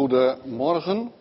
Goedemorgen. 0.00 1.12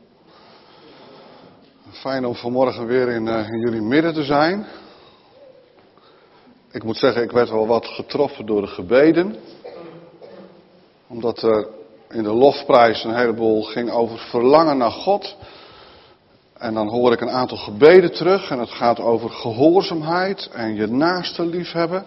Fijn 1.91 2.25
om 2.25 2.35
vanmorgen 2.35 2.85
weer 2.85 3.09
in, 3.09 3.27
uh, 3.27 3.49
in, 3.49 3.59
jullie 3.59 3.81
midden 3.81 4.13
te 4.13 4.23
zijn. 4.23 4.65
Ik 6.71 6.83
moet 6.83 6.97
zeggen, 6.97 7.23
ik 7.23 7.31
werd 7.31 7.49
wel 7.49 7.67
wat 7.67 7.85
getroffen 7.85 8.45
door 8.45 8.61
de 8.61 8.67
gebeden. 8.67 9.35
Omdat 11.07 11.41
er 11.41 11.67
in 12.09 12.23
de 12.23 12.33
lofprijs 12.33 13.03
een 13.03 13.15
heleboel 13.15 13.63
ging 13.63 13.91
over 13.91 14.17
verlangen 14.17 14.77
naar 14.77 14.91
God. 14.91 15.35
En 16.53 16.73
dan 16.73 16.87
hoor 16.87 17.11
ik 17.11 17.21
een 17.21 17.29
aantal 17.29 17.57
gebeden 17.57 18.11
terug 18.11 18.49
en 18.49 18.59
het 18.59 18.71
gaat 18.71 18.99
over 18.99 19.29
gehoorzaamheid 19.29 20.49
en 20.53 20.75
je 20.75 20.87
naaste 20.87 21.45
liefhebben. 21.45 22.05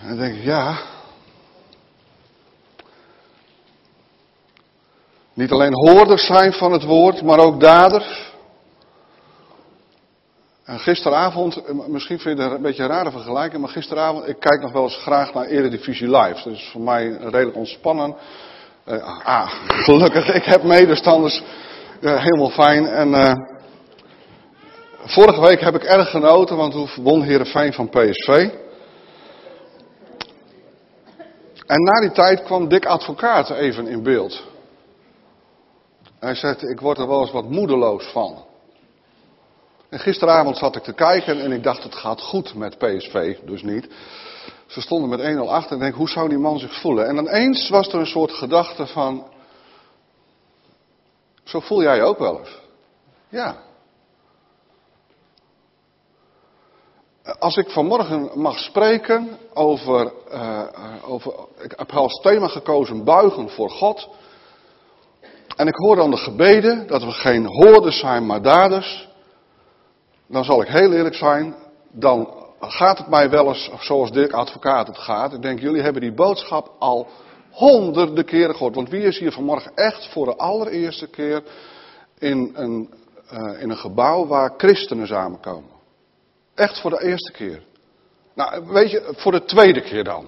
En 0.00 0.08
dan 0.08 0.18
denk 0.18 0.34
ik, 0.34 0.44
ja, 0.44 0.78
Niet 5.38 5.52
alleen 5.52 5.74
hoorders 5.74 6.26
zijn 6.26 6.52
van 6.52 6.72
het 6.72 6.84
woord, 6.84 7.22
maar 7.22 7.38
ook 7.38 7.60
daders. 7.60 8.32
En 10.64 10.78
gisteravond, 10.78 11.62
misschien 11.88 12.18
vind 12.18 12.38
je 12.38 12.44
het 12.44 12.52
een 12.52 12.62
beetje 12.62 12.82
een 12.82 12.88
rare 12.88 13.10
vergelijking, 13.10 13.60
maar 13.62 13.70
gisteravond, 13.70 14.28
ik 14.28 14.36
kijk 14.40 14.60
nog 14.60 14.72
wel 14.72 14.82
eens 14.82 14.96
graag 14.96 15.34
naar 15.34 15.44
Eredivisie 15.44 16.16
Live. 16.16 16.48
Dus 16.48 16.68
voor 16.72 16.80
mij 16.80 17.08
redelijk 17.10 17.56
ontspannen. 17.56 18.16
Uh, 18.86 19.26
ah, 19.26 19.50
gelukkig, 19.86 20.34
ik 20.34 20.44
heb 20.44 20.62
medestanders. 20.62 21.42
Uh, 22.00 22.22
helemaal 22.22 22.50
fijn. 22.50 22.86
En 22.86 23.38
vorige 25.04 25.40
week 25.40 25.60
heb 25.60 25.74
ik 25.74 25.84
erg 25.84 26.10
genoten, 26.10 26.56
want 26.56 26.72
toen 26.72 26.88
won 26.96 27.22
Heerenveen 27.22 27.72
van 27.72 27.88
PSV. 27.88 28.48
En 31.66 31.82
na 31.82 32.00
die 32.00 32.12
tijd 32.12 32.42
kwam 32.42 32.68
Dick 32.68 32.86
Advocaat 32.86 33.50
even 33.50 33.86
in 33.86 34.02
beeld. 34.02 34.56
Hij 36.18 36.34
zegt, 36.34 36.62
ik 36.62 36.80
word 36.80 36.98
er 36.98 37.08
wel 37.08 37.20
eens 37.20 37.30
wat 37.30 37.48
moedeloos 37.48 38.04
van. 38.04 38.44
En 39.88 39.98
gisteravond 39.98 40.56
zat 40.56 40.76
ik 40.76 40.82
te 40.82 40.92
kijken 40.92 41.40
en 41.40 41.52
ik 41.52 41.62
dacht, 41.62 41.82
het 41.82 41.94
gaat 41.94 42.20
goed 42.20 42.54
met 42.54 42.78
PSV, 42.78 43.38
dus 43.38 43.62
niet. 43.62 43.88
Ze 44.66 44.80
stonden 44.80 45.08
met 45.08 45.36
1-0 45.36 45.48
achter 45.48 45.70
en 45.70 45.76
ik 45.76 45.82
denk, 45.82 45.94
hoe 45.94 46.08
zou 46.08 46.28
die 46.28 46.38
man 46.38 46.58
zich 46.58 46.80
voelen? 46.80 47.06
En 47.06 47.14
dan 47.14 47.54
was 47.68 47.88
er 47.88 47.94
een 47.94 48.06
soort 48.06 48.32
gedachte 48.32 48.86
van, 48.86 49.26
zo 51.44 51.60
voel 51.60 51.82
jij 51.82 51.96
je 51.96 52.02
ook 52.02 52.18
wel 52.18 52.38
eens. 52.38 52.58
Ja. 53.28 53.56
Als 57.38 57.56
ik 57.56 57.70
vanmorgen 57.70 58.30
mag 58.34 58.58
spreken 58.58 59.38
over, 59.54 60.12
uh, 60.32 60.64
over 61.04 61.34
ik 61.58 61.72
heb 61.76 61.92
als 61.92 62.20
thema 62.22 62.48
gekozen 62.48 63.04
buigen 63.04 63.50
voor 63.50 63.70
God. 63.70 64.08
En 65.58 65.66
ik 65.66 65.74
hoor 65.74 65.96
dan 65.96 66.10
de 66.10 66.16
gebeden 66.16 66.86
dat 66.86 67.04
we 67.04 67.10
geen 67.10 67.46
hoorders 67.46 67.98
zijn, 67.98 68.26
maar 68.26 68.42
daders. 68.42 69.08
Dan 70.26 70.44
zal 70.44 70.62
ik 70.62 70.68
heel 70.68 70.92
eerlijk 70.92 71.14
zijn, 71.14 71.54
dan 71.92 72.34
gaat 72.60 72.98
het 72.98 73.08
mij 73.08 73.30
wel 73.30 73.48
eens 73.48 73.70
zoals 73.80 74.12
Dirk 74.12 74.32
Advocaat 74.32 74.86
het 74.86 74.98
gaat. 74.98 75.32
Ik 75.32 75.42
denk, 75.42 75.60
jullie 75.60 75.82
hebben 75.82 76.02
die 76.02 76.14
boodschap 76.14 76.72
al 76.78 77.06
honderden 77.50 78.24
keren 78.24 78.54
gehoord. 78.54 78.74
Want 78.74 78.88
wie 78.88 79.02
is 79.02 79.18
hier 79.18 79.32
vanmorgen 79.32 79.72
echt 79.74 80.08
voor 80.12 80.24
de 80.24 80.36
allereerste 80.36 81.06
keer 81.06 81.42
in 82.18 82.52
een, 82.54 82.94
uh, 83.32 83.62
in 83.62 83.70
een 83.70 83.76
gebouw 83.76 84.26
waar 84.26 84.54
christenen 84.56 85.06
samenkomen? 85.06 85.70
Echt 86.54 86.80
voor 86.80 86.90
de 86.90 87.04
eerste 87.04 87.32
keer. 87.32 87.62
Nou, 88.34 88.66
weet 88.66 88.90
je, 88.90 89.12
voor 89.16 89.32
de 89.32 89.44
tweede 89.44 89.80
keer 89.80 90.04
dan. 90.04 90.26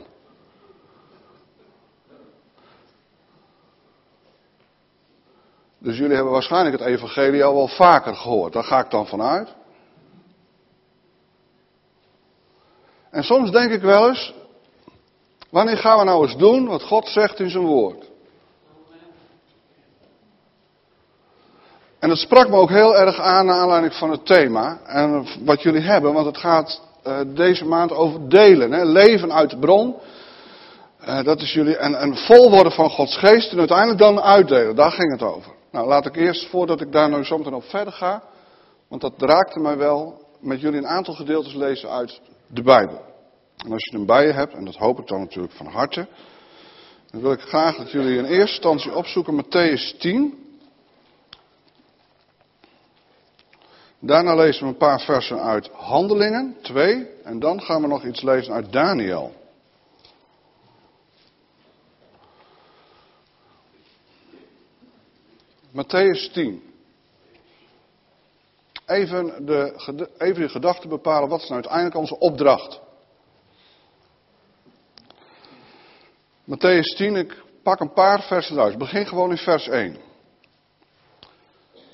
Dus 5.83 5.97
jullie 5.97 6.15
hebben 6.15 6.33
waarschijnlijk 6.33 6.79
het 6.79 6.89
evangelie 6.89 7.45
al 7.45 7.55
wel 7.55 7.69
vaker 7.69 8.17
gehoord. 8.17 8.53
Daar 8.53 8.65
ga 8.65 8.85
ik 8.85 8.91
dan 8.91 9.07
vanuit. 9.07 9.49
En 13.11 13.23
soms 13.23 13.51
denk 13.51 13.71
ik 13.71 13.83
wel 13.83 14.09
eens, 14.09 14.35
wanneer 15.51 15.77
gaan 15.77 15.99
we 15.99 16.05
nou 16.05 16.23
eens 16.23 16.37
doen 16.37 16.67
wat 16.67 16.83
God 16.83 17.09
zegt 17.09 17.41
in 17.41 17.51
zijn 17.51 17.65
woord? 17.65 18.09
En 21.99 22.09
dat 22.09 22.19
sprak 22.19 22.49
me 22.49 22.57
ook 22.57 22.71
heel 22.71 22.97
erg 22.97 23.21
aan 23.21 23.47
naar 23.47 23.61
aanleiding 23.61 23.95
van 23.95 24.11
het 24.11 24.27
thema 24.27 24.81
en 24.85 25.27
wat 25.45 25.63
jullie 25.63 25.81
hebben, 25.81 26.13
want 26.13 26.27
het 26.27 26.39
gaat 26.39 26.81
uh, 27.07 27.19
deze 27.27 27.65
maand 27.65 27.93
over 27.93 28.29
delen, 28.29 28.73
hè? 28.73 28.85
leven 28.85 29.33
uit 29.33 29.51
de 29.51 29.59
bron. 29.59 29.97
Uh, 31.01 31.23
dat 31.23 31.41
is 31.41 31.53
jullie, 31.53 31.77
en, 31.77 31.95
en 31.95 32.17
vol 32.17 32.51
worden 32.51 32.73
van 32.73 32.91
Gods 32.91 33.17
geest 33.17 33.53
en 33.53 33.59
uiteindelijk 33.59 33.99
dan 33.99 34.21
uitdelen, 34.21 34.77
daar 34.77 34.93
ging 34.93 35.13
het 35.13 35.23
over. 35.23 35.53
Nou, 35.71 35.87
laat 35.89 36.07
ik 36.07 36.17
eerst, 36.17 36.49
voordat 36.49 36.81
ik 36.81 36.93
daar 36.93 37.11
nu 37.11 37.25
zometeen 37.25 37.55
op 37.55 37.65
verder 37.65 37.93
ga, 37.93 38.23
want 38.89 39.01
dat 39.01 39.13
raakte 39.17 39.61
mij 39.61 39.77
wel, 39.77 40.29
met 40.41 40.61
jullie 40.61 40.79
een 40.79 40.87
aantal 40.87 41.15
gedeeltes 41.15 41.55
lezen 41.55 41.91
uit 41.91 42.21
de 42.47 42.63
Bijbel. 42.63 43.01
En 43.65 43.73
als 43.73 43.85
je 43.91 43.97
hem 43.97 44.07
bij 44.07 44.27
je 44.27 44.33
hebt, 44.33 44.55
en 44.55 44.65
dat 44.65 44.77
hoop 44.77 44.99
ik 44.99 45.07
dan 45.07 45.21
natuurlijk 45.21 45.55
van 45.55 45.67
harte, 45.67 46.07
dan 47.11 47.21
wil 47.21 47.33
ik 47.33 47.41
graag 47.41 47.77
dat 47.77 47.91
jullie 47.91 48.19
in 48.19 48.25
eerste 48.25 48.39
instantie 48.41 48.95
opzoeken 48.95 49.45
Matthäus 49.45 49.99
10. 49.99 50.39
Daarna 53.99 54.35
lezen 54.35 54.63
we 54.63 54.69
een 54.69 54.77
paar 54.77 55.01
versen 55.01 55.43
uit 55.43 55.71
Handelingen, 55.73 56.57
2. 56.63 57.07
En 57.25 57.39
dan 57.39 57.63
gaan 57.63 57.83
we 57.83 57.89
nog 57.89 58.05
iets 58.05 58.23
lezen 58.23 58.53
uit 58.53 58.73
Daniel. 58.73 59.33
Matthäus 65.73 66.31
10. 66.33 66.63
Even 68.87 69.47
de, 69.47 70.09
even 70.19 70.43
de 70.43 70.49
gedachte 70.49 70.89
bepalen, 70.89 71.29
wat 71.29 71.41
is 71.41 71.49
nou 71.49 71.55
uiteindelijk 71.55 71.97
onze 71.97 72.19
opdracht? 72.19 72.81
Matthäus 76.45 76.97
10, 76.97 77.17
ik 77.17 77.43
pak 77.63 77.81
een 77.81 77.93
paar 77.93 78.23
versen 78.23 78.61
uit. 78.61 78.73
Ik 78.73 78.79
begin 78.79 79.07
gewoon 79.07 79.31
in 79.31 79.37
vers 79.37 79.69
1. 79.69 79.97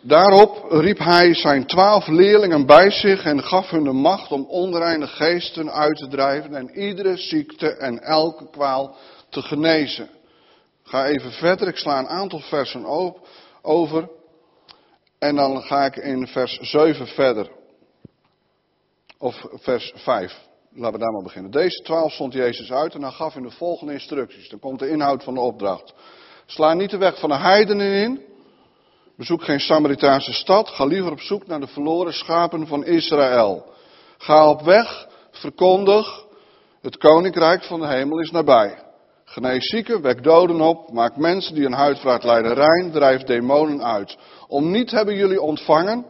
Daarop 0.00 0.70
riep 0.70 0.98
hij 0.98 1.34
zijn 1.34 1.66
twaalf 1.66 2.06
leerlingen 2.06 2.66
bij 2.66 2.90
zich 2.90 3.24
en 3.24 3.42
gaf 3.42 3.70
hun 3.70 3.84
de 3.84 3.92
macht 3.92 4.32
om 4.32 4.44
onreine 4.44 5.06
geesten 5.06 5.72
uit 5.72 5.96
te 5.96 6.08
drijven 6.08 6.54
en 6.54 6.70
iedere 6.70 7.16
ziekte 7.16 7.76
en 7.76 8.02
elke 8.02 8.50
kwaal 8.50 8.96
te 9.28 9.42
genezen. 9.42 10.08
Ga 10.82 11.06
even 11.06 11.32
verder, 11.32 11.68
ik 11.68 11.76
sla 11.76 11.98
een 11.98 12.08
aantal 12.08 12.40
versen 12.40 12.84
op 12.84 13.26
over. 13.66 14.08
En 15.18 15.36
dan 15.36 15.62
ga 15.62 15.84
ik 15.84 15.96
in 15.96 16.26
vers 16.26 16.58
7 16.60 17.06
verder. 17.06 17.50
Of 19.18 19.46
vers 19.52 19.92
5. 19.96 20.44
Laten 20.72 20.92
we 20.92 21.04
daar 21.04 21.12
maar 21.12 21.22
beginnen. 21.22 21.50
Deze 21.50 21.82
twaalf 21.82 22.12
stond 22.12 22.32
Jezus 22.32 22.72
uit 22.72 22.94
en 22.94 23.00
dan 23.00 23.12
gaf 23.12 23.32
hij 23.32 23.42
de 23.42 23.50
volgende 23.50 23.92
instructies. 23.92 24.48
Dan 24.48 24.58
komt 24.58 24.78
de 24.78 24.88
inhoud 24.88 25.24
van 25.24 25.34
de 25.34 25.40
opdracht. 25.40 25.94
Sla 26.46 26.74
niet 26.74 26.90
de 26.90 26.98
weg 26.98 27.18
van 27.18 27.28
de 27.28 27.36
heidenen 27.36 27.92
in. 27.92 28.24
Bezoek 29.16 29.44
geen 29.44 29.60
Samaritaanse 29.60 30.32
stad. 30.32 30.68
Ga 30.68 30.84
liever 30.84 31.12
op 31.12 31.20
zoek 31.20 31.46
naar 31.46 31.60
de 31.60 31.66
verloren 31.66 32.12
schapen 32.12 32.66
van 32.66 32.84
Israël. 32.84 33.64
Ga 34.18 34.48
op 34.48 34.62
weg, 34.62 35.08
verkondig. 35.30 36.24
Het 36.80 36.96
koninkrijk 36.96 37.64
van 37.64 37.80
de 37.80 37.86
hemel 37.86 38.20
is 38.20 38.30
nabij. 38.30 38.85
Genees 39.28 39.68
zieken, 39.68 40.02
wek 40.02 40.22
doden 40.22 40.60
op, 40.60 40.92
maak 40.92 41.16
mensen 41.16 41.54
die 41.54 41.64
een 41.64 41.72
huidvraat 41.72 42.24
lijden 42.24 42.54
rein, 42.54 42.90
drijf 42.92 43.22
demonen 43.22 43.84
uit. 43.84 44.16
Om 44.48 44.70
niet 44.70 44.90
hebben 44.90 45.16
jullie 45.16 45.40
ontvangen 45.40 46.06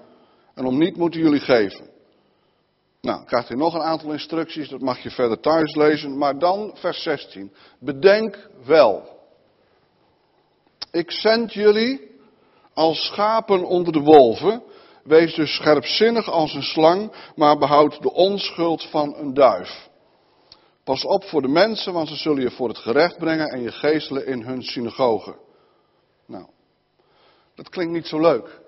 en 0.55 0.65
om 0.65 0.79
niet 0.79 0.97
moeten 0.97 1.21
jullie 1.21 1.41
geven. 1.41 1.91
Nou, 3.01 3.25
krijgt 3.25 3.51
u 3.51 3.55
nog 3.55 3.75
een 3.75 3.83
aantal 3.83 4.13
instructies, 4.13 4.69
dat 4.69 4.81
mag 4.81 4.99
je 4.99 5.11
verder 5.11 5.41
thuis 5.41 5.75
lezen. 5.75 6.19
Maar 6.19 6.39
dan 6.39 6.71
vers 6.75 7.03
16. 7.03 7.53
Bedenk 7.81 8.49
wel. 8.65 9.19
Ik 10.91 11.11
zend 11.11 11.53
jullie 11.53 12.11
als 12.75 13.07
schapen 13.07 13.65
onder 13.65 13.93
de 13.93 14.01
wolven. 14.01 14.63
Wees 15.05 15.35
dus 15.35 15.55
scherpzinnig 15.55 16.31
als 16.31 16.55
een 16.55 16.63
slang, 16.63 17.13
maar 17.35 17.59
behoud 17.59 18.03
de 18.03 18.13
onschuld 18.13 18.83
van 18.83 19.15
een 19.17 19.35
duif. 19.35 19.86
Pas 20.87 21.05
op 21.05 21.25
voor 21.25 21.43
de 21.43 21.49
mensen, 21.49 21.93
want 21.93 22.09
ze 22.09 22.17
zullen 22.17 22.43
je 22.43 22.51
voor 22.51 22.69
het 22.69 22.79
gerecht 22.79 23.19
brengen 23.19 23.49
en 23.49 23.63
je 23.63 23.73
geestelen 23.73 24.27
in 24.27 24.43
hun 24.43 24.63
synagogen. 24.63 25.37
Nou, 26.27 26.47
dat 27.55 27.69
klinkt 27.69 27.93
niet 27.93 28.07
zo 28.07 28.21
leuk. 28.21 28.61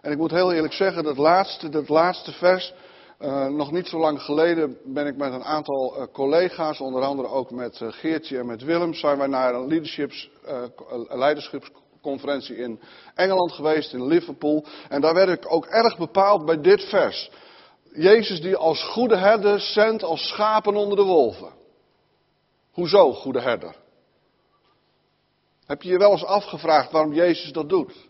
En 0.00 0.12
ik 0.12 0.18
moet 0.18 0.30
heel 0.30 0.52
eerlijk 0.52 0.72
zeggen, 0.72 1.04
dat 1.04 1.16
laatste, 1.16 1.68
dat 1.68 1.88
laatste 1.88 2.32
vers, 2.32 2.74
uh, 3.20 3.46
nog 3.46 3.72
niet 3.72 3.86
zo 3.86 3.98
lang 3.98 4.22
geleden 4.22 4.78
ben 4.84 5.06
ik 5.06 5.16
met 5.16 5.32
een 5.32 5.44
aantal 5.44 5.96
uh, 5.96 6.06
collega's, 6.12 6.80
onder 6.80 7.02
andere 7.02 7.28
ook 7.28 7.50
met 7.50 7.80
uh, 7.80 7.92
Geertje 7.92 8.38
en 8.38 8.46
met 8.46 8.62
Willem, 8.62 8.94
zijn 8.94 9.18
wij 9.18 9.26
naar 9.26 9.54
een 9.54 10.28
leiderschapsconferentie 11.08 12.56
in 12.56 12.80
Engeland 13.14 13.52
geweest, 13.52 13.92
in 13.92 14.06
Liverpool. 14.06 14.64
En 14.88 15.00
daar 15.00 15.14
werd 15.14 15.28
ik 15.28 15.52
ook 15.52 15.66
erg 15.66 15.98
bepaald 15.98 16.44
bij 16.44 16.60
dit 16.60 16.84
vers. 16.84 17.30
Jezus 17.92 18.40
die 18.40 18.56
als 18.56 18.82
goede 18.82 19.16
herder 19.16 19.60
zendt 19.60 20.02
als 20.02 20.28
schapen 20.28 20.76
onder 20.76 20.96
de 20.96 21.04
wolven. 21.04 21.52
Hoezo 22.70 23.12
goede 23.12 23.40
herder? 23.40 23.76
Heb 25.66 25.82
je 25.82 25.88
je 25.88 25.98
wel 25.98 26.10
eens 26.10 26.24
afgevraagd 26.24 26.90
waarom 26.90 27.12
Jezus 27.12 27.52
dat 27.52 27.68
doet? 27.68 28.08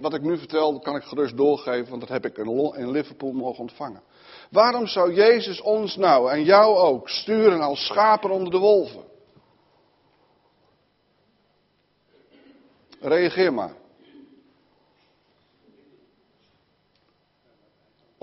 Wat 0.00 0.14
ik 0.14 0.22
nu 0.22 0.38
vertel, 0.38 0.78
kan 0.78 0.96
ik 0.96 1.02
gerust 1.02 1.36
doorgeven, 1.36 1.88
want 1.88 2.00
dat 2.00 2.10
heb 2.10 2.24
ik 2.24 2.36
in 2.36 2.90
Liverpool 2.90 3.32
mogen 3.32 3.60
ontvangen. 3.60 4.02
Waarom 4.50 4.86
zou 4.86 5.14
Jezus 5.14 5.60
ons 5.60 5.96
nou 5.96 6.30
en 6.30 6.44
jou 6.44 6.76
ook 6.76 7.08
sturen 7.08 7.60
als 7.60 7.86
schapen 7.86 8.30
onder 8.30 8.50
de 8.50 8.58
wolven? 8.58 9.04
Reageer 13.00 13.52
maar. 13.52 13.74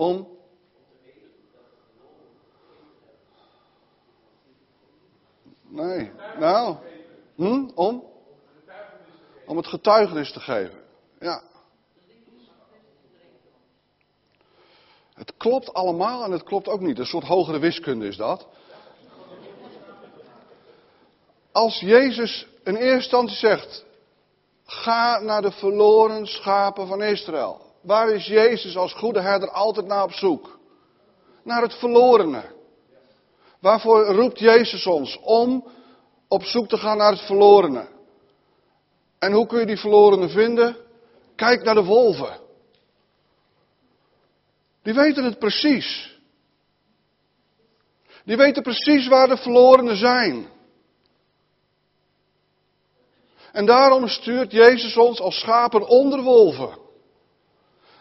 Om? 0.02 0.28
Nee. 5.68 6.12
Nou? 6.38 6.76
Hm? 7.36 7.68
Om? 7.74 8.04
Om 9.46 9.56
het 9.56 9.66
getuigenis 9.66 10.32
te 10.32 10.40
geven. 10.40 10.80
Ja. 11.20 11.42
Het 15.14 15.36
klopt 15.36 15.74
allemaal 15.74 16.24
en 16.24 16.30
het 16.30 16.42
klopt 16.42 16.68
ook 16.68 16.80
niet. 16.80 16.98
Een 16.98 17.06
soort 17.06 17.26
hogere 17.26 17.58
wiskunde 17.58 18.06
is 18.06 18.16
dat. 18.16 18.48
Als 21.52 21.80
Jezus 21.80 22.46
in 22.64 22.74
eerste 22.74 22.94
instantie 22.94 23.36
zegt: 23.36 23.84
Ga 24.64 25.18
naar 25.18 25.42
de 25.42 25.52
verloren 25.52 26.26
schapen 26.26 26.86
van 26.86 27.02
Israël. 27.02 27.61
Waar 27.82 28.08
is 28.08 28.26
Jezus 28.26 28.76
als 28.76 28.92
goede 28.92 29.20
herder 29.20 29.50
altijd 29.50 29.86
naar 29.86 30.02
op 30.02 30.12
zoek? 30.12 30.58
Naar 31.44 31.62
het 31.62 31.74
verlorene. 31.74 32.44
Waarvoor 33.60 34.04
roept 34.04 34.38
Jezus 34.38 34.86
ons? 34.86 35.18
Om 35.20 35.68
op 36.28 36.42
zoek 36.44 36.68
te 36.68 36.76
gaan 36.76 36.96
naar 36.96 37.10
het 37.10 37.20
verlorene. 37.20 37.88
En 39.18 39.32
hoe 39.32 39.46
kun 39.46 39.60
je 39.60 39.66
die 39.66 39.78
verlorene 39.78 40.28
vinden? 40.28 40.76
Kijk 41.36 41.62
naar 41.62 41.74
de 41.74 41.84
wolven. 41.84 42.40
Die 44.82 44.94
weten 44.94 45.24
het 45.24 45.38
precies. 45.38 46.18
Die 48.24 48.36
weten 48.36 48.62
precies 48.62 49.08
waar 49.08 49.28
de 49.28 49.36
verlorenen 49.36 49.96
zijn. 49.96 50.46
En 53.52 53.66
daarom 53.66 54.08
stuurt 54.08 54.52
Jezus 54.52 54.96
ons 54.96 55.20
als 55.20 55.38
schapen 55.38 55.88
onder 55.88 56.22
wolven. 56.22 56.81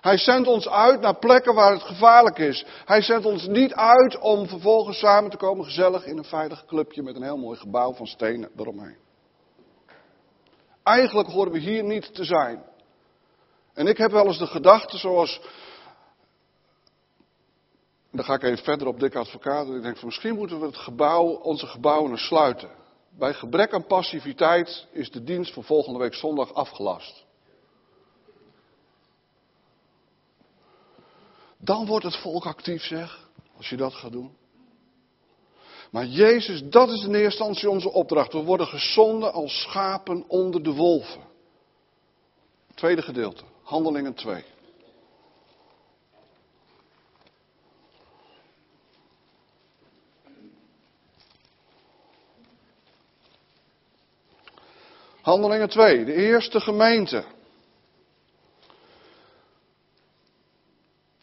Hij 0.01 0.17
zendt 0.17 0.47
ons 0.47 0.69
uit 0.69 1.01
naar 1.01 1.15
plekken 1.15 1.53
waar 1.53 1.71
het 1.71 1.83
gevaarlijk 1.83 2.37
is. 2.37 2.65
Hij 2.85 3.01
zendt 3.01 3.25
ons 3.25 3.47
niet 3.47 3.73
uit 3.73 4.19
om 4.19 4.47
vervolgens 4.47 4.99
samen 4.99 5.29
te 5.29 5.37
komen 5.37 5.65
gezellig 5.65 6.05
in 6.05 6.17
een 6.17 6.23
veilig 6.23 6.65
clubje 6.65 7.03
met 7.03 7.15
een 7.15 7.23
heel 7.23 7.37
mooi 7.37 7.57
gebouw 7.57 7.93
van 7.93 8.07
stenen 8.07 8.49
eromheen. 8.57 8.97
Eigenlijk 10.83 11.29
horen 11.29 11.51
we 11.51 11.59
hier 11.59 11.83
niet 11.83 12.13
te 12.15 12.23
zijn. 12.23 12.63
En 13.73 13.87
ik 13.87 13.97
heb 13.97 14.11
wel 14.11 14.25
eens 14.25 14.37
de 14.37 14.47
gedachte 14.47 14.97
zoals. 14.97 15.41
Dan 18.11 18.25
ga 18.25 18.33
ik 18.33 18.43
even 18.43 18.63
verder 18.63 18.87
op 18.87 18.99
dikke 18.99 19.17
advocaat. 19.17 19.67
En 19.67 19.75
ik 19.75 19.83
denk 19.83 19.97
van 19.97 20.07
misschien 20.07 20.35
moeten 20.35 20.59
we 20.59 20.65
het 20.65 20.77
gebouw, 20.77 21.25
onze 21.25 21.67
gebouwen 21.67 22.17
sluiten. 22.17 22.69
Bij 23.17 23.33
gebrek 23.33 23.73
aan 23.73 23.85
passiviteit 23.85 24.87
is 24.91 25.11
de 25.11 25.23
dienst 25.23 25.53
voor 25.53 25.63
volgende 25.63 25.99
week 25.99 26.13
zondag 26.13 26.53
afgelast. 26.53 27.25
Dan 31.63 31.85
wordt 31.85 32.05
het 32.05 32.15
volk 32.15 32.45
actief, 32.45 32.83
zeg, 32.83 33.29
als 33.57 33.69
je 33.69 33.77
dat 33.77 33.93
gaat 33.93 34.11
doen. 34.11 34.37
Maar 35.91 36.05
Jezus, 36.05 36.63
dat 36.63 36.89
is 36.89 37.03
in 37.03 37.13
eerste 37.13 37.23
instantie 37.23 37.69
onze 37.69 37.91
opdracht. 37.91 38.33
We 38.33 38.43
worden 38.43 38.67
gezonden 38.67 39.33
als 39.33 39.61
schapen 39.61 40.23
onder 40.27 40.63
de 40.63 40.73
wolven. 40.73 41.21
Tweede 42.75 43.01
gedeelte, 43.01 43.43
Handelingen 43.63 44.13
2. 44.13 44.43
Handelingen 55.21 55.69
2, 55.69 56.05
de 56.05 56.13
eerste 56.13 56.59
gemeente. 56.59 57.23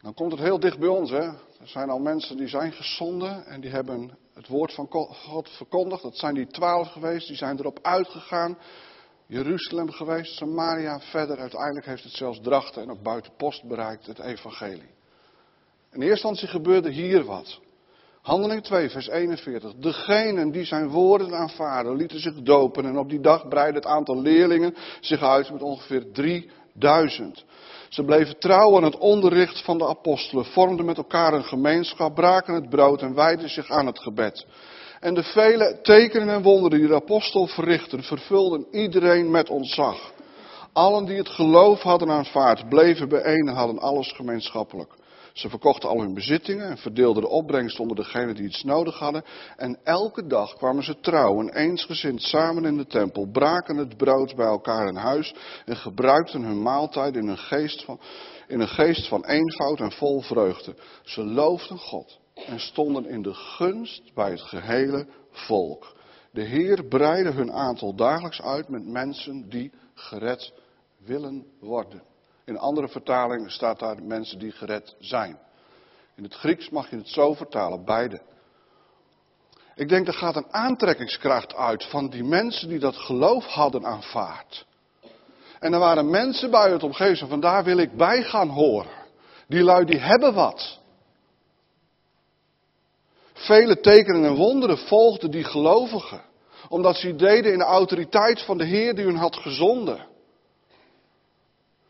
Dan 0.09 0.17
komt 0.17 0.33
het 0.33 0.41
heel 0.41 0.61
dicht 0.61 0.79
bij 0.79 0.89
ons, 0.89 1.11
hè. 1.11 1.23
Er 1.61 1.69
zijn 1.69 1.91
al 1.91 1.99
mensen 1.99 2.37
die 2.37 2.49
zijn 2.49 2.73
gezonden 2.73 3.47
en 3.47 3.61
die 3.61 3.71
hebben 3.71 4.19
het 4.35 4.49
woord 4.49 4.73
van 4.73 4.87
God 5.13 5.51
verkondigd. 5.51 6.03
Dat 6.03 6.17
zijn 6.17 6.35
die 6.35 6.47
twaalf 6.47 6.89
geweest, 6.93 7.27
die 7.27 7.37
zijn 7.37 7.59
erop 7.59 7.79
uitgegaan. 7.83 8.59
Jeruzalem 9.27 9.91
geweest, 9.91 10.37
Samaria, 10.37 11.01
verder. 11.01 11.39
Uiteindelijk 11.39 11.87
heeft 11.87 12.03
het 12.03 12.13
zelfs 12.13 12.41
Drachten 12.41 12.83
en 12.83 12.91
ook 12.91 13.03
buiten 13.03 13.33
post 13.37 13.65
bereikt, 13.65 14.07
het 14.07 14.19
evangelie. 14.19 14.91
In 15.93 16.03
eerste 16.03 16.09
instantie 16.09 16.49
gebeurde 16.49 16.91
hier 16.91 17.25
wat. 17.25 17.61
Handeling 18.23 18.63
2, 18.63 18.91
vers 18.91 19.09
41. 19.09 19.75
Degenen 19.75 20.51
die 20.51 20.65
zijn 20.65 20.89
woorden 20.89 21.35
aanvaarden, 21.35 21.97
lieten 21.97 22.21
zich 22.21 22.43
dopen. 22.43 22.85
En 22.85 22.99
op 22.99 23.09
die 23.09 23.21
dag 23.21 23.49
breidde 23.49 23.79
het 23.79 23.89
aantal 23.89 24.21
leerlingen 24.21 24.75
zich 25.01 25.23
uit 25.23 25.53
met 25.53 25.63
ongeveer 25.63 26.13
3000. 26.79 27.45
Ze 27.89 28.05
bleven 28.05 28.39
trouw 28.39 28.77
aan 28.77 28.85
het 28.85 28.99
onderricht 28.99 29.65
van 29.65 29.79
de 29.79 29.87
apostelen, 29.87 30.45
vormden 30.45 30.87
met 30.87 30.97
elkaar 30.97 31.33
een 31.33 31.45
gemeenschap, 31.45 32.15
braken 32.15 32.55
het 32.55 32.69
brood 32.69 33.03
en 33.03 33.15
wijden 33.15 33.49
zich 33.49 33.71
aan 33.71 33.87
het 33.87 33.99
gebed. 33.99 34.47
En 35.01 35.15
de 35.15 35.23
vele 35.23 35.79
tekenen 35.83 36.29
en 36.29 36.43
wonderen 36.43 36.79
die 36.79 36.89
de 36.89 36.95
apostel 36.95 37.47
verrichtten, 37.47 38.03
vervulden 38.03 38.67
iedereen 38.71 39.31
met 39.31 39.49
ontzag. 39.51 40.13
Allen 40.73 41.05
die 41.05 41.17
het 41.17 41.29
geloof 41.29 41.83
hadden 41.83 42.11
aanvaard, 42.11 42.69
bleven 42.69 43.09
bijeen 43.09 43.49
en 43.49 43.55
hadden 43.55 43.79
alles 43.79 44.13
gemeenschappelijk. 44.13 44.93
Ze 45.39 45.49
verkochten 45.49 45.89
al 45.89 46.01
hun 46.01 46.15
bezittingen 46.15 46.69
en 46.69 46.79
verdeelden 46.79 47.23
de 47.23 47.29
opbrengst 47.29 47.81
onder 47.81 47.97
degenen 47.97 48.35
die 48.35 48.45
iets 48.45 48.65
nodig 48.65 48.99
hadden. 48.99 49.25
En 49.57 49.79
elke 49.85 50.27
dag 50.27 50.55
kwamen 50.55 50.83
ze 50.83 51.01
trouw 51.01 51.41
en 51.41 51.55
eensgezind 51.55 52.23
samen 52.23 52.65
in 52.65 52.77
de 52.77 52.87
tempel, 52.87 53.27
braken 53.27 53.77
het 53.77 53.97
brood 53.97 54.37
bij 54.37 54.47
elkaar 54.47 54.89
in 54.89 54.97
huis 54.97 55.35
en 55.65 55.77
gebruikten 55.77 56.43
hun 56.43 56.63
maaltijd 56.63 57.17
in 57.17 57.29
een 57.29 57.39
geest 57.39 57.85
van, 57.85 58.01
in 58.49 58.61
een 58.61 58.69
geest 58.69 59.09
van 59.09 59.25
eenvoud 59.25 59.81
en 59.81 59.93
vol 59.93 60.21
vreugde. 60.21 60.75
Ze 61.03 61.25
loofden 61.25 61.79
God 61.79 62.19
en 62.47 62.61
stonden 62.61 63.07
in 63.07 63.23
de 63.23 63.35
gunst 63.35 64.15
bij 64.15 64.31
het 64.31 64.43
gehele 64.43 65.07
volk. 65.31 65.97
De 66.31 66.43
Heer 66.43 66.85
breidde 66.85 67.31
hun 67.31 67.53
aantal 67.53 67.95
dagelijks 67.95 68.43
uit 68.43 68.69
met 68.69 68.87
mensen 68.87 69.49
die 69.49 69.73
gered 69.95 70.53
willen 71.05 71.47
worden. 71.61 72.03
In 72.49 72.59
andere 72.59 72.89
vertalingen 72.89 73.51
staat 73.51 73.79
daar 73.79 74.03
mensen 74.03 74.39
die 74.39 74.51
gered 74.53 74.95
zijn. 74.99 75.39
In 76.17 76.23
het 76.23 76.35
Grieks 76.35 76.69
mag 76.71 76.91
je 76.91 76.97
het 76.97 77.09
zo 77.09 77.35
vertalen, 77.35 77.85
beide. 77.85 78.21
Ik 79.75 79.89
denk 79.89 80.07
er 80.07 80.13
gaat 80.13 80.37
een 80.37 80.53
aantrekkingskracht 80.53 81.55
uit 81.55 81.85
van 81.85 82.11
die 82.11 82.25
mensen 82.25 82.69
die 82.69 82.79
dat 82.79 82.97
geloof 82.97 83.45
hadden 83.45 83.87
aanvaard. 83.87 84.67
En 85.59 85.73
er 85.73 85.79
waren 85.79 86.11
mensen 86.11 86.51
bij 86.51 86.71
het 86.71 86.83
omgeving 86.83 87.29
van 87.29 87.41
daar 87.41 87.65
wil 87.65 87.79
ik 87.79 87.97
bij 87.97 88.23
gaan 88.23 88.49
horen. 88.49 89.07
Die 89.49 89.63
lui 89.63 89.85
die 89.85 89.99
hebben 89.99 90.35
wat. 90.35 90.79
Vele 93.33 93.81
tekenen 93.81 94.25
en 94.25 94.35
wonderen 94.35 94.79
volgden 94.79 95.31
die 95.31 95.45
gelovigen. 95.45 96.23
Omdat 96.69 96.97
ze 96.97 97.15
deden 97.15 97.53
in 97.53 97.59
de 97.59 97.65
autoriteit 97.65 98.43
van 98.43 98.59
de 98.59 98.65
Heer 98.65 98.95
die 98.95 99.05
hun 99.05 99.17
had 99.17 99.37
gezonden. 99.37 100.07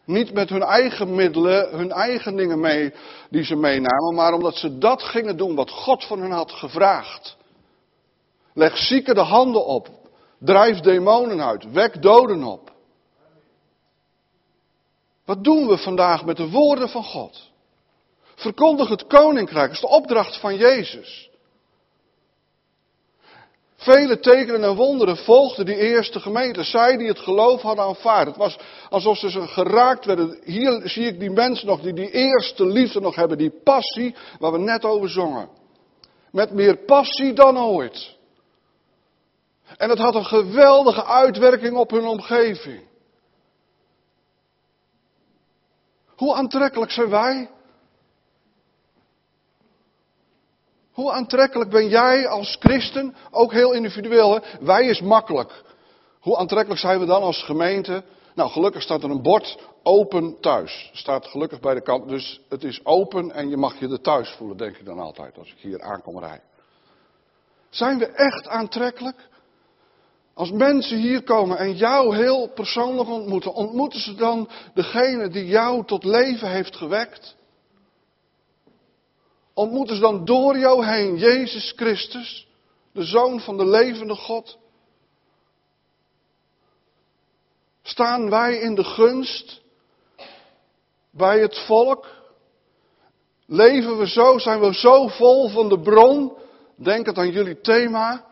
Niet 0.09 0.33
met 0.33 0.49
hun 0.49 0.62
eigen 0.62 1.15
middelen, 1.15 1.71
hun 1.71 1.91
eigen 1.91 2.37
dingen 2.37 2.61
mee 2.61 2.93
die 3.31 3.45
ze 3.45 3.57
meenamen, 3.57 4.15
maar 4.15 4.33
omdat 4.33 4.57
ze 4.57 4.79
dat 4.79 5.03
gingen 5.03 5.37
doen 5.37 5.55
wat 5.55 5.71
God 5.71 6.05
van 6.05 6.21
hen 6.21 6.31
had 6.31 6.53
gevraagd. 6.53 7.37
Leg 8.55 8.77
zieken 8.77 9.15
de 9.15 9.21
handen 9.21 9.67
op, 9.67 9.88
drijf 10.38 10.81
demonen 10.81 11.43
uit, 11.43 11.73
wek 11.73 12.03
doden 12.03 12.45
op. 12.45 12.73
Wat 15.25 15.45
doen 15.45 15.67
we 15.67 15.79
vandaag 15.79 16.25
met 16.25 16.37
de 16.37 16.50
woorden 16.50 16.88
van 16.88 17.05
God? 17.05 17.50
Verkondig 18.35 18.88
het 18.88 19.07
koninkrijk, 19.07 19.67
dat 19.67 19.75
is 19.75 19.81
de 19.81 19.88
opdracht 19.88 20.41
van 20.41 20.57
Jezus. 20.57 21.28
Vele 23.79 24.19
tekenen 24.19 24.63
en 24.63 24.75
wonderen 24.75 25.17
volgden 25.17 25.67
die 25.67 25.77
eerste 25.77 26.21
gemeente. 26.21 26.63
Zij 26.63 26.97
die 26.97 27.09
het 27.09 27.19
geloof 27.19 27.63
hadden 27.63 27.85
aanvaard. 27.85 28.27
Het 28.27 28.37
was 28.37 28.59
alsof 28.89 29.19
ze 29.19 29.47
geraakt 29.47 30.05
werden. 30.05 30.39
Hier 30.45 30.89
zie 30.89 31.07
ik 31.07 31.21
die 31.21 31.31
mensen 31.31 31.67
nog 31.67 31.81
die 31.81 31.93
die 31.93 32.11
eerste 32.11 32.67
liefde 32.67 33.01
nog 33.01 33.15
hebben. 33.15 33.39
Die 33.39 33.61
passie 33.65 34.15
waar 34.39 34.53
we 34.53 34.59
net 34.59 34.85
over 34.85 35.11
zongen. 35.11 35.49
Met 36.31 36.53
meer 36.53 36.77
passie 36.77 37.33
dan 37.33 37.59
ooit. 37.59 38.17
En 39.77 39.91
het 39.91 39.99
had 39.99 40.15
een 40.15 40.27
geweldige 40.27 41.05
uitwerking 41.05 41.77
op 41.77 41.91
hun 41.91 42.07
omgeving. 42.07 42.87
Hoe 46.17 46.35
aantrekkelijk 46.35 46.91
zijn 46.91 47.09
wij? 47.09 47.51
Hoe 50.99 51.12
aantrekkelijk 51.12 51.71
ben 51.71 51.88
jij 51.88 52.28
als 52.28 52.57
christen? 52.61 53.14
Ook 53.31 53.52
heel 53.52 53.73
individueel. 53.73 54.35
Hè? 54.35 54.40
Wij 54.61 54.87
is 54.87 55.00
makkelijk. 55.00 55.62
Hoe 56.21 56.37
aantrekkelijk 56.37 56.81
zijn 56.81 56.99
we 56.99 57.07
dan 57.07 57.23
als 57.23 57.43
gemeente? 57.43 58.02
Nou, 58.35 58.50
gelukkig 58.50 58.83
staat 58.83 59.02
er 59.02 59.11
een 59.11 59.23
bord 59.23 59.59
open 59.83 60.40
thuis. 60.40 60.90
Staat 60.93 61.26
gelukkig 61.26 61.61
bij 61.61 61.75
de 61.75 61.83
kant. 61.83 62.09
Dus 62.09 62.40
het 62.49 62.64
is 62.64 62.85
open 62.85 63.33
en 63.33 63.49
je 63.49 63.57
mag 63.57 63.78
je 63.78 63.88
er 63.88 64.00
thuis 64.00 64.31
voelen, 64.31 64.57
denk 64.57 64.76
ik 64.76 64.85
dan 64.85 64.99
altijd, 64.99 65.38
als 65.38 65.49
ik 65.49 65.59
hier 65.59 65.83
aankom 65.83 66.19
rijden. 66.19 66.47
Zijn 67.71 67.99
we 67.99 68.07
echt 68.07 68.49
aantrekkelijk? 68.49 69.28
Als 70.35 70.50
mensen 70.50 70.99
hier 70.99 71.23
komen 71.23 71.59
en 71.59 71.76
jou 71.76 72.17
heel 72.17 72.49
persoonlijk 72.49 73.09
ontmoeten, 73.09 73.55
ontmoeten 73.55 74.00
ze 74.00 74.14
dan 74.14 74.49
degene 74.75 75.28
die 75.28 75.47
jou 75.47 75.85
tot 75.85 76.05
leven 76.05 76.50
heeft 76.50 76.76
gewekt? 76.76 77.37
Ontmoeten 79.59 79.95
ze 79.95 80.00
dan 80.00 80.25
door 80.25 80.59
jou 80.59 80.87
heen 80.87 81.17
Jezus 81.17 81.73
Christus, 81.77 82.47
de 82.93 83.05
Zoon 83.05 83.41
van 83.41 83.57
de 83.57 83.67
levende 83.67 84.15
God? 84.15 84.59
Staan 87.83 88.31
wij 88.31 88.57
in 88.57 88.75
de 88.75 88.85
gunst 88.85 89.61
bij 91.11 91.41
het 91.41 91.59
volk? 91.59 92.07
Leven 93.47 93.99
we 93.99 94.09
zo, 94.09 94.38
zijn 94.38 94.61
we 94.61 94.75
zo 94.75 95.09
vol 95.09 95.49
van 95.49 95.69
de 95.69 95.81
bron? 95.81 96.33
Denk 96.77 97.07
het 97.07 97.19
aan 97.19 97.31
jullie 97.31 97.61
thema. 97.61 98.25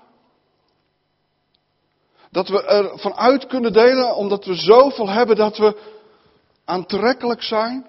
Dat 2.31 2.49
we 2.49 2.63
er 2.63 2.99
vanuit 2.99 3.47
kunnen 3.47 3.73
delen 3.73 4.15
omdat 4.15 4.45
we 4.45 4.55
zoveel 4.55 5.09
hebben 5.09 5.37
dat 5.37 5.59
we 5.59 5.77
aantrekkelijk 6.65 7.43
zijn. 7.43 7.87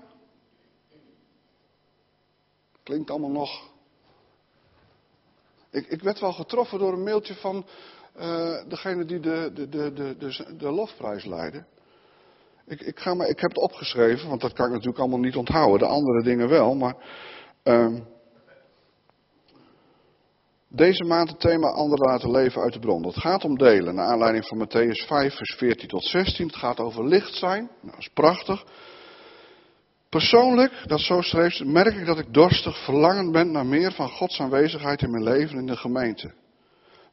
Klinkt 2.88 3.10
allemaal 3.10 3.30
nog. 3.30 3.70
Ik, 5.72 5.88
ik 5.88 6.02
werd 6.02 6.20
wel 6.20 6.34
getroffen 6.34 6.80
door 6.80 6.94
een 6.94 7.04
mailtje 7.04 7.36
van 7.36 7.66
uh, 8.20 8.62
degene 8.68 9.06
die 9.06 9.20
de, 9.20 9.52
de, 9.54 9.70
de, 9.70 9.94
de, 9.94 10.16
de, 10.18 10.56
de 10.58 10.72
lofprijs 10.72 11.26
leidde. 11.26 11.66
Ik, 12.66 12.82
ik, 12.82 13.00
ga 13.00 13.14
maar, 13.14 13.28
ik 13.28 13.40
heb 13.40 13.50
het 13.50 13.60
opgeschreven, 13.60 14.30
want 14.30 14.42
dat 14.42 14.54
kan 14.54 14.66
ik 14.66 14.72
natuurlijk 14.72 15.00
allemaal 15.00 15.20
niet 15.20 15.36
onthouden. 15.36 15.80
De 15.80 15.94
andere 15.94 16.24
dingen 16.24 16.50
wel, 16.50 16.76
maar. 16.76 16.96
Uh, 17.64 18.00
deze 20.68 21.04
maand 21.04 21.30
het 21.30 21.40
thema 21.40 21.68
anderen 21.68 22.06
laten 22.06 22.32
leven 22.32 22.62
uit 22.62 22.74
de 22.74 22.80
bron. 22.80 23.02
Dat 23.02 23.18
gaat 23.18 23.44
om 23.44 23.58
delen, 23.58 23.96
naar 23.96 24.08
aanleiding 24.08 24.48
van 24.48 24.68
Matthäus 24.68 25.08
5, 25.08 25.36
vers 25.36 25.56
14 25.58 25.88
tot 25.88 26.04
16. 26.04 26.48
Het 26.48 26.56
gaat 26.56 26.80
over 26.80 27.08
licht 27.08 27.34
zijn. 27.34 27.64
Nou, 27.64 27.92
dat 27.92 28.00
is 28.00 28.10
prachtig. 28.14 28.66
Persoonlijk, 30.10 30.84
dat 30.86 31.00
zo 31.00 31.22
schreef, 31.22 31.64
merk 31.64 31.96
ik 31.96 32.06
dat 32.06 32.20
ik 32.20 32.34
dorstig 32.34 32.84
verlangend 32.84 33.32
ben 33.32 33.52
naar 33.52 33.66
meer 33.66 33.92
van 33.92 34.10
Gods 34.10 34.40
aanwezigheid 34.40 35.02
in 35.02 35.12
mijn 35.12 35.24
leven 35.24 35.58
in 35.58 35.66
de 35.66 35.78
gemeente. 35.78 36.34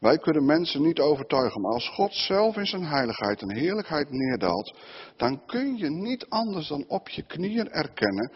Wij 0.00 0.18
kunnen 0.18 0.44
mensen 0.44 0.82
niet 0.82 1.00
overtuigen, 1.00 1.60
maar 1.60 1.72
als 1.72 1.88
God 1.88 2.14
zelf 2.14 2.56
in 2.56 2.66
zijn 2.66 2.84
heiligheid 2.84 3.42
en 3.42 3.54
heerlijkheid 3.54 4.10
neerdaalt, 4.10 4.76
dan 5.16 5.46
kun 5.46 5.76
je 5.76 5.90
niet 5.90 6.26
anders 6.28 6.68
dan 6.68 6.84
op 6.88 7.08
je 7.08 7.22
knieën 7.22 7.70
erkennen 7.70 8.32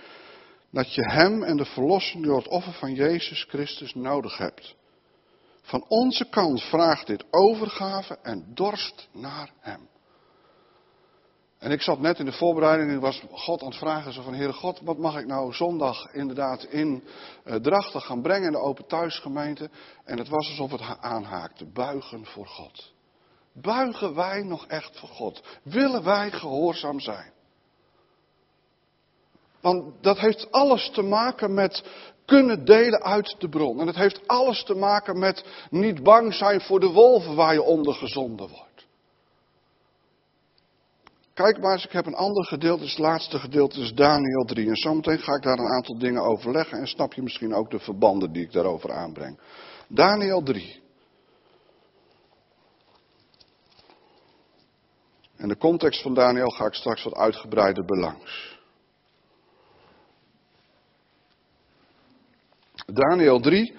dat 0.71 0.95
je 0.95 1.03
Hem 1.03 1.43
en 1.43 1.57
de 1.57 1.65
verlossing 1.65 2.25
door 2.25 2.37
het 2.37 2.49
offer 2.49 2.73
van 2.73 2.95
Jezus 2.95 3.47
Christus 3.49 3.95
nodig 3.95 4.39
hebt. 4.39 4.77
Van 5.63 5.85
onze 5.89 6.29
kant 6.29 6.63
vraagt 6.63 7.07
dit 7.07 7.25
overgave 7.31 8.19
en 8.23 8.51
dorst 8.55 9.09
naar 9.13 9.51
Hem. 9.61 9.89
En 11.59 11.71
ik 11.71 11.83
zat 11.83 11.99
net 11.99 12.19
in 12.19 12.25
de 12.25 12.33
voorbereiding 12.33 12.91
en 12.91 13.01
was 13.01 13.23
God 13.31 13.61
aan 13.63 13.69
het 13.69 13.79
vragen 13.79 14.13
zo 14.13 14.23
van, 14.23 14.35
Heere 14.35 14.53
God, 14.53 14.81
wat 14.81 14.99
mag 14.99 15.19
ik 15.19 15.27
nou 15.27 15.53
zondag 15.53 16.13
inderdaad 16.13 16.65
in 16.65 17.05
uh, 17.45 17.55
Drachten 17.55 18.01
gaan 18.01 18.23
brengen 18.23 18.47
in 18.47 18.53
de 18.53 18.59
Open 18.59 18.87
Thuisgemeente? 18.87 19.71
En 20.05 20.19
het 20.19 20.29
was 20.29 20.49
alsof 20.49 20.71
het 20.71 20.99
aanhaakte, 21.01 21.67
buigen 21.67 22.25
voor 22.25 22.47
God. 22.47 22.93
Buigen 23.53 24.15
wij 24.15 24.43
nog 24.43 24.67
echt 24.67 24.99
voor 24.99 25.09
God? 25.09 25.43
Willen 25.63 26.05
wij 26.05 26.31
gehoorzaam 26.31 27.01
zijn? 27.01 27.33
Want 29.61 29.93
dat 30.01 30.19
heeft 30.19 30.53
alles 30.53 30.91
te 30.91 31.03
maken 31.03 31.55
met 31.55 31.85
kunnen 32.25 32.65
delen 32.65 33.03
uit 33.03 33.35
de 33.39 33.49
bron. 33.49 33.81
En 33.81 33.87
het 33.87 33.97
heeft 33.97 34.29
alles 34.29 34.65
te 34.65 34.75
maken 34.75 35.19
met 35.19 35.45
niet 35.71 36.03
bang 36.03 36.35
zijn 36.35 36.61
voor 36.61 36.81
de 36.81 36.91
wolven 36.91 37.35
waar 37.35 37.53
je 37.53 37.63
onder 37.63 37.95
gezonden 37.95 38.49
wordt. 38.49 38.68
Kijk 41.39 41.61
maar 41.61 41.73
eens, 41.73 41.85
ik 41.85 41.93
heb 41.93 42.07
een 42.07 42.15
ander 42.15 42.45
gedeelte, 42.45 42.85
het 42.85 42.99
laatste 42.99 43.39
gedeelte 43.39 43.81
is 43.81 43.95
Daniel 43.95 44.45
3. 44.45 44.69
En 44.69 44.77
zometeen 44.77 45.19
ga 45.19 45.35
ik 45.35 45.43
daar 45.43 45.59
een 45.59 45.75
aantal 45.75 45.99
dingen 45.99 46.23
over 46.23 46.53
leggen 46.53 46.79
en 46.79 46.87
snap 46.87 47.13
je 47.13 47.23
misschien 47.23 47.55
ook 47.55 47.71
de 47.71 47.79
verbanden 47.79 48.33
die 48.33 48.43
ik 48.43 48.53
daarover 48.53 48.93
aanbreng. 48.93 49.41
Daniel 49.89 50.43
3. 50.43 50.83
En 55.37 55.49
de 55.49 55.57
context 55.57 56.03
van 56.03 56.15
Daniel 56.15 56.51
ga 56.51 56.67
ik 56.67 56.75
straks 56.75 57.03
wat 57.03 57.15
uitgebreider 57.15 57.85
belangs. 57.85 58.59
Daniel 62.87 63.41
3. 63.41 63.77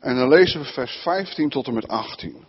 En 0.00 0.16
dan 0.16 0.28
lezen 0.28 0.60
we 0.60 0.66
vers 0.66 0.92
15 0.92 1.48
tot 1.48 1.66
en 1.66 1.74
met 1.74 1.88
18. 1.88 2.44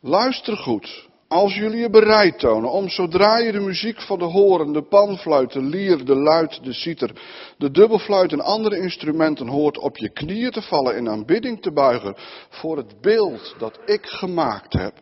Luister 0.00 0.56
goed. 0.56 1.08
Als 1.28 1.54
jullie 1.54 1.78
je 1.78 1.90
bereid 1.90 2.38
tonen 2.38 2.70
om 2.70 2.88
zodra 2.88 3.38
je 3.38 3.52
de 3.52 3.60
muziek 3.60 4.00
van 4.00 4.18
de 4.18 4.24
horen, 4.24 4.72
de 4.72 4.82
panfluit, 4.82 5.52
de 5.52 5.62
lier, 5.62 6.04
de 6.04 6.14
luid, 6.14 6.64
de 6.64 6.72
citer, 6.72 7.22
de 7.56 7.70
dubbelfluit 7.70 8.32
en 8.32 8.40
andere 8.40 8.76
instrumenten 8.78 9.48
hoort 9.48 9.78
op 9.78 9.96
je 9.96 10.12
knieën 10.12 10.50
te 10.50 10.62
vallen 10.62 10.96
in 10.96 11.08
aanbidding 11.08 11.62
te 11.62 11.72
buigen 11.72 12.14
voor 12.48 12.76
het 12.76 13.00
beeld 13.00 13.54
dat 13.58 13.78
ik 13.84 14.06
gemaakt 14.06 14.72
heb, 14.72 14.94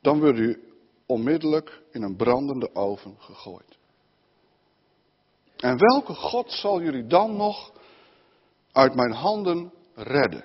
dan 0.00 0.20
wordt 0.20 0.38
u 0.38 0.62
onmiddellijk 1.06 1.82
in 1.92 2.02
een 2.02 2.16
brandende 2.16 2.74
oven 2.74 3.14
gegooid. 3.18 3.78
En 5.56 5.78
welke 5.78 6.14
God 6.14 6.52
zal 6.52 6.82
jullie 6.82 7.06
dan 7.06 7.36
nog 7.36 7.72
uit 8.72 8.94
mijn 8.94 9.12
handen 9.12 9.72
redden, 9.94 10.44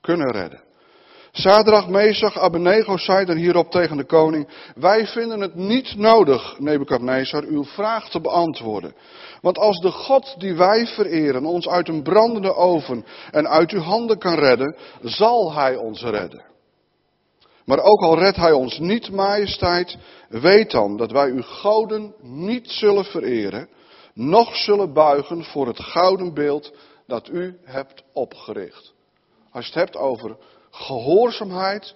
kunnen 0.00 0.32
redden? 0.32 0.67
Sadrach, 1.38 1.88
Mesach, 1.88 2.38
Abednego 2.38 2.96
zeiden 2.96 3.36
hierop 3.36 3.70
tegen 3.70 3.96
de 3.96 4.04
koning, 4.04 4.48
wij 4.74 5.06
vinden 5.06 5.40
het 5.40 5.54
niet 5.54 5.96
nodig, 5.96 6.58
Nebukadnezar, 6.58 7.44
uw 7.44 7.64
vraag 7.64 8.10
te 8.10 8.20
beantwoorden. 8.20 8.94
Want 9.40 9.58
als 9.58 9.80
de 9.80 9.90
God 9.90 10.34
die 10.38 10.54
wij 10.54 10.86
vereren 10.86 11.44
ons 11.44 11.68
uit 11.68 11.88
een 11.88 12.02
brandende 12.02 12.54
oven 12.54 13.04
en 13.30 13.48
uit 13.48 13.70
uw 13.70 13.80
handen 13.80 14.18
kan 14.18 14.34
redden, 14.34 14.76
zal 15.02 15.52
hij 15.52 15.76
ons 15.76 16.02
redden. 16.02 16.44
Maar 17.64 17.80
ook 17.80 18.00
al 18.00 18.18
redt 18.18 18.36
hij 18.36 18.52
ons 18.52 18.78
niet, 18.78 19.10
majesteit, 19.10 19.96
weet 20.28 20.70
dan 20.70 20.96
dat 20.96 21.10
wij 21.10 21.30
uw 21.30 21.42
goden 21.42 22.14
niet 22.20 22.70
zullen 22.70 23.04
vereren, 23.04 23.68
noch 24.14 24.56
zullen 24.56 24.92
buigen 24.92 25.44
voor 25.44 25.66
het 25.66 25.80
gouden 25.80 26.34
beeld 26.34 26.72
dat 27.06 27.28
u 27.28 27.58
hebt 27.64 28.02
opgericht. 28.12 28.92
Als 29.50 29.66
je 29.66 29.72
het 29.72 29.80
hebt 29.80 29.96
over 29.96 30.36
gehoorzaamheid, 30.70 31.94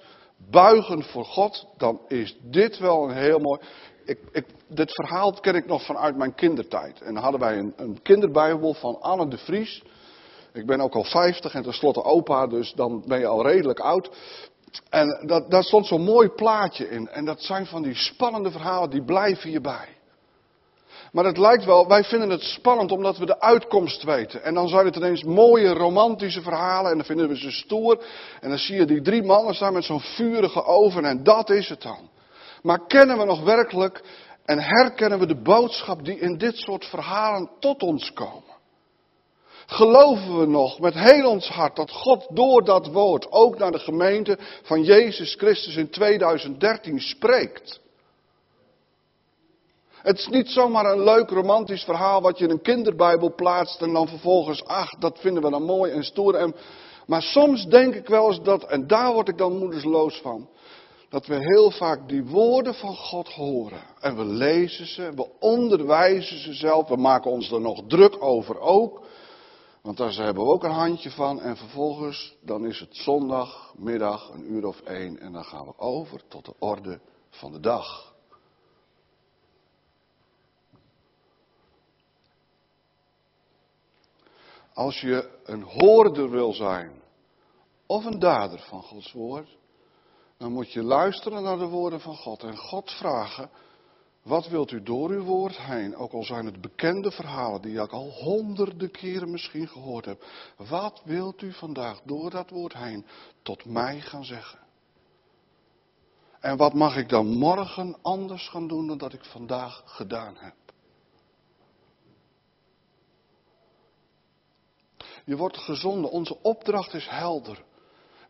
buigen 0.51 1.03
voor 1.03 1.25
God, 1.25 1.67
dan 1.77 2.01
is 2.09 2.37
dit 2.43 2.79
wel 2.79 3.05
een 3.05 3.17
heel 3.17 3.39
mooi. 3.39 3.61
Ik, 4.05 4.19
ik, 4.33 4.47
dit 4.69 4.95
verhaal 4.95 5.33
ken 5.33 5.55
ik 5.55 5.67
nog 5.67 5.85
vanuit 5.85 6.17
mijn 6.17 6.35
kindertijd. 6.35 7.01
En 7.01 7.15
dan 7.15 7.23
hadden 7.23 7.41
wij 7.41 7.59
een, 7.59 7.73
een 7.77 8.03
kinderbijbel 8.03 8.75
van 8.75 9.01
Anne 9.01 9.29
de 9.29 9.39
Vries. 9.39 9.83
Ik 10.53 10.67
ben 10.67 10.81
ook 10.81 10.95
al 10.95 11.05
50 11.05 11.55
en 11.55 11.63
tenslotte 11.63 12.03
opa, 12.03 12.47
dus 12.47 12.73
dan 12.73 13.05
ben 13.07 13.19
je 13.19 13.27
al 13.27 13.47
redelijk 13.47 13.81
oud. 13.81 14.11
En 14.91 15.27
dat, 15.27 15.51
daar 15.51 15.65
stond 15.65 15.87
zo'n 15.87 16.05
mooi 16.05 16.29
plaatje 16.29 16.89
in. 16.89 17.09
En 17.09 17.25
dat 17.25 17.43
zijn 17.43 17.67
van 17.67 17.83
die 17.83 17.95
spannende 17.95 18.51
verhalen, 18.51 18.91
die 18.91 19.05
blijven 19.05 19.49
hierbij. 19.49 19.89
Maar 21.13 21.25
het 21.25 21.39
lijkt 21.39 21.65
wel, 21.65 21.89
wij 21.89 22.05
vinden 22.05 22.31
het 22.31 22.43
spannend 22.43 22.93
omdat 22.93 23.19
we 23.19 23.27
de 23.27 23.41
uitkomst 23.41 24.03
weten. 24.03 24.43
En 24.43 24.55
dan 24.55 24.69
zijn 24.69 24.87
het 24.87 24.97
ineens 24.97 25.23
mooie 25.23 25.73
romantische 25.73 26.43
verhalen 26.43 26.91
en 26.91 26.97
dan 26.97 27.07
vinden 27.07 27.29
we 27.29 27.37
ze 27.37 27.51
stoer. 27.51 28.05
En 28.41 28.49
dan 28.49 28.59
zie 28.59 28.77
je 28.77 28.85
die 28.85 29.03
drie 29.03 29.23
mannen 29.23 29.55
staan 29.55 29.73
met 29.73 29.85
zo'n 29.85 30.01
vurige 30.01 30.65
oven 30.65 31.05
en 31.05 31.23
dat 31.23 31.51
is 31.51 31.69
het 31.69 31.83
dan. 31.83 32.11
Maar 32.63 32.87
kennen 32.87 33.19
we 33.19 33.25
nog 33.25 33.43
werkelijk 33.43 34.03
en 34.45 34.59
herkennen 34.59 35.19
we 35.19 35.27
de 35.27 35.43
boodschap 35.43 36.05
die 36.05 36.19
in 36.19 36.39
dit 36.39 36.57
soort 36.57 36.85
verhalen 36.85 37.51
tot 37.61 37.83
ons 37.83 38.13
komen? 38.13 38.51
Geloven 39.67 40.39
we 40.39 40.47
nog 40.47 40.81
met 40.81 40.95
heel 40.95 41.31
ons 41.31 41.49
hart 41.49 41.77
dat 41.77 41.91
God 41.91 42.27
door 42.31 42.65
dat 42.65 42.87
woord 42.87 43.33
ook 43.33 43.59
naar 43.59 43.73
de 43.73 43.79
gemeente 43.79 44.39
van 44.63 44.83
Jezus 44.83 45.35
Christus 45.35 45.77
in 45.77 45.91
2013 45.91 47.01
spreekt? 47.01 47.81
Het 50.03 50.19
is 50.19 50.29
niet 50.29 50.49
zomaar 50.49 50.85
een 50.85 51.05
leuk 51.05 51.31
romantisch 51.31 51.85
verhaal 51.85 52.21
wat 52.21 52.39
je 52.39 52.45
in 52.45 52.51
een 52.51 52.63
kinderbijbel 52.63 53.35
plaatst 53.35 53.81
en 53.81 53.93
dan 53.93 54.09
vervolgens, 54.09 54.65
ach, 54.65 54.91
dat 54.99 55.19
vinden 55.19 55.43
we 55.43 55.51
dan 55.51 55.63
mooi 55.63 55.93
en 55.93 56.05
stoer. 56.05 56.35
En, 56.35 56.55
maar 57.07 57.23
soms 57.23 57.67
denk 57.67 57.95
ik 57.95 58.09
wel 58.09 58.29
eens 58.29 58.43
dat, 58.43 58.65
en 58.65 58.87
daar 58.87 59.13
word 59.13 59.29
ik 59.29 59.39
dan 59.39 59.59
moedersloos 59.59 60.21
van, 60.21 60.49
dat 61.09 61.27
we 61.27 61.35
heel 61.39 61.71
vaak 61.71 62.09
die 62.09 62.25
woorden 62.25 62.75
van 62.75 62.97
God 62.97 63.29
horen. 63.29 63.83
En 64.01 64.17
we 64.17 64.25
lezen 64.25 64.87
ze, 64.87 65.13
we 65.15 65.29
onderwijzen 65.41 66.39
ze 66.39 66.53
zelf, 66.53 66.89
we 66.89 66.97
maken 66.97 67.31
ons 67.31 67.51
er 67.51 67.61
nog 67.61 67.83
druk 67.87 68.23
over 68.23 68.59
ook. 68.59 69.03
Want 69.83 69.97
daar 69.97 70.13
hebben 70.13 70.45
we 70.45 70.53
ook 70.53 70.65
een 70.65 70.71
handje 70.71 71.11
van. 71.11 71.41
En 71.41 71.57
vervolgens, 71.57 72.37
dan 72.41 72.67
is 72.67 72.81
het 72.81 72.97
zondagmiddag, 72.97 74.31
een 74.35 74.53
uur 74.53 74.67
of 74.67 74.81
één. 74.81 75.19
En 75.19 75.33
dan 75.33 75.45
gaan 75.45 75.67
we 75.67 75.73
over 75.77 76.21
tot 76.29 76.45
de 76.45 76.55
orde 76.59 77.01
van 77.31 77.53
de 77.53 77.61
dag. 77.61 78.12
Als 84.75 85.01
je 85.01 85.39
een 85.45 85.63
hoorder 85.63 86.31
wil 86.31 86.53
zijn 86.53 87.03
of 87.87 88.05
een 88.05 88.19
dader 88.19 88.59
van 88.59 88.83
Gods 88.83 89.13
woord, 89.13 89.57
dan 90.39 90.53
moet 90.53 90.73
je 90.73 90.83
luisteren 90.83 91.43
naar 91.43 91.59
de 91.59 91.67
woorden 91.67 92.01
van 92.01 92.17
God 92.17 92.43
en 92.43 92.57
God 92.57 92.91
vragen, 92.91 93.51
wat 94.23 94.49
wilt 94.49 94.71
u 94.71 94.83
door 94.83 95.11
uw 95.11 95.25
woord 95.25 95.57
heen, 95.57 95.97
ook 95.97 96.13
al 96.13 96.25
zijn 96.25 96.47
het 96.47 96.61
bekende 96.61 97.11
verhalen 97.11 97.63
die 97.63 97.81
ik 97.81 97.91
al 97.91 98.11
honderden 98.11 98.91
keren 98.91 99.31
misschien 99.31 99.69
gehoord 99.69 100.05
heb, 100.05 100.25
wat 100.57 101.03
wilt 101.05 101.43
u 101.43 101.53
vandaag 101.53 102.01
door 102.05 102.31
dat 102.31 102.51
woord 102.51 102.75
heen 102.75 103.07
tot 103.43 103.65
mij 103.65 104.01
gaan 104.01 104.25
zeggen? 104.25 104.59
En 106.41 106.57
wat 106.57 106.75
mag 106.75 106.97
ik 106.97 107.09
dan 107.09 107.27
morgen 107.27 107.97
anders 108.03 108.49
gaan 108.49 108.69
doen 108.69 108.87
dan 108.87 108.99
dat 108.99 109.13
ik 109.13 109.25
vandaag 109.25 109.83
gedaan 109.85 110.37
heb? 110.37 110.55
Je 115.25 115.37
wordt 115.37 115.59
gezonden. 115.59 116.11
Onze 116.11 116.37
opdracht 116.43 116.95
is 116.95 117.09
helder. 117.09 117.65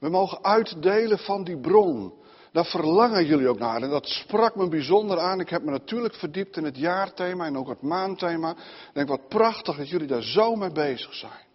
We 0.00 0.08
mogen 0.08 0.44
uitdelen 0.44 1.18
van 1.18 1.44
die 1.44 1.60
bron. 1.60 2.12
Daar 2.52 2.64
verlangen 2.64 3.26
jullie 3.26 3.48
ook 3.48 3.58
naar. 3.58 3.82
En 3.82 3.90
dat 3.90 4.06
sprak 4.06 4.56
me 4.56 4.68
bijzonder 4.68 5.18
aan. 5.18 5.40
Ik 5.40 5.48
heb 5.48 5.62
me 5.62 5.70
natuurlijk 5.70 6.14
verdiept 6.14 6.56
in 6.56 6.64
het 6.64 6.76
jaarthema 6.76 7.46
en 7.46 7.56
ook 7.56 7.68
het 7.68 7.82
maandthema. 7.82 8.50
Ik 8.50 8.90
denk 8.92 9.08
wat 9.08 9.28
prachtig 9.28 9.76
dat 9.76 9.88
jullie 9.88 10.06
daar 10.06 10.22
zo 10.22 10.54
mee 10.54 10.72
bezig 10.72 11.14
zijn. 11.14 11.50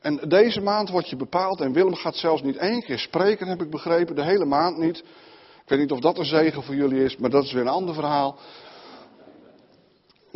En 0.00 0.28
deze 0.28 0.60
maand 0.60 0.90
wordt 0.90 1.08
je 1.08 1.16
bepaald. 1.16 1.60
En 1.60 1.72
Willem 1.72 1.94
gaat 1.94 2.16
zelfs 2.16 2.42
niet 2.42 2.56
één 2.56 2.82
keer 2.82 2.98
spreken, 2.98 3.46
heb 3.46 3.62
ik 3.62 3.70
begrepen. 3.70 4.14
De 4.14 4.24
hele 4.24 4.44
maand 4.44 4.76
niet. 4.76 4.98
Ik 5.62 5.72
weet 5.72 5.78
niet 5.78 5.92
of 5.92 6.00
dat 6.00 6.18
een 6.18 6.24
zegen 6.24 6.62
voor 6.62 6.74
jullie 6.74 7.04
is, 7.04 7.16
maar 7.16 7.30
dat 7.30 7.44
is 7.44 7.52
weer 7.52 7.62
een 7.62 7.68
ander 7.68 7.94
verhaal. 7.94 8.38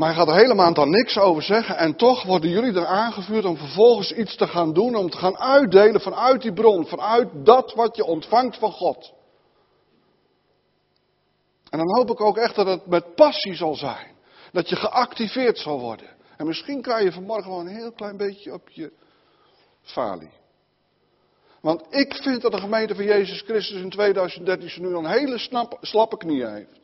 Maar 0.00 0.08
hij 0.08 0.18
gaat 0.18 0.28
er 0.28 0.40
hele 0.40 0.54
maand 0.54 0.76
dan 0.76 0.90
niks 0.90 1.18
over 1.18 1.42
zeggen. 1.42 1.76
En 1.76 1.96
toch 1.96 2.22
worden 2.22 2.50
jullie 2.50 2.74
er 2.74 2.86
aangevuurd 2.86 3.44
om 3.44 3.56
vervolgens 3.56 4.12
iets 4.12 4.36
te 4.36 4.46
gaan 4.46 4.72
doen. 4.72 4.96
Om 4.96 5.10
te 5.10 5.16
gaan 5.16 5.38
uitdelen 5.38 6.00
vanuit 6.00 6.42
die 6.42 6.52
bron. 6.52 6.86
Vanuit 6.86 7.28
dat 7.44 7.74
wat 7.74 7.96
je 7.96 8.04
ontvangt 8.04 8.56
van 8.56 8.72
God. 8.72 9.12
En 11.70 11.78
dan 11.78 11.94
hoop 11.96 12.10
ik 12.10 12.20
ook 12.20 12.36
echt 12.36 12.54
dat 12.54 12.66
het 12.66 12.86
met 12.86 13.14
passie 13.14 13.54
zal 13.54 13.74
zijn. 13.74 14.16
Dat 14.52 14.68
je 14.68 14.76
geactiveerd 14.76 15.58
zal 15.58 15.80
worden. 15.80 16.08
En 16.36 16.46
misschien 16.46 16.82
krijg 16.82 17.02
je 17.02 17.12
vanmorgen 17.12 17.50
wel 17.50 17.60
een 17.60 17.76
heel 17.76 17.92
klein 17.92 18.16
beetje 18.16 18.52
op 18.52 18.68
je 18.68 18.92
falie. 19.82 20.32
Want 21.60 21.82
ik 21.90 22.14
vind 22.14 22.42
dat 22.42 22.52
de 22.52 22.60
gemeente 22.60 22.94
van 22.94 23.04
Jezus 23.04 23.40
Christus 23.40 23.80
in 23.80 23.90
2013 23.90 24.82
nu 24.82 24.96
een 24.96 25.06
hele 25.06 25.38
slappe 25.80 26.16
knieën 26.16 26.52
heeft. 26.52 26.79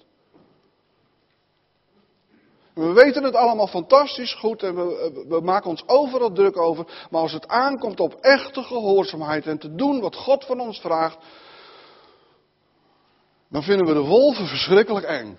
We 2.76 2.92
weten 2.92 3.22
het 3.22 3.34
allemaal 3.34 3.66
fantastisch 3.66 4.34
goed 4.34 4.62
en 4.62 4.74
we, 4.74 5.24
we, 5.28 5.40
maken 5.40 5.70
ons 5.70 5.82
overal 5.86 6.32
druk 6.32 6.56
over. 6.56 7.06
Maar 7.10 7.20
als 7.20 7.32
het 7.32 7.48
aankomt 7.48 8.00
op 8.00 8.14
echte 8.14 8.62
gehoorzaamheid 8.62 9.46
en 9.46 9.58
te 9.58 9.74
doen 9.74 10.00
wat 10.00 10.16
God 10.16 10.44
van 10.44 10.60
ons 10.60 10.80
vraagt, 10.80 11.18
dan 13.48 13.62
vinden 13.62 13.86
we 13.86 13.92
de 13.92 14.04
wolven 14.04 14.46
verschrikkelijk 14.46 15.06
eng. 15.06 15.38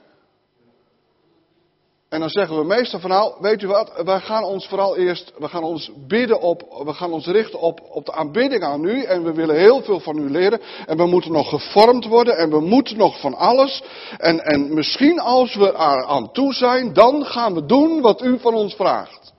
En 2.10 2.20
dan 2.20 2.30
zeggen 2.30 2.58
we 2.58 2.64
meestal 2.64 3.00
van 3.00 3.10
nou, 3.10 3.34
weet 3.40 3.62
u 3.62 3.68
wat, 3.68 4.02
wij 4.06 4.20
gaan 4.20 4.44
ons 4.44 4.68
vooral 4.68 4.98
eerst, 4.98 5.34
we 5.38 5.48
gaan 5.48 5.64
ons 5.64 5.92
bidden 6.08 6.42
op, 6.42 6.82
we 6.86 6.94
gaan 6.94 7.12
ons 7.12 7.26
richten 7.26 7.60
op, 7.60 7.82
op 7.90 8.06
de 8.06 8.14
aanbidding 8.14 8.64
aan 8.64 8.84
u. 8.84 9.04
En 9.04 9.24
we 9.24 9.34
willen 9.34 9.56
heel 9.56 9.82
veel 9.82 10.00
van 10.00 10.18
u 10.18 10.30
leren. 10.30 10.62
En 10.86 10.98
we 10.98 11.06
moeten 11.06 11.32
nog 11.32 11.50
gevormd 11.50 12.06
worden 12.06 12.38
en 12.38 12.50
we 12.50 12.60
moeten 12.60 12.98
nog 12.98 13.20
van 13.20 13.34
alles. 13.34 13.84
En, 14.18 14.40
en 14.40 14.74
misschien 14.74 15.20
als 15.20 15.56
we 15.56 15.68
er 15.72 16.06
aan 16.06 16.32
toe 16.32 16.54
zijn, 16.54 16.94
dan 16.94 17.26
gaan 17.26 17.54
we 17.54 17.66
doen 17.66 18.02
wat 18.02 18.22
u 18.22 18.40
van 18.40 18.54
ons 18.54 18.76
vraagt. 18.76 19.34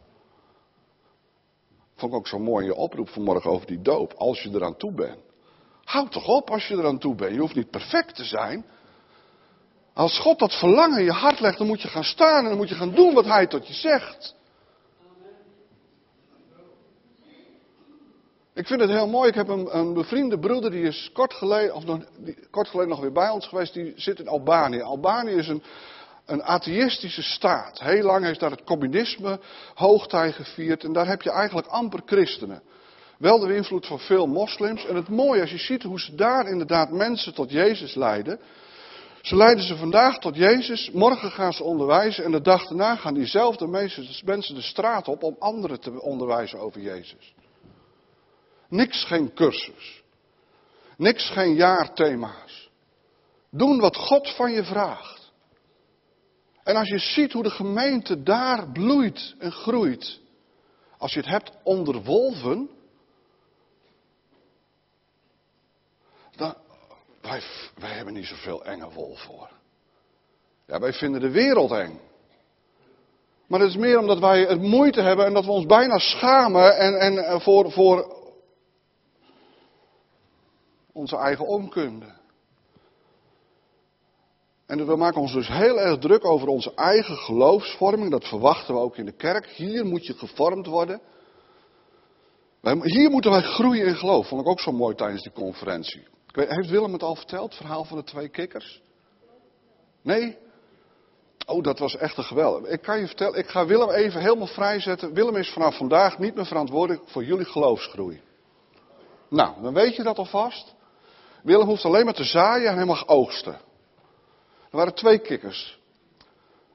Vond 1.96 2.12
ik 2.12 2.18
ook 2.18 2.28
zo 2.28 2.38
mooi 2.38 2.66
je 2.66 2.74
oproep 2.74 3.08
vanmorgen 3.08 3.50
over 3.50 3.66
die 3.66 3.82
doop, 3.82 4.12
als 4.16 4.42
je 4.42 4.50
eraan 4.54 4.76
toe 4.76 4.92
bent. 4.92 5.18
Houd 5.84 6.12
toch 6.12 6.28
op 6.28 6.50
als 6.50 6.68
je 6.68 6.74
eraan 6.74 6.98
toe 6.98 7.14
bent. 7.14 7.34
Je 7.34 7.40
hoeft 7.40 7.54
niet 7.54 7.70
perfect 7.70 8.14
te 8.14 8.24
zijn. 8.24 8.64
Als 9.98 10.18
God 10.18 10.38
dat 10.38 10.58
verlangen 10.58 10.98
in 10.98 11.04
je 11.04 11.12
hart 11.12 11.40
legt, 11.40 11.58
dan 11.58 11.66
moet 11.66 11.82
je 11.82 11.88
gaan 11.88 12.04
staan 12.04 12.42
en 12.42 12.48
dan 12.48 12.56
moet 12.56 12.68
je 12.68 12.74
gaan 12.74 12.94
doen 12.94 13.14
wat 13.14 13.24
Hij 13.24 13.46
tot 13.46 13.66
je 13.66 13.74
zegt. 13.74 14.34
Ik 18.54 18.66
vind 18.66 18.80
het 18.80 18.90
heel 18.90 19.08
mooi. 19.08 19.28
Ik 19.28 19.34
heb 19.34 19.48
een, 19.48 19.76
een 19.76 19.92
bevriende 19.92 20.38
broeder, 20.38 20.70
die 20.70 20.82
is 20.82 21.10
kort 21.12 21.34
geleden, 21.34 21.74
of 21.74 21.84
nog, 21.84 21.98
kort 22.50 22.68
geleden 22.68 22.90
nog 22.90 23.00
weer 23.00 23.12
bij 23.12 23.28
ons 23.28 23.46
geweest. 23.46 23.74
Die 23.74 23.92
zit 23.96 24.18
in 24.18 24.28
Albanië. 24.28 24.80
Albanië 24.80 25.34
is 25.34 25.48
een, 25.48 25.62
een 26.26 26.42
atheïstische 26.42 27.22
staat. 27.22 27.80
Heel 27.80 28.04
lang 28.04 28.24
heeft 28.24 28.40
daar 28.40 28.50
het 28.50 28.64
communisme 28.64 29.40
hoogtij 29.74 30.32
gevierd. 30.32 30.84
En 30.84 30.92
daar 30.92 31.06
heb 31.06 31.22
je 31.22 31.30
eigenlijk 31.30 31.66
amper 31.66 32.00
christenen. 32.06 32.62
Wel 33.18 33.38
de 33.38 33.54
invloed 33.54 33.86
van 33.86 33.98
veel 33.98 34.26
moslims. 34.26 34.86
En 34.86 34.96
het 34.96 35.08
mooie, 35.08 35.40
als 35.40 35.50
je 35.50 35.58
ziet 35.58 35.82
hoe 35.82 36.00
ze 36.00 36.14
daar 36.14 36.48
inderdaad 36.48 36.90
mensen 36.90 37.34
tot 37.34 37.50
Jezus 37.50 37.94
leiden. 37.94 38.40
Ze 39.22 39.36
leiden 39.36 39.64
ze 39.64 39.76
vandaag 39.76 40.18
tot 40.18 40.36
Jezus, 40.36 40.90
morgen 40.90 41.30
gaan 41.30 41.52
ze 41.52 41.64
onderwijzen 41.64 42.24
en 42.24 42.30
de 42.30 42.40
dag 42.40 42.66
daarna 42.66 42.96
gaan 42.96 43.14
diezelfde 43.14 43.66
mensen 44.24 44.54
de 44.54 44.62
straat 44.62 45.08
op 45.08 45.22
om 45.22 45.36
anderen 45.38 45.80
te 45.80 46.00
onderwijzen 46.00 46.58
over 46.58 46.80
Jezus. 46.80 47.34
Niks 48.68 49.04
geen 49.04 49.34
cursus. 49.34 50.02
Niks 50.96 51.30
geen 51.30 51.54
jaarthema's. 51.54 52.70
Doen 53.50 53.80
wat 53.80 53.96
God 53.96 54.34
van 54.34 54.52
je 54.52 54.64
vraagt. 54.64 55.32
En 56.62 56.76
als 56.76 56.88
je 56.88 56.98
ziet 56.98 57.32
hoe 57.32 57.42
de 57.42 57.50
gemeente 57.50 58.22
daar 58.22 58.72
bloeit 58.72 59.34
en 59.38 59.52
groeit. 59.52 60.20
Als 60.98 61.12
je 61.12 61.20
het 61.20 61.28
hebt 61.28 61.52
onder 61.62 62.02
wolven. 62.02 62.70
Dan, 66.36 66.54
wij, 67.28 67.42
wij 67.74 67.90
hebben 67.90 68.14
niet 68.14 68.26
zoveel 68.26 68.64
enge 68.64 68.90
wolf 68.90 69.20
voor. 69.20 69.50
Ja, 70.66 70.78
wij 70.78 70.92
vinden 70.92 71.20
de 71.20 71.30
wereld 71.30 71.70
eng. 71.70 72.00
Maar 73.46 73.60
het 73.60 73.68
is 73.68 73.76
meer 73.76 73.98
omdat 73.98 74.18
wij 74.18 74.40
het 74.40 74.60
moeite 74.60 75.00
hebben 75.00 75.26
en 75.26 75.32
dat 75.32 75.44
we 75.44 75.50
ons 75.50 75.66
bijna 75.66 75.98
schamen 75.98 76.76
en, 76.76 77.00
en 77.00 77.18
eh, 77.18 77.40
voor, 77.40 77.72
voor 77.72 78.16
onze 80.92 81.16
eigen 81.16 81.46
onkunde. 81.46 82.16
En 84.66 84.86
we 84.86 84.96
maken 84.96 85.20
ons 85.20 85.32
dus 85.32 85.48
heel 85.48 85.80
erg 85.80 85.98
druk 85.98 86.24
over 86.24 86.48
onze 86.48 86.74
eigen 86.74 87.16
geloofsvorming. 87.16 88.10
Dat 88.10 88.28
verwachten 88.28 88.74
we 88.74 88.80
ook 88.80 88.96
in 88.96 89.04
de 89.04 89.16
kerk. 89.16 89.46
Hier 89.46 89.84
moet 89.84 90.06
je 90.06 90.14
gevormd 90.14 90.66
worden. 90.66 91.00
Hier 92.82 93.10
moeten 93.10 93.30
wij 93.30 93.42
groeien 93.42 93.86
in 93.86 93.96
geloof. 93.96 94.28
Vond 94.28 94.40
ik 94.40 94.48
ook 94.48 94.60
zo 94.60 94.72
mooi 94.72 94.94
tijdens 94.94 95.22
die 95.22 95.32
conferentie. 95.32 96.06
Heeft 96.46 96.70
Willem 96.70 96.92
het 96.92 97.02
al 97.02 97.14
verteld, 97.14 97.48
het 97.48 97.58
verhaal 97.58 97.84
van 97.84 97.96
de 97.96 98.04
twee 98.04 98.28
kikkers? 98.28 98.82
Nee? 100.02 100.38
Oh, 101.46 101.62
dat 101.62 101.78
was 101.78 101.96
echt 101.96 102.16
een 102.16 102.24
geweldig. 102.24 102.70
Ik 102.70 102.82
kan 102.82 102.98
je 102.98 103.06
vertellen, 103.06 103.38
ik 103.38 103.48
ga 103.48 103.66
Willem 103.66 103.90
even 103.90 104.20
helemaal 104.20 104.46
vrijzetten. 104.46 105.14
Willem 105.14 105.36
is 105.36 105.52
vanaf 105.52 105.76
vandaag 105.76 106.18
niet 106.18 106.34
meer 106.34 106.46
verantwoordelijk 106.46 107.08
voor 107.08 107.24
jullie 107.24 107.44
geloofsgroei. 107.44 108.22
Nou, 109.28 109.62
dan 109.62 109.74
weet 109.74 109.96
je 109.96 110.02
dat 110.02 110.18
alvast. 110.18 110.74
Willem 111.42 111.66
hoeft 111.66 111.84
alleen 111.84 112.04
maar 112.04 112.14
te 112.14 112.24
zaaien 112.24 112.70
en 112.70 112.76
hij 112.76 112.84
mag 112.84 113.08
oogsten. 113.08 113.54
Er 114.70 114.76
waren 114.76 114.94
twee 114.94 115.18
kikkers. 115.18 115.78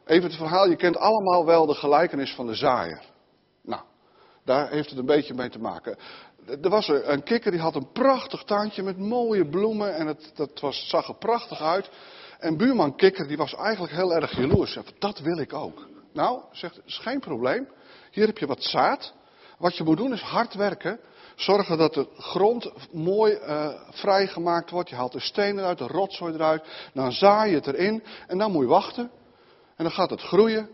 Even 0.05 0.23
het 0.23 0.35
verhaal, 0.35 0.69
je 0.69 0.75
kent 0.75 0.97
allemaal 0.97 1.45
wel 1.45 1.65
de 1.65 1.73
gelijkenis 1.73 2.33
van 2.33 2.47
de 2.47 2.55
zaaier. 2.55 3.01
Nou, 3.61 3.81
daar 4.43 4.69
heeft 4.69 4.89
het 4.89 4.99
een 4.99 5.05
beetje 5.05 5.33
mee 5.33 5.49
te 5.49 5.59
maken 5.59 5.97
er 6.61 6.69
was 6.69 6.87
een 6.87 7.23
kikker 7.23 7.51
die 7.51 7.59
had 7.59 7.75
een 7.75 7.91
prachtig 7.91 8.43
tuintje 8.43 8.83
met 8.83 8.97
mooie 8.97 9.49
bloemen 9.49 9.95
en 9.95 10.07
het, 10.07 10.31
dat 10.35 10.59
was, 10.59 10.87
zag 10.89 11.07
er 11.07 11.15
prachtig 11.15 11.61
uit. 11.61 11.89
En 12.39 12.57
buurman 12.57 12.95
kikker 12.95 13.27
die 13.27 13.37
was 13.37 13.55
eigenlijk 13.55 13.93
heel 13.93 14.13
erg 14.13 14.37
jaloers. 14.37 14.77
Dat 14.99 15.19
wil 15.19 15.37
ik 15.37 15.53
ook. 15.53 15.87
Nou, 16.13 16.41
zegt, 16.51 16.81
is 16.85 16.97
geen 16.97 17.19
probleem. 17.19 17.67
Hier 18.11 18.25
heb 18.25 18.37
je 18.37 18.47
wat 18.47 18.63
zaad. 18.63 19.13
Wat 19.57 19.77
je 19.77 19.83
moet 19.83 19.97
doen 19.97 20.13
is 20.13 20.21
hard 20.21 20.53
werken. 20.53 20.99
Zorgen 21.35 21.77
dat 21.77 21.93
de 21.93 22.07
grond 22.17 22.71
mooi 22.91 23.33
uh, 23.33 23.67
vrijgemaakt 23.89 24.69
wordt. 24.69 24.89
Je 24.89 24.95
haalt 24.95 25.11
de 25.11 25.19
stenen 25.19 25.65
uit, 25.65 25.77
de 25.77 25.87
rotzooi 25.87 26.33
eruit. 26.33 26.63
Dan 26.93 27.11
zaai 27.11 27.49
je 27.49 27.55
het 27.55 27.67
erin. 27.67 28.03
En 28.27 28.37
dan 28.37 28.51
moet 28.51 28.63
je 28.63 28.69
wachten. 28.69 29.11
En 29.75 29.83
dan 29.83 29.91
gaat 29.91 30.09
het 30.09 30.21
groeien. 30.21 30.69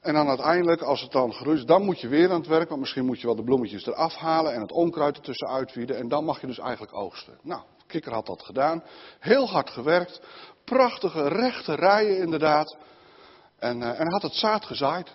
En 0.00 0.14
dan 0.14 0.28
uiteindelijk, 0.28 0.82
als 0.82 1.00
het 1.00 1.12
dan 1.12 1.32
groeit, 1.32 1.66
dan 1.66 1.84
moet 1.84 2.00
je 2.00 2.08
weer 2.08 2.30
aan 2.30 2.40
het 2.40 2.46
werk. 2.46 2.68
Want 2.68 2.80
misschien 2.80 3.04
moet 3.04 3.20
je 3.20 3.26
wel 3.26 3.36
de 3.36 3.44
bloemetjes 3.44 3.86
eraf 3.86 4.14
halen 4.14 4.54
en 4.54 4.60
het 4.60 4.72
onkruid 4.72 5.16
ertussen 5.16 5.48
uitwieden. 5.48 5.96
En 5.96 6.08
dan 6.08 6.24
mag 6.24 6.40
je 6.40 6.46
dus 6.46 6.58
eigenlijk 6.58 6.94
oogsten. 6.94 7.38
Nou, 7.42 7.62
Kikker 7.86 8.12
had 8.12 8.26
dat 8.26 8.42
gedaan. 8.42 8.82
Heel 9.18 9.48
hard 9.48 9.70
gewerkt. 9.70 10.20
Prachtige 10.64 11.28
rechte 11.28 11.74
rijen 11.74 12.18
inderdaad. 12.18 12.76
En, 13.58 13.80
uh, 13.80 14.00
en 14.00 14.12
had 14.12 14.22
het 14.22 14.34
zaad 14.34 14.64
gezaaid. 14.64 15.12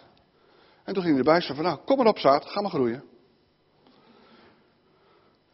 En 0.84 0.94
toen 0.94 1.04
ging 1.04 1.16
hij 1.16 1.18
erbij 1.18 1.36
en 1.36 1.42
zei 1.42 1.56
van, 1.56 1.66
nou, 1.66 1.80
kom 1.86 1.98
maar 1.98 2.08
op 2.08 2.20
zaad, 2.20 2.46
ga 2.46 2.62
maar 2.62 2.72
groeien. 2.72 3.04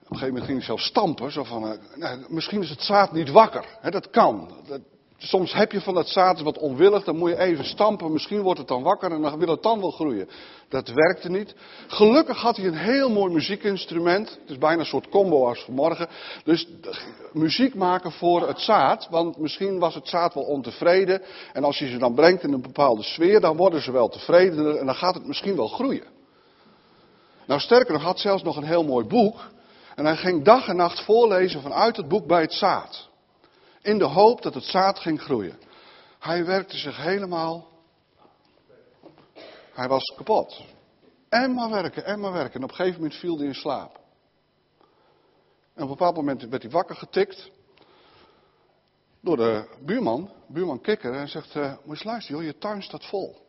Op 0.03 0.17
een 0.17 0.17
gegeven 0.17 0.27
moment 0.27 0.45
ging 0.45 0.57
hij 0.57 0.67
zelf 0.67 0.81
stampen, 0.81 1.31
zo 1.31 1.43
van, 1.43 1.71
eh, 1.71 1.95
nou, 1.95 2.25
misschien 2.27 2.61
is 2.61 2.69
het 2.69 2.81
zaad 2.81 3.11
niet 3.11 3.29
wakker. 3.29 3.65
Dat 3.81 4.09
kan. 4.09 4.63
Dat, 4.67 4.81
soms 5.21 5.53
heb 5.53 5.71
je 5.71 5.81
van 5.81 5.93
dat 5.93 6.07
zaad 6.07 6.41
wat 6.41 6.57
onwillig, 6.57 7.03
dan 7.03 7.17
moet 7.17 7.29
je 7.29 7.37
even 7.37 7.65
stampen, 7.65 8.11
misschien 8.11 8.41
wordt 8.41 8.59
het 8.59 8.67
dan 8.67 8.83
wakker 8.83 9.11
en 9.11 9.21
dan 9.21 9.39
wil 9.39 9.47
het 9.47 9.63
dan 9.63 9.79
wel 9.79 9.91
groeien. 9.91 10.29
Dat 10.69 10.87
werkte 10.87 11.29
niet. 11.29 11.55
Gelukkig 11.87 12.41
had 12.41 12.57
hij 12.57 12.65
een 12.65 12.77
heel 12.77 13.09
mooi 13.09 13.33
muziekinstrument. 13.33 14.29
Het 14.29 14.49
is 14.49 14.57
bijna 14.57 14.79
een 14.79 14.85
soort 14.85 15.09
combo 15.09 15.47
als 15.47 15.63
vanmorgen. 15.63 16.07
Dus 16.43 16.67
muziek 17.33 17.75
maken 17.75 18.11
voor 18.11 18.47
het 18.47 18.59
zaad, 18.59 19.07
want 19.09 19.37
misschien 19.37 19.79
was 19.79 19.95
het 19.95 20.07
zaad 20.07 20.33
wel 20.33 20.43
ontevreden. 20.43 21.21
En 21.53 21.63
als 21.63 21.79
je 21.79 21.89
ze 21.89 21.97
dan 21.97 22.13
brengt 22.13 22.43
in 22.43 22.53
een 22.53 22.61
bepaalde 22.61 23.03
sfeer, 23.03 23.39
dan 23.39 23.57
worden 23.57 23.81
ze 23.81 23.91
wel 23.91 24.09
tevreden 24.09 24.79
en 24.79 24.85
dan 24.85 24.95
gaat 24.95 25.13
het 25.13 25.27
misschien 25.27 25.55
wel 25.55 25.67
groeien. 25.67 26.05
Nou, 27.45 27.59
sterker 27.59 27.93
nog, 27.93 28.03
had 28.03 28.19
zelfs 28.19 28.43
nog 28.43 28.55
een 28.55 28.63
heel 28.63 28.83
mooi 28.83 29.05
boek. 29.05 29.49
En 29.95 30.05
hij 30.05 30.15
ging 30.15 30.43
dag 30.43 30.67
en 30.67 30.75
nacht 30.75 31.03
voorlezen 31.03 31.61
vanuit 31.61 31.97
het 31.97 32.07
boek 32.07 32.27
bij 32.27 32.41
het 32.41 32.53
zaad. 32.53 33.09
In 33.81 33.97
de 33.97 34.05
hoop 34.05 34.41
dat 34.41 34.53
het 34.53 34.63
zaad 34.63 34.99
ging 34.99 35.21
groeien. 35.21 35.59
Hij 36.19 36.45
werkte 36.45 36.77
zich 36.77 36.97
helemaal. 36.97 37.67
Hij 39.73 39.87
was 39.87 40.13
kapot. 40.15 40.63
En 41.29 41.53
maar 41.53 41.69
werken, 41.69 42.05
en 42.05 42.19
maar 42.19 42.31
werken. 42.31 42.53
En 42.53 42.63
op 42.63 42.69
een 42.69 42.75
gegeven 42.75 43.01
moment 43.01 43.19
viel 43.19 43.37
hij 43.37 43.47
in 43.47 43.55
slaap. 43.55 43.99
En 45.73 45.83
op 45.83 45.89
een 45.89 45.97
bepaald 45.97 46.15
moment 46.15 46.43
werd 46.43 46.61
hij 46.61 46.71
wakker 46.71 46.95
getikt. 46.95 47.51
Door 49.19 49.37
de 49.37 49.77
buurman, 49.79 50.31
buurman 50.47 50.81
Kikker. 50.81 51.13
En 51.13 51.27
zegt, 51.27 51.55
uh, 51.55 51.73
moet 51.83 51.99
je 51.99 52.05
luisteren 52.05 52.41
joh, 52.41 52.51
je 52.51 52.57
tuin 52.57 52.83
staat 52.83 53.05
vol. 53.05 53.47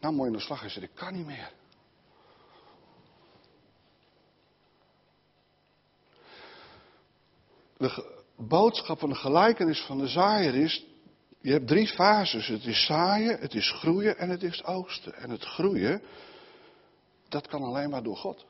Nou 0.00 0.14
mooi 0.14 0.30
in 0.30 0.36
de 0.36 0.42
slag. 0.42 0.60
Hij 0.60 0.68
zegt, 0.68 0.86
ik 0.86 0.94
kan 0.94 1.14
niet 1.14 1.26
meer. 1.26 1.52
De 7.76 8.21
boodschap 8.46 8.98
van 8.98 9.08
de 9.08 9.14
gelijkenis 9.14 9.80
van 9.80 9.98
de 9.98 10.08
zaaier 10.08 10.54
is, 10.54 10.86
je 11.40 11.52
hebt 11.52 11.66
drie 11.66 11.88
fases. 11.88 12.46
Het 12.46 12.66
is 12.66 12.86
zaaien, 12.86 13.38
het 13.38 13.54
is 13.54 13.70
groeien 13.70 14.18
en 14.18 14.28
het 14.28 14.42
is 14.42 14.64
oogsten. 14.64 15.14
En 15.14 15.30
het 15.30 15.44
groeien, 15.44 16.02
dat 17.28 17.46
kan 17.46 17.62
alleen 17.62 17.90
maar 17.90 18.02
door 18.02 18.16
God. 18.16 18.46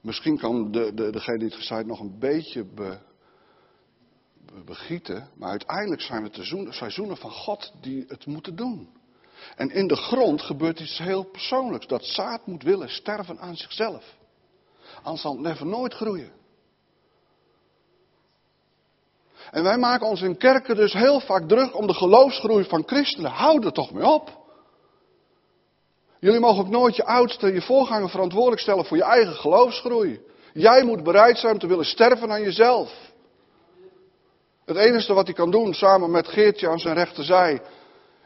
Misschien 0.00 0.38
kan 0.38 0.70
de, 0.70 0.94
de, 0.94 1.10
degene 1.10 1.38
die 1.38 1.48
het 1.48 1.56
gezaaid 1.56 1.86
nog 1.86 2.00
een 2.00 2.18
beetje 2.18 2.64
be, 2.64 2.98
begieten, 4.64 5.28
maar 5.34 5.50
uiteindelijk 5.50 6.00
zijn 6.00 6.22
het 6.22 6.34
de 6.34 6.66
seizoenen 6.72 7.16
van 7.16 7.30
God 7.30 7.72
die 7.80 8.04
het 8.08 8.26
moeten 8.26 8.56
doen. 8.56 8.88
En 9.56 9.70
in 9.70 9.86
de 9.86 9.96
grond 9.96 10.42
gebeurt 10.42 10.80
iets 10.80 10.98
heel 10.98 11.22
persoonlijks. 11.22 11.86
Dat 11.86 12.04
zaad 12.04 12.46
moet 12.46 12.62
willen 12.62 12.90
sterven 12.90 13.38
aan 13.38 13.56
zichzelf. 13.56 14.16
Anders 15.02 15.22
zal 15.22 15.32
het 15.32 15.40
never 15.40 15.66
nooit 15.66 15.94
groeien. 15.94 16.39
En 19.50 19.62
wij 19.62 19.78
maken 19.78 20.06
ons 20.06 20.22
in 20.22 20.36
kerken 20.36 20.76
dus 20.76 20.92
heel 20.92 21.20
vaak 21.20 21.48
druk 21.48 21.76
om 21.76 21.86
de 21.86 21.94
geloofsgroei 21.94 22.64
van 22.64 22.82
christenen. 22.86 23.30
Houd 23.30 23.64
er 23.64 23.72
toch 23.72 23.92
mee 23.92 24.06
op. 24.06 24.38
Jullie 26.20 26.40
mogen 26.40 26.60
ook 26.60 26.70
nooit 26.70 26.96
je 26.96 27.04
oudste, 27.04 27.52
je 27.52 27.62
voorganger 27.62 28.08
verantwoordelijk 28.08 28.60
stellen 28.60 28.84
voor 28.84 28.96
je 28.96 29.02
eigen 29.02 29.34
geloofsgroei. 29.34 30.20
Jij 30.52 30.84
moet 30.84 31.02
bereid 31.02 31.38
zijn 31.38 31.52
om 31.52 31.58
te 31.58 31.66
willen 31.66 31.84
sterven 31.84 32.30
aan 32.30 32.42
jezelf. 32.42 32.92
Het 34.64 34.76
enige 34.76 35.14
wat 35.14 35.26
hij 35.26 35.34
kan 35.34 35.50
doen, 35.50 35.74
samen 35.74 36.10
met 36.10 36.28
Geertje 36.28 36.68
aan 36.68 36.78
zijn 36.78 36.94
rechterzij, 36.94 37.62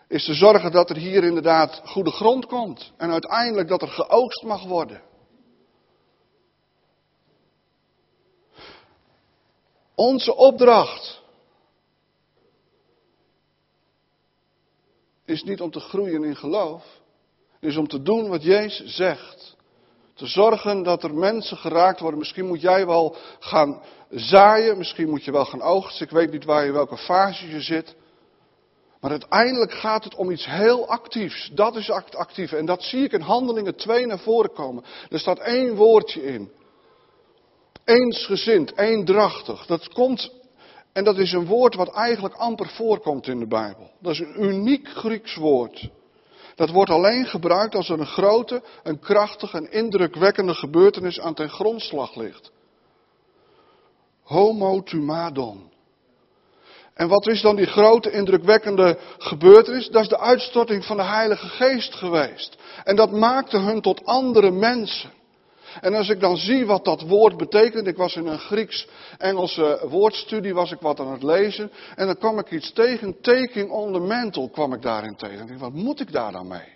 is 0.09 0.25
te 0.25 0.35
zorgen 0.35 0.73
dat 0.73 0.91
er 0.91 0.97
hier 0.97 1.25
inderdaad 1.25 1.83
goede 1.85 2.11
grond 2.11 2.47
komt. 2.47 2.93
En 2.97 3.11
uiteindelijk 3.11 3.69
dat 3.69 3.83
er 3.83 3.89
geoogst 3.89 4.43
mag 4.43 4.65
worden. 4.65 5.01
Onze 9.95 10.35
opdracht 10.35 11.23
is 15.25 15.43
niet 15.43 15.61
om 15.61 15.71
te 15.71 15.81
groeien 15.81 16.25
in 16.25 16.37
geloof, 16.37 16.85
is 17.61 17.77
om 17.77 17.89
te 17.89 18.03
doen 18.03 18.29
wat 18.29 18.43
Jezus 18.43 18.95
zegt. 18.95 19.57
Te 20.15 20.27
zorgen 20.27 20.83
dat 20.83 21.03
er 21.03 21.15
mensen 21.15 21.57
geraakt 21.57 22.01
worden. 22.01 22.19
Misschien 22.19 22.47
moet 22.47 22.61
jij 22.61 22.87
wel 22.87 23.17
gaan 23.39 23.83
zaaien, 24.11 24.79
misschien 24.79 25.09
moet 25.09 25.25
je 25.25 25.33
wel 25.33 25.45
gaan 25.45 25.63
oogsten. 25.63 26.07
Ik 26.07 26.13
weet 26.13 26.31
niet 26.31 26.45
waar 26.45 26.65
je 26.65 26.73
welke 26.73 26.97
fase 26.97 27.49
je 27.49 27.61
zit. 27.61 27.95
Maar 29.01 29.11
uiteindelijk 29.11 29.73
gaat 29.73 30.05
het 30.05 30.15
om 30.15 30.31
iets 30.31 30.47
heel 30.47 30.89
actiefs. 30.89 31.51
Dat 31.53 31.77
is 31.77 31.91
actief. 31.91 32.53
En 32.53 32.67
dat 32.67 32.83
zie 32.83 33.05
ik 33.05 33.13
in 33.13 33.21
Handelingen 33.21 33.77
2 33.77 34.07
naar 34.07 34.19
voren 34.19 34.53
komen. 34.53 34.85
Er 35.11 35.19
staat 35.19 35.39
één 35.39 35.75
woordje 35.75 36.23
in. 36.23 36.53
Eensgezind, 37.85 38.77
eendrachtig. 38.77 39.67
Dat 39.67 39.89
komt, 39.89 40.31
en 40.93 41.05
dat 41.05 41.19
is 41.19 41.33
een 41.33 41.47
woord 41.47 41.75
wat 41.75 41.95
eigenlijk 41.95 42.35
amper 42.35 42.69
voorkomt 42.69 43.27
in 43.27 43.39
de 43.39 43.47
Bijbel. 43.47 43.91
Dat 44.01 44.13
is 44.13 44.19
een 44.19 44.43
uniek 44.43 44.89
Grieks 44.89 45.35
woord. 45.35 45.89
Dat 46.55 46.71
wordt 46.71 46.91
alleen 46.91 47.27
gebruikt 47.27 47.75
als 47.75 47.89
er 47.89 48.01
een 48.01 48.07
grote, 48.07 48.63
een 48.83 48.99
krachtige, 48.99 49.57
een 49.57 49.73
indrukwekkende 49.73 50.55
gebeurtenis 50.55 51.21
aan 51.21 51.35
ten 51.35 51.51
grondslag 51.51 52.15
ligt. 52.15 52.53
Homotumadon. 54.23 55.73
En 56.95 57.09
wat 57.09 57.27
is 57.27 57.41
dan 57.41 57.57
die 57.57 57.67
grote, 57.67 58.11
indrukwekkende 58.11 58.99
gebeurtenis? 59.19 59.89
Dat 59.89 60.03
is 60.03 60.09
de 60.09 60.19
uitstorting 60.19 60.85
van 60.85 60.97
de 60.97 61.03
Heilige 61.03 61.47
Geest 61.47 61.95
geweest. 61.95 62.57
En 62.85 62.97
dat 62.97 63.11
maakte 63.11 63.59
hun 63.59 63.81
tot 63.81 64.05
andere 64.05 64.51
mensen. 64.51 65.11
En 65.81 65.95
als 65.95 66.09
ik 66.09 66.21
dan 66.21 66.37
zie 66.37 66.67
wat 66.67 66.85
dat 66.85 67.03
woord 67.03 67.37
betekent, 67.37 67.87
ik 67.87 67.97
was 67.97 68.17
in 68.17 68.27
een 68.27 68.39
Grieks-Engelse 68.39 69.87
woordstudie, 69.89 70.55
was 70.55 70.73
ik 70.73 70.81
wat 70.81 71.01
aan 71.01 71.13
het 71.13 71.23
lezen, 71.23 71.71
en 71.95 72.07
dan 72.07 72.19
kwam 72.19 72.39
ik 72.39 72.51
iets 72.51 72.73
tegen, 72.73 73.21
taking 73.21 73.71
on 73.71 73.93
the 73.93 73.99
mantle 73.99 74.51
kwam 74.51 74.73
ik 74.73 74.83
daarin 74.83 75.17
tegen. 75.17 75.39
En 75.39 75.49
ik 75.49 75.59
wat 75.59 75.73
moet 75.73 76.01
ik 76.01 76.13
daar 76.13 76.33
dan 76.33 76.49
mee? 76.49 76.73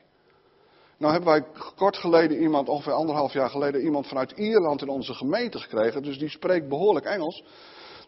Nou 0.98 1.12
hebben 1.12 1.32
wij 1.32 1.44
kort 1.76 1.96
geleden 1.96 2.40
iemand, 2.40 2.68
ongeveer 2.68 2.92
anderhalf 2.92 3.32
jaar 3.32 3.50
geleden, 3.50 3.80
iemand 3.80 4.06
vanuit 4.06 4.32
Ierland 4.32 4.82
in 4.82 4.88
onze 4.88 5.14
gemeente 5.14 5.58
gekregen, 5.58 6.02
dus 6.02 6.18
die 6.18 6.28
spreekt 6.28 6.68
behoorlijk 6.68 7.06
Engels. 7.06 7.44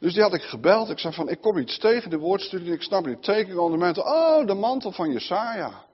Dus 0.00 0.12
die 0.12 0.22
had 0.22 0.34
ik 0.34 0.42
gebeld, 0.42 0.90
ik 0.90 0.98
zei 0.98 1.14
van, 1.14 1.28
ik 1.28 1.40
kom 1.40 1.58
iets 1.58 1.78
tegen, 1.78 2.10
de 2.10 2.18
woordstudie, 2.18 2.72
ik 2.72 2.82
snap 2.82 3.06
niet, 3.06 3.22
taking 3.22 3.58
on 3.58 3.70
the 3.70 3.76
mantle, 3.76 4.04
oh, 4.04 4.46
de 4.46 4.54
mantel 4.54 4.92
van 4.92 5.12
Jesaja. 5.12 5.84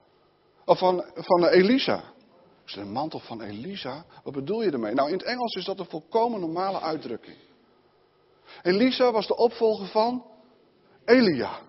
Of 0.65 0.77
van, 0.77 1.03
van 1.15 1.45
Elisa. 1.45 2.03
Zei, 2.69 2.85
de 2.85 2.91
mantel 2.91 3.19
van 3.19 3.41
Elisa? 3.41 4.05
Wat 4.23 4.33
bedoel 4.33 4.63
je 4.63 4.71
ermee? 4.71 4.93
Nou, 4.93 5.07
in 5.07 5.17
het 5.17 5.23
Engels 5.23 5.55
is 5.55 5.65
dat 5.65 5.79
een 5.79 5.85
volkomen 5.85 6.39
normale 6.39 6.81
uitdrukking. 6.81 7.37
Elisa 8.61 9.11
was 9.11 9.27
de 9.27 9.35
opvolger 9.35 9.87
van 9.87 10.25
Elia. 11.05 11.59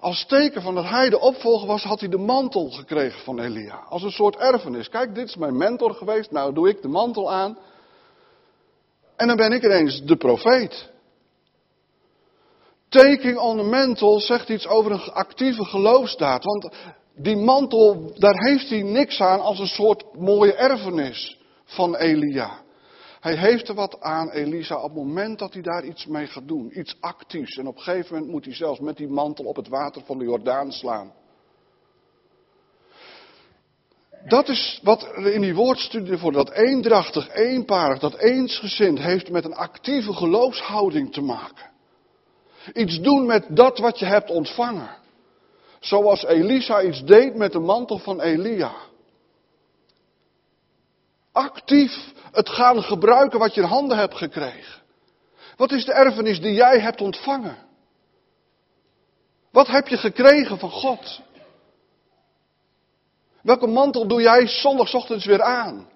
Als 0.00 0.26
teken 0.26 0.62
van 0.62 0.74
dat 0.74 0.84
hij 0.84 1.10
de 1.10 1.20
opvolger 1.20 1.66
was, 1.66 1.82
had 1.82 2.00
hij 2.00 2.08
de 2.08 2.18
mantel 2.18 2.70
gekregen 2.70 3.20
van 3.20 3.40
Elia. 3.40 3.76
Als 3.88 4.02
een 4.02 4.10
soort 4.10 4.36
erfenis. 4.36 4.88
Kijk, 4.88 5.14
dit 5.14 5.28
is 5.28 5.36
mijn 5.36 5.56
mentor 5.56 5.94
geweest, 5.94 6.30
nou 6.30 6.54
doe 6.54 6.68
ik 6.68 6.82
de 6.82 6.88
mantel 6.88 7.32
aan. 7.32 7.58
En 9.16 9.26
dan 9.26 9.36
ben 9.36 9.52
ik 9.52 9.64
ineens 9.64 10.02
de 10.04 10.16
profeet. 10.16 10.90
Taking 12.88 13.38
on 13.38 13.56
the 13.56 13.62
mantle 13.62 14.20
zegt 14.20 14.48
iets 14.48 14.66
over 14.66 14.92
een 14.92 15.12
actieve 15.12 15.64
geloofsdaad. 15.64 16.44
Want 16.44 16.68
die 17.18 17.36
mantel, 17.36 18.12
daar 18.18 18.44
heeft 18.44 18.68
hij 18.68 18.82
niks 18.82 19.20
aan 19.20 19.40
als 19.40 19.58
een 19.58 19.66
soort 19.66 20.04
mooie 20.14 20.54
erfenis 20.54 21.38
van 21.64 21.96
Elia. 21.96 22.66
Hij 23.20 23.36
heeft 23.36 23.68
er 23.68 23.74
wat 23.74 24.00
aan, 24.00 24.30
Elisa, 24.30 24.76
op 24.76 24.82
het 24.82 24.94
moment 24.94 25.38
dat 25.38 25.52
hij 25.52 25.62
daar 25.62 25.84
iets 25.84 26.06
mee 26.06 26.26
gaat 26.26 26.48
doen. 26.48 26.78
Iets 26.78 26.96
actiefs. 27.00 27.56
En 27.56 27.66
op 27.66 27.76
een 27.76 27.82
gegeven 27.82 28.14
moment 28.14 28.32
moet 28.32 28.44
hij 28.44 28.54
zelfs 28.54 28.80
met 28.80 28.96
die 28.96 29.08
mantel 29.08 29.44
op 29.44 29.56
het 29.56 29.68
water 29.68 30.02
van 30.04 30.18
de 30.18 30.24
Jordaan 30.24 30.72
slaan. 30.72 31.12
Dat 34.26 34.48
is 34.48 34.80
wat 34.82 35.02
er 35.02 35.26
in 35.26 35.40
die 35.40 35.54
woordstudie 35.54 36.16
voor 36.16 36.32
dat 36.32 36.50
eendrachtig, 36.50 37.28
eenparig, 37.28 37.98
dat 37.98 38.14
eensgezind 38.14 38.98
heeft 38.98 39.30
met 39.30 39.44
een 39.44 39.54
actieve 39.54 40.12
geloofshouding 40.12 41.12
te 41.12 41.20
maken. 41.20 41.70
Iets 42.74 43.00
doen 43.00 43.26
met 43.26 43.46
dat 43.48 43.78
wat 43.78 43.98
je 43.98 44.06
hebt 44.06 44.30
ontvangen. 44.30 44.96
Zoals 45.80 46.24
Elisa 46.24 46.82
iets 46.82 47.04
deed 47.04 47.34
met 47.34 47.52
de 47.52 47.58
mantel 47.58 47.98
van 47.98 48.20
Elia. 48.20 48.72
Actief 51.32 52.12
het 52.32 52.48
gaan 52.48 52.82
gebruiken 52.82 53.38
wat 53.38 53.54
je 53.54 53.60
in 53.60 53.66
handen 53.66 53.98
hebt 53.98 54.16
gekregen. 54.16 54.82
Wat 55.56 55.72
is 55.72 55.84
de 55.84 55.92
erfenis 55.92 56.40
die 56.40 56.54
jij 56.54 56.80
hebt 56.80 57.00
ontvangen? 57.00 57.56
Wat 59.50 59.66
heb 59.66 59.88
je 59.88 59.96
gekregen 59.96 60.58
van 60.58 60.70
God? 60.70 61.20
Welke 63.42 63.66
mantel 63.66 64.06
doe 64.06 64.20
jij 64.20 64.46
zondagochtends 64.46 65.24
weer 65.24 65.42
aan? 65.42 65.88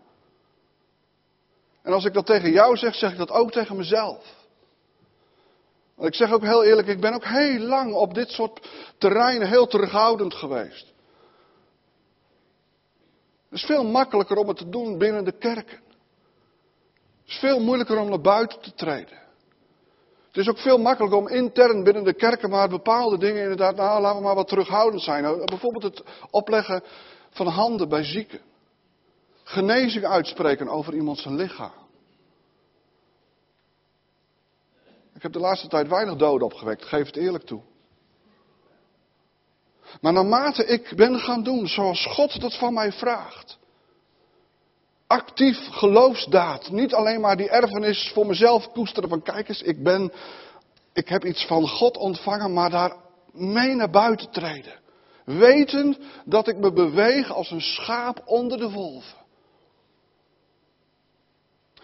En 1.82 1.92
als 1.92 2.04
ik 2.04 2.12
dat 2.12 2.26
tegen 2.26 2.50
jou 2.50 2.76
zeg, 2.76 2.94
zeg 2.94 3.12
ik 3.12 3.18
dat 3.18 3.30
ook 3.30 3.52
tegen 3.52 3.76
mezelf. 3.76 4.41
Ik 6.02 6.14
zeg 6.14 6.32
ook 6.32 6.42
heel 6.42 6.64
eerlijk, 6.64 6.88
ik 6.88 7.00
ben 7.00 7.14
ook 7.14 7.24
heel 7.24 7.58
lang 7.58 7.94
op 7.94 8.14
dit 8.14 8.30
soort 8.30 8.68
terreinen 8.98 9.48
heel 9.48 9.66
terughoudend 9.66 10.34
geweest. 10.34 10.92
Het 13.48 13.60
is 13.60 13.64
veel 13.66 13.84
makkelijker 13.84 14.36
om 14.36 14.48
het 14.48 14.56
te 14.56 14.68
doen 14.68 14.98
binnen 14.98 15.24
de 15.24 15.38
kerken. 15.38 15.80
Het 17.22 17.30
is 17.30 17.38
veel 17.38 17.60
moeilijker 17.60 17.98
om 17.98 18.08
naar 18.08 18.20
buiten 18.20 18.60
te 18.60 18.74
treden. 18.74 19.20
Het 20.26 20.36
is 20.36 20.48
ook 20.48 20.58
veel 20.58 20.78
makkelijker 20.78 21.18
om 21.18 21.28
intern 21.28 21.84
binnen 21.84 22.04
de 22.04 22.14
kerken 22.14 22.50
maar 22.50 22.68
bepaalde 22.68 23.18
dingen 23.18 23.42
inderdaad, 23.42 23.76
nou 23.76 24.00
laten 24.00 24.18
we 24.18 24.24
maar 24.24 24.34
wat 24.34 24.48
terughoudend 24.48 25.02
zijn. 25.02 25.22
Nou, 25.22 25.44
bijvoorbeeld 25.44 25.82
het 25.82 26.02
opleggen 26.30 26.82
van 27.30 27.46
handen 27.46 27.88
bij 27.88 28.04
zieken. 28.04 28.40
Genezing 29.44 30.04
uitspreken 30.04 30.68
over 30.68 30.94
iemand 30.94 31.18
zijn 31.18 31.34
lichaam. 31.34 31.81
Ik 35.22 35.32
heb 35.32 35.40
de 35.40 35.48
laatste 35.48 35.68
tijd 35.68 35.88
weinig 35.88 36.16
doden 36.16 36.46
opgewekt, 36.46 36.84
geef 36.84 37.06
het 37.06 37.16
eerlijk 37.16 37.44
toe. 37.44 37.60
Maar 40.00 40.12
naarmate 40.12 40.66
ik 40.66 40.92
ben 40.96 41.18
gaan 41.18 41.42
doen 41.42 41.66
zoals 41.66 42.06
God 42.06 42.40
dat 42.40 42.58
van 42.58 42.74
mij 42.74 42.92
vraagt. 42.92 43.58
Actief 45.06 45.68
geloofsdaad. 45.70 46.70
Niet 46.70 46.94
alleen 46.94 47.20
maar 47.20 47.36
die 47.36 47.48
erfenis 47.48 48.10
voor 48.14 48.26
mezelf 48.26 48.72
koesteren 48.72 49.08
van 49.08 49.22
kijk 49.22 49.48
eens, 49.48 49.62
ik 49.62 49.82
ben, 49.82 50.12
ik 50.92 51.08
heb 51.08 51.24
iets 51.24 51.46
van 51.46 51.68
God 51.68 51.96
ontvangen, 51.96 52.52
maar 52.52 52.70
daar 52.70 52.96
mee 53.32 53.74
naar 53.74 53.90
buiten 53.90 54.30
treden. 54.30 54.80
Wetend 55.24 55.98
dat 56.24 56.48
ik 56.48 56.56
me 56.56 56.72
beweeg 56.72 57.32
als 57.32 57.50
een 57.50 57.60
schaap 57.60 58.22
onder 58.24 58.58
de 58.58 58.70
wolven. 58.70 59.18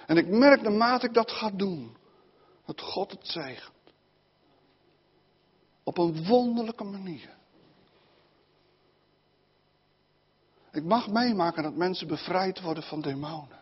En 0.06 0.16
ik 0.16 0.28
merk 0.28 0.62
naarmate 0.62 1.06
ik 1.06 1.14
dat 1.14 1.32
ga 1.32 1.50
doen, 1.50 1.97
dat 2.68 2.80
God 2.80 3.10
het 3.10 3.26
zegent. 3.26 3.72
Op 5.82 5.98
een 5.98 6.26
wonderlijke 6.26 6.84
manier. 6.84 7.36
Ik 10.72 10.84
mag 10.84 11.08
meemaken 11.08 11.62
dat 11.62 11.74
mensen 11.74 12.06
bevrijd 12.06 12.60
worden 12.60 12.82
van 12.82 13.00
demonen. 13.00 13.58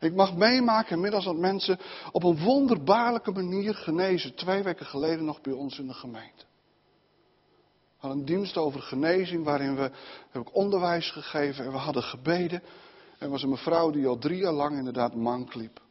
Ik 0.00 0.14
mag 0.14 0.34
meemaken 0.36 0.94
inmiddels 0.94 1.24
dat 1.24 1.36
mensen 1.36 1.78
op 2.12 2.22
een 2.22 2.38
wonderbaarlijke 2.38 3.32
manier 3.32 3.74
genezen. 3.74 4.34
Twee 4.34 4.62
weken 4.62 4.86
geleden 4.86 5.24
nog 5.24 5.40
bij 5.40 5.52
ons 5.52 5.78
in 5.78 5.86
de 5.86 5.94
gemeente. 5.94 6.44
We 7.74 8.08
hadden 8.08 8.18
een 8.18 8.26
dienst 8.26 8.56
over 8.56 8.82
genezing 8.82 9.44
waarin 9.44 9.76
we 9.76 9.90
heb 10.30 10.42
ik 10.42 10.54
onderwijs 10.54 11.10
gegeven 11.10 11.64
en 11.64 11.72
we 11.72 11.78
hadden 11.78 12.02
gebeden. 12.02 12.62
En 13.18 13.30
was 13.30 13.42
een 13.42 13.48
mevrouw 13.48 13.90
die 13.90 14.06
al 14.06 14.18
drie 14.18 14.38
jaar 14.38 14.52
lang 14.52 14.76
inderdaad 14.76 15.14
mank 15.14 15.54
liep. 15.54 15.81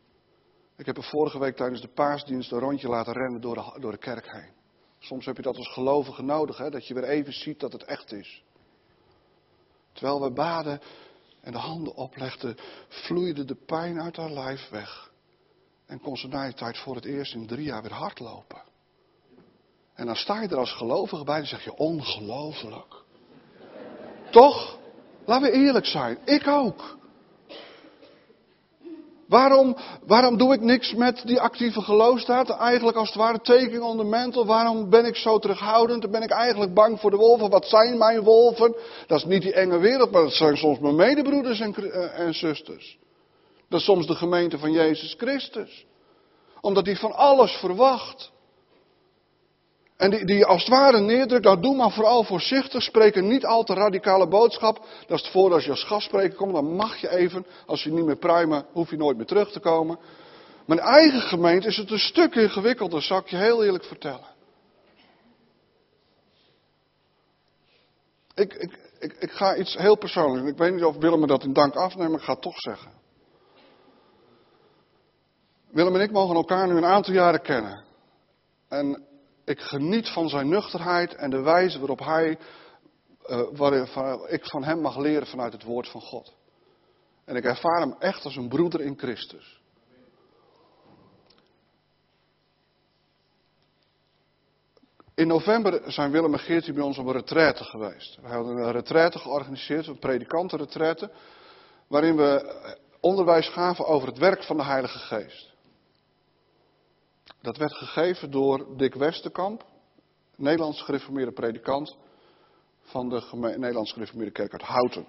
Ik 0.81 0.87
heb 0.87 0.97
er 0.97 1.03
vorige 1.03 1.39
week 1.39 1.55
tijdens 1.55 1.81
de 1.81 1.87
paasdienst 1.87 2.51
een 2.51 2.59
rondje 2.59 2.87
laten 2.87 3.13
rennen 3.13 3.41
door 3.41 3.55
de, 3.55 3.79
door 3.79 3.91
de 3.91 3.97
kerk 3.97 4.31
heen. 4.31 4.49
Soms 4.99 5.25
heb 5.25 5.35
je 5.35 5.41
dat 5.41 5.57
als 5.57 5.73
gelovige 5.73 6.23
nodig, 6.23 6.57
hè, 6.57 6.69
dat 6.69 6.87
je 6.87 6.93
weer 6.93 7.03
even 7.03 7.33
ziet 7.33 7.59
dat 7.59 7.71
het 7.71 7.83
echt 7.83 8.11
is. 8.11 8.43
Terwijl 9.91 10.21
we 10.21 10.31
baden 10.31 10.81
en 11.41 11.51
de 11.51 11.57
handen 11.57 11.95
oplegden, 11.95 12.57
vloeide 12.87 13.45
de 13.45 13.55
pijn 13.55 14.01
uit 14.01 14.15
haar 14.15 14.31
lijf 14.31 14.69
weg. 14.69 15.11
En 15.85 15.99
kon 15.99 16.17
ze 16.17 16.27
na 16.27 16.45
die 16.45 16.53
tijd 16.53 16.77
voor 16.77 16.95
het 16.95 17.05
eerst 17.05 17.33
in 17.33 17.47
drie 17.47 17.65
jaar 17.65 17.81
weer 17.81 17.93
hardlopen. 17.93 18.61
En 19.93 20.05
dan 20.05 20.15
sta 20.15 20.41
je 20.41 20.47
er 20.47 20.57
als 20.57 20.73
gelovige 20.73 21.23
bij 21.23 21.39
en 21.39 21.47
zeg 21.47 21.63
je 21.63 21.75
ongelooflijk. 21.75 23.03
Toch? 24.31 24.77
Laten 25.25 25.51
we 25.51 25.57
eerlijk 25.57 25.85
zijn. 25.85 26.17
Ik 26.25 26.47
ook. 26.47 26.99
Waarom, 29.31 29.75
waarom 30.05 30.37
doe 30.37 30.53
ik 30.53 30.61
niks 30.61 30.93
met 30.93 31.21
die 31.25 31.39
actieve 31.39 31.81
geloofstaat? 31.81 32.49
Eigenlijk 32.49 32.97
als 32.97 33.07
het 33.07 33.17
ware 33.17 33.41
taking 33.41 33.81
on 33.81 33.97
the. 33.97 34.45
Waarom 34.45 34.89
ben 34.89 35.05
ik 35.05 35.15
zo 35.15 35.39
terughoudend? 35.39 36.11
Ben 36.11 36.21
ik 36.21 36.29
eigenlijk 36.29 36.73
bang 36.73 36.99
voor 36.99 37.11
de 37.11 37.17
wolven? 37.17 37.49
Wat 37.49 37.65
zijn 37.65 37.97
mijn 37.97 38.21
wolven? 38.21 38.75
Dat 39.07 39.17
is 39.17 39.25
niet 39.25 39.41
die 39.41 39.53
enge 39.53 39.77
wereld, 39.77 40.11
maar 40.11 40.21
dat 40.21 40.33
zijn 40.33 40.57
soms 40.57 40.79
mijn 40.79 40.95
medebroeders 40.95 41.59
en, 41.59 41.75
eh, 41.75 42.19
en 42.19 42.33
zusters. 42.33 42.97
Dat 43.69 43.79
is 43.79 43.85
soms 43.85 44.07
de 44.07 44.15
gemeente 44.15 44.57
van 44.57 44.71
Jezus 44.71 45.15
Christus. 45.17 45.85
Omdat 46.61 46.85
hij 46.85 46.95
van 46.95 47.13
alles 47.13 47.51
verwacht. 47.51 48.31
En 50.01 50.09
die, 50.09 50.25
die 50.25 50.45
als 50.45 50.61
het 50.61 50.69
ware 50.69 50.99
neerdrukt, 50.99 51.43
nou 51.43 51.61
doe 51.61 51.75
maar 51.75 51.91
vooral 51.91 52.23
voorzichtig, 52.23 52.83
spreek 52.83 53.15
een 53.15 53.27
niet 53.27 53.45
al 53.45 53.63
te 53.63 53.73
radicale 53.73 54.27
boodschap. 54.27 54.75
Dat 55.07 55.17
is 55.17 55.23
het 55.23 55.31
voordeel 55.31 55.55
als 55.55 55.63
je 55.63 55.69
als 55.69 55.83
gastspreker 55.83 56.37
komt, 56.37 56.53
dan 56.53 56.75
mag 56.75 56.97
je 56.97 57.09
even, 57.09 57.45
als 57.65 57.83
je 57.83 57.91
niet 57.91 58.05
meer 58.05 58.17
pruimen, 58.17 58.65
hoef 58.71 58.89
je 58.89 58.97
nooit 58.97 59.17
meer 59.17 59.25
terug 59.25 59.51
te 59.51 59.59
komen. 59.59 59.99
In 60.67 60.79
eigen 60.79 61.21
gemeente 61.21 61.67
is 61.67 61.77
het 61.77 61.91
een 61.91 61.99
stuk 61.99 62.35
ingewikkelder, 62.35 63.01
zal 63.01 63.17
ik 63.17 63.27
je 63.27 63.35
heel 63.35 63.63
eerlijk 63.63 63.83
vertellen. 63.83 64.27
Ik, 68.35 68.53
ik, 68.53 68.79
ik, 68.99 69.13
ik 69.19 69.31
ga 69.31 69.55
iets 69.55 69.77
heel 69.77 69.97
persoonlijks, 69.97 70.49
ik 70.49 70.57
weet 70.57 70.73
niet 70.73 70.83
of 70.83 70.95
Willem 70.95 71.19
me 71.19 71.27
dat 71.27 71.43
in 71.43 71.53
dank 71.53 71.75
afnemen, 71.75 72.11
maar 72.11 72.19
ik 72.19 72.25
ga 72.25 72.33
het 72.33 72.41
toch 72.41 72.59
zeggen. 72.59 72.91
Willem 75.71 75.95
en 75.95 76.01
ik 76.01 76.11
mogen 76.11 76.35
elkaar 76.35 76.67
nu 76.67 76.75
een 76.77 76.85
aantal 76.85 77.13
jaren 77.13 77.41
kennen. 77.41 77.83
En 78.67 79.09
ik 79.51 79.61
geniet 79.61 80.09
van 80.09 80.29
zijn 80.29 80.49
nuchterheid 80.49 81.15
en 81.15 81.29
de 81.29 81.41
wijze 81.41 81.79
waarop 81.79 81.99
hij, 81.99 82.37
uh, 83.27 84.19
ik 84.27 84.45
van 84.45 84.63
hem 84.63 84.81
mag 84.81 84.97
leren 84.97 85.27
vanuit 85.27 85.53
het 85.53 85.63
woord 85.63 85.87
van 85.89 86.01
God. 86.01 86.33
En 87.25 87.35
ik 87.35 87.43
ervaar 87.43 87.79
hem 87.79 87.95
echt 87.99 88.23
als 88.23 88.35
een 88.35 88.49
broeder 88.49 88.81
in 88.81 88.97
Christus. 88.97 89.61
In 95.15 95.27
november 95.27 95.91
zijn 95.91 96.11
Willem 96.11 96.33
en 96.33 96.39
Geertje 96.39 96.73
bij 96.73 96.83
ons 96.83 96.97
op 96.97 97.05
een 97.05 97.11
retraite 97.11 97.63
geweest. 97.63 98.17
We 98.21 98.27
hebben 98.27 98.57
een 98.57 98.71
retraite 98.71 99.19
georganiseerd, 99.19 99.87
een 99.87 99.99
predikantenretraite, 99.99 101.11
waarin 101.87 102.15
we 102.15 102.55
onderwijs 102.99 103.49
gaven 103.49 103.85
over 103.85 104.07
het 104.07 104.17
werk 104.17 104.43
van 104.43 104.57
de 104.57 104.63
Heilige 104.63 104.97
Geest. 104.97 105.50
Dat 107.41 107.57
werd 107.57 107.73
gegeven 107.73 108.31
door 108.31 108.77
Dick 108.77 108.93
Westerkamp, 108.95 109.65
Nederlands 110.35 110.81
gereformeerde 110.81 111.31
predikant 111.31 111.97
van 112.81 113.09
de 113.09 113.23
Nederlands 113.57 113.93
gereformeerde 113.93 114.31
kerk 114.31 114.51
uit 114.51 114.61
Houten. 114.61 115.05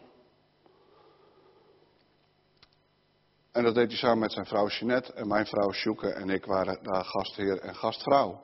En 3.53 3.65
dat 3.65 3.75
deed 3.75 3.89
hij 3.89 3.97
samen 3.97 4.19
met 4.19 4.33
zijn 4.33 4.47
vrouw 4.47 4.69
Jeanette 4.69 5.13
en 5.13 5.29
mijn 5.29 5.47
vrouw 5.47 5.73
Sjoeke 5.73 6.13
en 6.13 6.31
ik 6.31 6.45
waren 6.45 6.79
daar 6.83 7.05
gastheer 7.05 7.59
en 7.59 7.75
gastvrouw. 7.75 8.41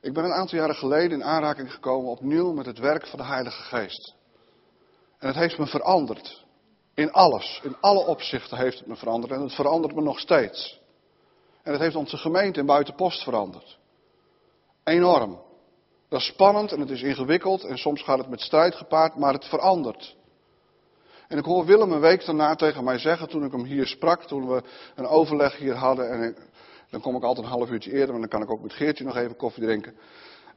Ik 0.00 0.12
ben 0.12 0.24
een 0.24 0.32
aantal 0.32 0.58
jaren 0.58 0.74
geleden 0.74 1.18
in 1.18 1.24
aanraking 1.24 1.72
gekomen 1.72 2.10
opnieuw 2.10 2.52
met 2.52 2.66
het 2.66 2.78
werk 2.78 3.06
van 3.06 3.18
de 3.18 3.24
Heilige 3.24 3.62
Geest. 3.62 4.14
En 5.18 5.26
het 5.26 5.36
heeft 5.36 5.58
me 5.58 5.66
veranderd. 5.66 6.44
In 6.94 7.12
alles, 7.12 7.60
in 7.62 7.76
alle 7.80 8.06
opzichten 8.06 8.58
heeft 8.58 8.78
het 8.78 8.88
me 8.88 8.96
veranderd 8.96 9.32
en 9.32 9.40
het 9.40 9.54
verandert 9.54 9.94
me 9.94 10.02
nog 10.02 10.18
steeds. 10.18 10.80
En 11.66 11.72
het 11.72 11.80
heeft 11.80 11.96
onze 11.96 12.16
gemeente 12.16 12.60
in 12.60 12.66
Buitenpost 12.66 13.22
veranderd. 13.22 13.78
Enorm. 14.84 15.40
Dat 16.08 16.20
is 16.20 16.26
spannend 16.26 16.72
en 16.72 16.80
het 16.80 16.90
is 16.90 17.02
ingewikkeld 17.02 17.64
en 17.64 17.78
soms 17.78 18.02
gaat 18.02 18.18
het 18.18 18.28
met 18.28 18.40
strijd 18.40 18.74
gepaard, 18.74 19.16
maar 19.16 19.32
het 19.32 19.44
verandert. 19.44 20.16
En 21.28 21.38
ik 21.38 21.44
hoor 21.44 21.64
Willem 21.64 21.92
een 21.92 22.00
week 22.00 22.24
daarna 22.24 22.54
tegen 22.54 22.84
mij 22.84 22.98
zeggen, 22.98 23.28
toen 23.28 23.44
ik 23.44 23.52
hem 23.52 23.64
hier 23.64 23.86
sprak, 23.86 24.22
toen 24.22 24.48
we 24.48 24.62
een 24.94 25.06
overleg 25.06 25.56
hier 25.56 25.74
hadden. 25.74 26.10
En 26.10 26.36
dan 26.90 27.00
kom 27.00 27.16
ik 27.16 27.22
altijd 27.22 27.46
een 27.46 27.52
half 27.52 27.70
uurtje 27.70 27.92
eerder, 27.92 28.08
want 28.08 28.20
dan 28.20 28.28
kan 28.30 28.42
ik 28.42 28.50
ook 28.50 28.62
met 28.62 28.72
Geertje 28.72 29.04
nog 29.04 29.16
even 29.16 29.36
koffie 29.36 29.62
drinken. 29.62 29.96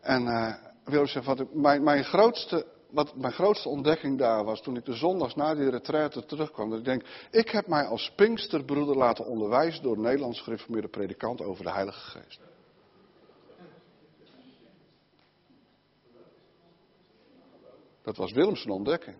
En 0.01 0.23
uh, 0.23 0.53
Willem 0.83 1.07
zegt, 1.07 1.25
wat, 1.25 1.53
mijn, 1.53 1.83
mijn 1.83 2.03
grootste 2.03 2.65
wat 2.89 3.15
mijn 3.15 3.33
grootste 3.33 3.69
ontdekking 3.69 4.17
daar 4.17 4.43
was, 4.43 4.61
toen 4.61 4.75
ik 4.75 4.85
de 4.85 4.93
zondags 4.93 5.35
na 5.35 5.55
die 5.55 5.69
retraite 5.69 6.25
terugkwam, 6.25 6.69
dat 6.69 6.79
ik 6.79 6.85
denk, 6.85 7.03
ik 7.31 7.49
heb 7.49 7.67
mij 7.67 7.85
als 7.85 8.11
Pinksterbroeder 8.15 8.95
laten 8.95 9.25
onderwijzen 9.25 9.83
door 9.83 9.95
een 9.95 10.01
Nederlands 10.01 10.41
gereformeerde 10.41 10.87
predikant 10.87 11.41
over 11.41 11.63
de 11.63 11.71
Heilige 11.71 11.99
Geest. 11.99 12.39
Dat 18.03 18.17
was 18.17 18.31
Willems 18.31 18.65
ontdekking. 18.65 19.17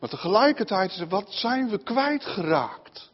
Maar 0.00 0.08
tegelijkertijd, 0.08 1.08
wat 1.08 1.32
zijn 1.32 1.68
we 1.68 1.78
kwijtgeraakt? 1.78 3.12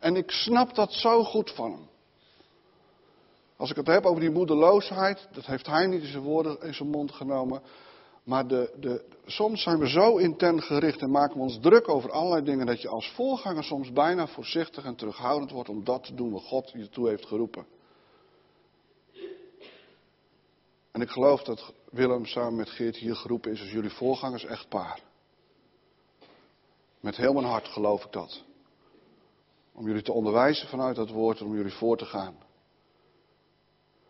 En 0.00 0.16
ik 0.16 0.30
snap 0.30 0.74
dat 0.74 0.92
zo 0.92 1.24
goed 1.24 1.50
van 1.50 1.72
hem. 1.72 1.88
Als 3.56 3.70
ik 3.70 3.76
het 3.76 3.86
heb 3.86 4.04
over 4.04 4.20
die 4.20 4.30
moedeloosheid, 4.30 5.28
dat 5.32 5.46
heeft 5.46 5.66
hij 5.66 5.86
niet 5.86 6.02
in 6.02 6.08
zijn 6.10 6.22
woorden 6.22 6.60
in 6.60 6.74
zijn 6.74 6.88
mond 6.88 7.12
genomen. 7.12 7.62
Maar 8.28 8.46
de, 8.46 8.74
de, 8.80 9.04
soms 9.26 9.62
zijn 9.62 9.78
we 9.78 9.88
zo 9.88 10.16
intent 10.16 10.62
gericht 10.62 11.00
en 11.00 11.10
maken 11.10 11.36
we 11.36 11.42
ons 11.42 11.58
druk 11.60 11.88
over 11.88 12.10
allerlei 12.10 12.44
dingen 12.44 12.66
dat 12.66 12.82
je 12.82 12.88
als 12.88 13.12
voorganger 13.14 13.64
soms 13.64 13.92
bijna 13.92 14.26
voorzichtig 14.26 14.84
en 14.84 14.96
terughoudend 14.96 15.50
wordt 15.50 15.68
om 15.68 15.84
dat 15.84 16.04
te 16.04 16.14
doen 16.14 16.32
wat 16.32 16.42
God 16.42 16.70
je 16.74 16.88
toe 16.88 17.08
heeft 17.08 17.26
geroepen. 17.26 17.66
En 20.90 21.00
ik 21.00 21.10
geloof 21.10 21.42
dat 21.42 21.72
Willem 21.90 22.26
samen 22.26 22.56
met 22.56 22.70
Geert 22.70 22.96
hier 22.96 23.16
geroepen 23.16 23.52
is 23.52 23.60
als 23.60 23.70
jullie 23.70 23.90
voorgangers 23.90 24.44
echtpaar. 24.44 25.02
Met 27.00 27.16
heel 27.16 27.32
mijn 27.32 27.46
hart 27.46 27.68
geloof 27.68 28.04
ik 28.04 28.12
dat. 28.12 28.42
Om 29.72 29.86
jullie 29.86 30.02
te 30.02 30.12
onderwijzen 30.12 30.68
vanuit 30.68 30.96
dat 30.96 31.10
woord 31.10 31.40
en 31.40 31.46
om 31.46 31.54
jullie 31.54 31.74
voor 31.74 31.96
te 31.96 32.06
gaan. 32.06 32.36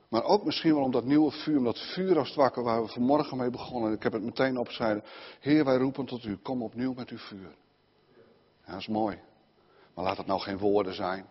Maar 0.08 0.24
ook 0.24 0.44
misschien 0.44 0.74
wel 0.74 0.82
om 0.82 0.90
dat 0.90 1.04
nieuwe 1.04 1.30
vuur, 1.30 1.58
om 1.58 1.64
dat 1.64 1.78
vuur 1.78 2.18
als 2.18 2.28
het 2.28 2.36
wakker 2.36 2.62
waar 2.62 2.82
we 2.82 2.88
vanmorgen 2.88 3.36
mee 3.36 3.50
begonnen. 3.50 3.92
Ik 3.92 4.02
heb 4.02 4.12
het 4.12 4.22
meteen 4.22 4.58
opgeschreven. 4.58 5.04
Heer, 5.40 5.64
wij 5.64 5.76
roepen 5.76 6.04
tot 6.04 6.24
u, 6.24 6.36
kom 6.36 6.62
opnieuw 6.62 6.92
met 6.92 7.08
uw 7.08 7.18
vuur. 7.18 7.56
Ja, 8.64 8.72
dat 8.72 8.80
is 8.80 8.86
mooi. 8.86 9.18
Maar 9.94 10.04
laat 10.04 10.16
het 10.16 10.26
nou 10.26 10.40
geen 10.40 10.58
woorden 10.58 10.94
zijn. 10.94 11.26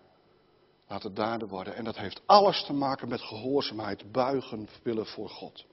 Laat 0.87 1.03
het 1.03 1.15
daden 1.15 1.47
worden. 1.47 1.75
En 1.75 1.83
dat 1.83 1.97
heeft 1.97 2.21
alles 2.25 2.63
te 2.63 2.73
maken 2.73 3.07
met 3.07 3.21
gehoorzaamheid, 3.21 4.11
buigen 4.11 4.67
willen 4.83 5.05
voor 5.05 5.29
God. 5.29 5.65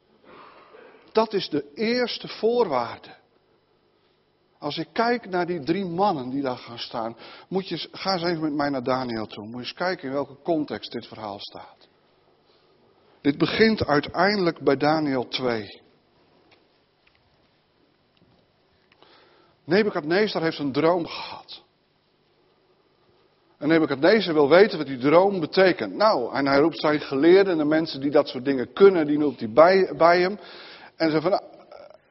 Dat 1.13 1.33
is 1.33 1.49
de 1.49 1.73
eerste 1.75 2.29
voorwaarde. 2.29 3.15
Als 4.59 4.79
ik 4.79 4.89
kijk 4.93 5.29
naar 5.29 5.47
die 5.47 5.61
drie 5.61 5.85
mannen 5.85 6.31
die 6.31 6.43
daar 6.43 6.57
gaan 6.57 6.79
staan, 6.79 7.17
moet 7.49 7.69
je, 7.69 7.89
ga 7.93 8.13
eens 8.13 8.23
even 8.23 8.41
met 8.43 8.53
mij 8.53 8.69
naar 8.69 8.83
Daniel 8.83 9.27
toe. 9.27 9.45
Moet 9.45 9.53
je 9.53 9.59
eens 9.59 9.73
kijken 9.73 10.09
in 10.09 10.15
welke 10.15 10.43
context 10.43 10.93
dit 10.93 11.07
verhaal 11.07 11.39
staat. 11.39 11.84
Dit 13.25 13.39
begint 13.39 13.87
uiteindelijk 13.87 14.61
bij 14.61 14.77
Daniel 14.77 15.29
2. 15.29 15.81
Nebukadnezar 19.65 20.43
heeft 20.43 20.59
een 20.59 20.73
droom 20.73 21.07
gehad. 21.07 21.63
En 23.59 23.69
Nebukadnezar 23.69 24.35
wil 24.35 24.49
weten 24.49 24.79
wat 24.79 24.87
die 24.87 24.99
droom 24.99 25.41
betekent. 25.41 25.95
Nou, 25.95 26.35
en 26.35 26.47
hij 26.47 26.59
roept 26.59 26.81
zijn 26.81 27.01
geleerden 27.01 27.53
en 27.53 27.59
de 27.59 27.65
mensen 27.65 28.01
die 28.01 28.11
dat 28.11 28.29
soort 28.29 28.45
dingen 28.45 28.73
kunnen, 28.73 29.07
die 29.07 29.19
roept 29.19 29.41
hij 29.41 29.51
bij, 29.51 29.93
bij 29.97 30.21
hem. 30.21 30.39
En 30.97 31.11
ze 31.11 31.21
van, 31.21 31.31
nou, 31.31 31.41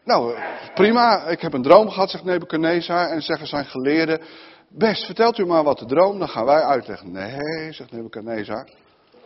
nou, 0.04 0.38
prima, 0.74 1.28
ik 1.28 1.42
heb 1.42 1.54
een 1.54 1.64
droom 1.64 1.90
gehad, 1.90 2.10
zegt 2.10 2.24
Nebukadnezar. 2.24 3.10
En 3.10 3.22
zeggen 3.22 3.48
zijn 3.48 3.66
geleerden, 3.66 4.22
best, 4.70 5.06
vertelt 5.06 5.38
u 5.38 5.46
maar 5.46 5.64
wat 5.64 5.80
de 5.80 5.86
droom, 5.86 6.20
dan 6.20 6.30
gaan 6.30 6.46
wij 6.46 6.62
uitleggen. 6.62 7.12
Nee, 7.12 7.74
zegt 7.74 7.92
Nebukadnezar, 7.92 8.70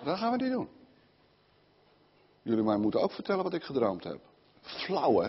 dat 0.04 0.18
gaan 0.18 0.32
we 0.32 0.44
niet 0.44 0.52
doen. 0.52 0.77
Jullie 2.48 2.64
mij 2.64 2.78
moeten 2.78 3.02
ook 3.02 3.12
vertellen 3.12 3.44
wat 3.44 3.54
ik 3.54 3.64
gedroomd 3.64 4.04
heb. 4.04 4.20
Flauw, 4.62 5.20
hè? 5.20 5.28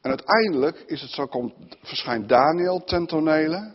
En 0.00 0.10
uiteindelijk 0.10 0.78
is 0.78 1.00
het 1.00 1.10
zo, 1.10 1.26
komt, 1.26 1.54
verschijnt 1.82 2.28
Daniel 2.28 2.84
ten 2.84 3.06
tonele. 3.06 3.74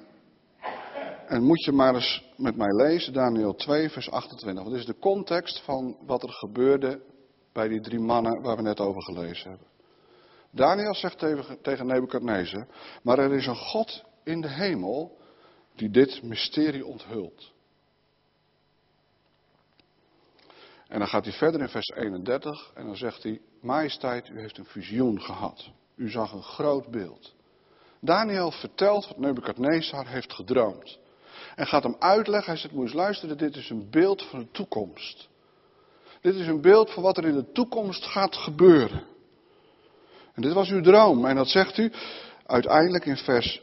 En 1.28 1.44
moet 1.44 1.64
je 1.64 1.72
maar 1.72 1.96
eens 1.96 2.32
met 2.38 2.56
mij 2.56 2.72
lezen, 2.72 3.14
Daniel 3.14 3.56
2, 3.56 3.90
vers 3.90 4.12
28. 4.12 4.64
Wat 4.64 4.74
is 4.74 4.86
de 4.86 5.00
context 5.00 5.62
van 5.62 5.98
wat 6.06 6.24
er 6.24 6.32
gebeurde 6.32 7.02
bij 7.54 7.68
die 7.68 7.82
drie 7.82 8.00
mannen 8.00 8.42
waar 8.42 8.56
we 8.56 8.62
net 8.62 8.80
over 8.80 9.04
gelezen 9.04 9.50
hebben. 9.50 9.68
Daniel 10.52 10.96
zegt 10.96 11.20
tegen, 11.20 11.62
tegen 11.62 11.88
Nebukadnezar, 11.88 12.68
maar 13.04 13.20
er 13.20 13.34
is 13.34 13.46
een 13.46 13.56
God 13.56 14.04
in 14.24 14.42
de 14.42 14.50
hemel 14.50 15.18
die 15.76 15.90
dit 15.90 16.24
mysterie 16.24 16.86
onthult. 16.86 17.51
En 20.92 21.00
dan 21.00 21.08
gaat 21.08 21.26
hij 21.26 21.34
verder 21.34 21.62
in 21.62 21.70
vers 21.70 21.90
31 21.90 22.72
en 22.74 22.86
dan 22.86 22.98
zegt 22.98 23.24
hij, 23.24 23.42
majesteit, 23.62 24.30
u 24.30 24.40
heeft 24.40 24.58
een 24.58 24.66
visioen 24.66 25.22
gehad. 25.22 25.70
U 25.96 26.10
zag 26.10 26.32
een 26.32 26.44
groot 26.44 26.92
beeld. 26.92 27.34
Daniel 28.00 28.52
vertelt 28.52 29.08
wat 29.08 29.18
Nebukadnezar 29.18 30.08
heeft 30.08 30.34
gedroomd. 30.34 31.00
En 31.56 31.68
gaat 31.68 31.84
hem 31.84 31.96
uitleggen, 32.00 32.52
hij 32.52 32.62
zegt, 32.62 32.74
moet 32.74 32.94
luisteren, 32.94 33.38
dit 33.38 33.56
is 33.56 33.70
een 33.70 33.90
beeld 33.90 34.22
van 34.22 34.40
de 34.40 34.52
toekomst. 34.52 35.30
Dit 36.22 36.36
is 36.36 36.48
een 36.48 36.62
beeld 36.62 36.92
van 36.92 37.04
wat 37.04 37.18
er 37.18 37.26
in 37.26 37.36
de 37.36 37.52
toekomst 37.52 38.06
gaat 38.06 38.36
gebeuren. 38.36 39.04
En 40.34 40.42
dit 40.42 40.54
was 40.54 40.70
uw 40.70 40.82
droom. 40.82 41.26
En 41.26 41.36
dat 41.36 41.48
zegt 41.48 41.78
u 41.78 41.92
uiteindelijk 42.46 43.06
in 43.06 43.18
vers 43.18 43.62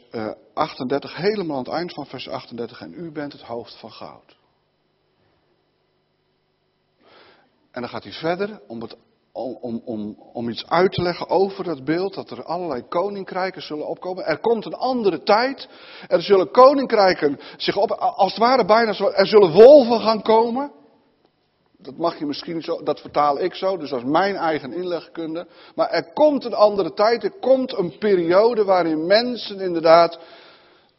38, 0.53 1.11
eh, 1.11 1.17
helemaal 1.17 1.57
aan 1.57 1.63
het 1.63 1.73
eind 1.73 1.93
van 1.93 2.05
vers 2.05 2.29
38. 2.29 2.81
En 2.81 2.93
u 2.93 3.11
bent 3.11 3.31
het 3.31 3.41
hoofd 3.41 3.79
van 3.79 3.91
goud. 3.91 4.38
En 7.71 7.81
dan 7.81 7.89
gaat 7.89 8.03
hij 8.03 8.13
verder 8.13 8.59
om, 8.67 8.81
het, 8.81 8.95
om, 9.31 9.81
om, 9.85 10.17
om 10.33 10.49
iets 10.49 10.65
uit 10.67 10.91
te 10.91 11.01
leggen 11.01 11.29
over 11.29 11.63
dat 11.63 11.83
beeld, 11.83 12.13
dat 12.13 12.29
er 12.29 12.43
allerlei 12.43 12.87
koninkrijken 12.87 13.61
zullen 13.61 13.87
opkomen. 13.87 14.25
Er 14.25 14.39
komt 14.39 14.65
een 14.65 14.73
andere 14.73 15.23
tijd. 15.23 15.67
Er 16.07 16.21
zullen 16.21 16.51
koninkrijken 16.51 17.39
zich 17.57 17.75
op, 17.75 17.91
als 17.91 18.31
het 18.31 18.41
ware 18.41 18.65
bijna 18.65 18.93
zo, 18.93 19.07
er 19.07 19.27
zullen 19.27 19.51
wolven 19.51 20.01
gaan 20.01 20.21
komen. 20.21 20.71
Dat 21.81 21.97
mag 21.97 22.19
je 22.19 22.25
misschien 22.25 22.61
zo, 22.61 22.83
dat 22.83 22.99
vertaal 22.99 23.39
ik 23.39 23.55
zo, 23.55 23.77
dus 23.77 23.91
is 23.91 24.03
mijn 24.03 24.35
eigen 24.35 24.73
inlegkunde. 24.73 25.47
Maar 25.75 25.89
er 25.89 26.13
komt 26.13 26.45
een 26.45 26.53
andere 26.53 26.93
tijd, 26.93 27.23
er 27.23 27.39
komt 27.39 27.77
een 27.77 27.97
periode 27.97 28.63
waarin 28.63 29.05
mensen 29.05 29.59
inderdaad 29.59 30.19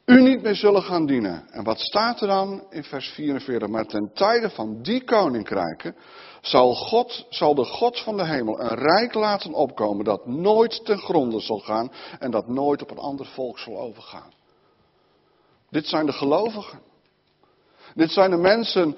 u 0.04 0.22
niet 0.22 0.42
meer 0.42 0.54
zullen 0.54 0.82
gaan 0.82 1.06
dienen. 1.06 1.44
En 1.50 1.64
wat 1.64 1.80
staat 1.80 2.20
er 2.20 2.26
dan 2.26 2.64
in 2.70 2.84
vers 2.84 3.08
44? 3.08 3.68
Maar 3.68 3.86
ten 3.86 4.10
tijde 4.14 4.50
van 4.50 4.82
die 4.82 5.04
koninkrijken 5.04 5.96
zal, 6.40 6.74
God, 6.74 7.26
zal 7.28 7.54
de 7.54 7.64
God 7.64 8.00
van 8.00 8.16
de 8.16 8.26
hemel 8.26 8.60
een 8.60 8.78
rijk 8.78 9.14
laten 9.14 9.52
opkomen 9.52 10.04
dat 10.04 10.26
nooit 10.26 10.84
ten 10.84 10.98
gronde 10.98 11.40
zal 11.40 11.58
gaan 11.58 11.92
en 12.18 12.30
dat 12.30 12.48
nooit 12.48 12.82
op 12.82 12.90
een 12.90 12.98
ander 12.98 13.26
volk 13.26 13.58
zal 13.58 13.78
overgaan. 13.78 14.32
Dit 15.70 15.86
zijn 15.86 16.06
de 16.06 16.12
gelovigen. 16.12 16.80
Dit 17.94 18.10
zijn 18.10 18.30
de 18.30 18.36
mensen 18.36 18.96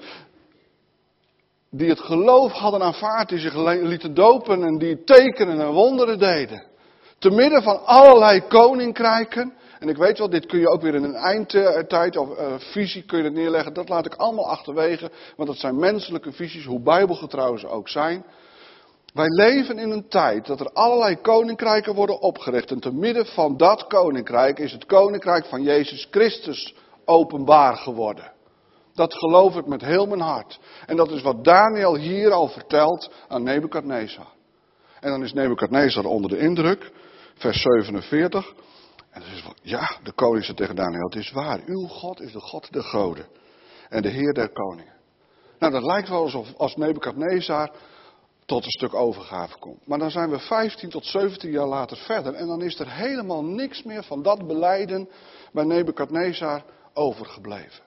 die 1.69 1.89
het 1.89 1.99
geloof 1.99 2.51
hadden 2.51 2.81
aanvaard, 2.81 3.29
die 3.29 3.39
zich 3.39 3.55
lieten 3.55 4.13
dopen 4.13 4.63
en 4.63 4.77
die 4.77 5.03
tekenen 5.03 5.59
en 5.59 5.71
wonderen 5.71 6.19
deden. 6.19 6.63
Te 7.19 7.29
midden 7.29 7.63
van 7.63 7.85
allerlei 7.85 8.41
koninkrijken. 8.47 9.53
En 9.83 9.89
ik 9.89 9.97
weet 9.97 10.17
wel, 10.17 10.29
dit 10.29 10.45
kun 10.45 10.59
je 10.59 10.69
ook 10.69 10.81
weer 10.81 10.95
in 10.95 11.03
een 11.03 11.15
eindtijd 11.15 12.17
of 12.17 12.29
uh, 12.29 12.53
visie 12.57 13.03
kun 13.03 13.33
neerleggen. 13.33 13.73
Dat 13.73 13.89
laat 13.89 14.05
ik 14.05 14.15
allemaal 14.15 14.49
achterwege, 14.49 15.11
want 15.35 15.49
dat 15.49 15.57
zijn 15.57 15.79
menselijke 15.79 16.31
visies, 16.31 16.65
hoe 16.65 16.81
bijbelgetrouw 16.81 17.57
ze 17.57 17.67
ook 17.67 17.89
zijn. 17.89 18.25
Wij 19.13 19.27
leven 19.27 19.77
in 19.77 19.91
een 19.91 20.07
tijd 20.07 20.45
dat 20.45 20.59
er 20.59 20.71
allerlei 20.71 21.21
koninkrijken 21.21 21.95
worden 21.95 22.21
opgericht. 22.21 22.71
En 22.71 22.79
te 22.79 22.93
midden 22.93 23.25
van 23.25 23.57
dat 23.57 23.87
koninkrijk 23.87 24.59
is 24.59 24.71
het 24.71 24.85
koninkrijk 24.85 25.45
van 25.45 25.63
Jezus 25.63 26.07
Christus 26.11 26.75
openbaar 27.05 27.75
geworden. 27.75 28.31
Dat 28.93 29.13
geloof 29.13 29.55
ik 29.55 29.65
met 29.65 29.81
heel 29.81 30.05
mijn 30.05 30.21
hart. 30.21 30.59
En 30.85 30.95
dat 30.95 31.11
is 31.11 31.21
wat 31.21 31.43
Daniel 31.43 31.95
hier 31.95 32.31
al 32.31 32.47
vertelt 32.47 33.11
aan 33.27 33.43
Nebukadnezar. 33.43 34.27
En 34.99 35.09
dan 35.09 35.23
is 35.23 35.33
Nebukadnezar 35.33 36.05
onder 36.05 36.29
de 36.29 36.37
indruk, 36.37 36.91
vers 37.33 37.61
47. 37.61 38.53
En 39.13 39.21
dan 39.21 39.29
is 39.29 39.43
ja, 39.61 39.97
de 40.03 40.11
koning 40.11 40.45
zegt 40.45 40.57
tegen 40.57 40.75
Daniel, 40.75 41.05
het 41.05 41.15
is 41.15 41.31
waar, 41.31 41.61
uw 41.65 41.87
God 41.87 42.21
is 42.21 42.31
de 42.31 42.39
God 42.39 42.71
der 42.71 42.83
goden 42.83 43.25
en 43.89 44.01
de 44.01 44.09
Heer 44.09 44.33
der 44.33 44.49
koningen. 44.49 44.93
Nou, 45.59 45.73
dat 45.73 45.83
lijkt 45.83 46.09
wel 46.09 46.23
alsof 46.23 46.53
als 46.57 46.75
Nebukadnezar 46.75 47.71
tot 48.45 48.63
een 48.63 48.71
stuk 48.71 48.93
overgave 48.93 49.57
komt. 49.57 49.87
Maar 49.87 49.99
dan 49.99 50.11
zijn 50.11 50.29
we 50.29 50.39
15 50.39 50.89
tot 50.89 51.05
17 51.05 51.51
jaar 51.51 51.67
later 51.67 51.97
verder 51.97 52.33
en 52.33 52.47
dan 52.47 52.61
is 52.61 52.79
er 52.79 52.91
helemaal 52.91 53.43
niks 53.43 53.83
meer 53.83 54.03
van 54.03 54.23
dat 54.23 54.47
beleiden 54.47 55.09
bij 55.51 55.63
Nebukadnezar 55.63 56.63
overgebleven. 56.93 57.83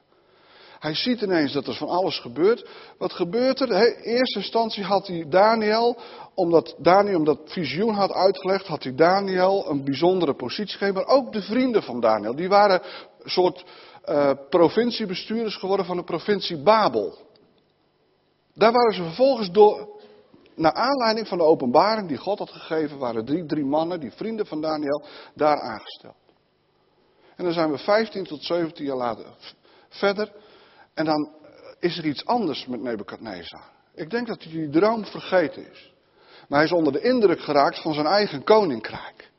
Hij 0.79 0.95
ziet 0.95 1.21
ineens 1.21 1.53
dat 1.53 1.67
er 1.67 1.75
van 1.75 1.89
alles 1.89 2.19
gebeurt. 2.19 2.69
Wat 2.99 3.13
gebeurt 3.13 3.61
er? 3.61 3.71
In 3.71 4.03
eerste 4.03 4.39
instantie 4.39 4.85
had 4.85 5.07
hij 5.07 5.27
Daniel, 5.29 5.97
omdat 6.35 6.75
Daniel 6.79 7.25
dat 7.25 7.39
visioen 7.45 7.95
had 7.95 8.13
uitgelegd, 8.13 8.67
had 8.67 8.83
hij 8.83 8.95
Daniel 8.95 9.71
een 9.71 9.85
bijzondere 9.85 10.35
positie 10.35 10.79
gegeven. 10.79 10.95
Maar 10.95 11.17
ook 11.17 11.33
de 11.33 11.43
vrienden 11.43 11.83
van 11.83 12.01
Daniel, 12.01 12.35
die 12.35 12.49
waren 12.49 12.83
een 13.23 13.31
soort 13.31 13.65
uh, 14.09 14.31
provinciebestuurders 14.51 15.57
geworden 15.57 15.87
van 15.87 15.97
de 15.97 16.05
provincie 16.05 16.63
Babel. 16.63 17.15
Daar 18.55 18.73
waren 18.73 18.95
ze 18.95 19.03
vervolgens 19.03 19.51
door, 19.51 19.89
naar 20.55 20.73
aanleiding 20.73 21.29
van 21.29 21.39
de 21.39 21.45
openbaring 21.45 22.09
die 22.09 22.17
God 22.17 22.39
had 22.39 22.51
gegeven, 22.51 22.99
waren 22.99 23.25
drie, 23.25 23.47
drie 23.47 23.65
mannen, 23.65 24.01
die 24.01 24.13
vrienden 24.13 24.47
van 24.47 24.61
Daniel, 24.61 25.05
daar 25.35 25.61
aangesteld. 25.61 26.15
En 27.37 27.45
dan 27.45 27.53
zijn 27.53 27.71
we 27.71 27.79
15 27.79 28.25
tot 28.25 28.43
17 28.43 28.85
jaar 28.85 28.97
later 28.97 29.25
verder. 29.89 30.33
En 30.97 31.05
dan 31.05 31.31
is 31.79 31.99
er 31.99 32.05
iets 32.05 32.27
anders 32.27 32.67
met 32.67 32.81
Nebukadnezar. 32.81 33.71
Ik 33.95 34.11
denk 34.11 34.27
dat 34.27 34.43
hij 34.43 34.53
die 34.53 34.71
droom 34.71 35.05
vergeten 35.05 35.71
is. 35.73 35.93
Maar 36.49 36.59
hij 36.59 36.69
is 36.69 36.73
onder 36.73 36.93
de 36.93 37.01
indruk 37.01 37.41
geraakt 37.41 37.83
van 37.83 37.95
zijn 37.95 38.07
eigen 38.07 38.45
koninkrijk. 38.45 39.31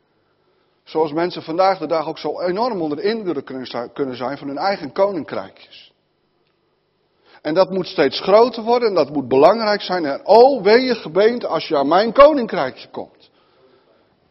Zoals 0.83 1.11
mensen 1.11 1.41
vandaag 1.41 1.77
de 1.77 1.87
dag 1.87 2.07
ook 2.07 2.17
zo 2.17 2.41
enorm 2.41 2.81
onder 2.81 2.97
de 2.97 3.03
indruk 3.03 3.45
kunnen 3.93 4.15
zijn 4.15 4.37
van 4.37 4.47
hun 4.47 4.57
eigen 4.57 4.91
koninkrijkjes. 4.91 5.93
En 7.41 7.53
dat 7.53 7.69
moet 7.69 7.87
steeds 7.87 8.19
groter 8.19 8.63
worden 8.63 8.89
en 8.89 8.95
dat 8.95 9.13
moet 9.13 9.27
belangrijk 9.27 9.81
zijn. 9.81 10.05
En 10.05 10.25
oh, 10.25 10.63
wee 10.63 10.81
je 10.81 10.95
gebeente 10.95 11.47
als 11.47 11.67
je 11.67 11.77
aan 11.77 11.87
mijn 11.87 12.13
koninkrijkje 12.13 12.89
komt. 12.89 13.29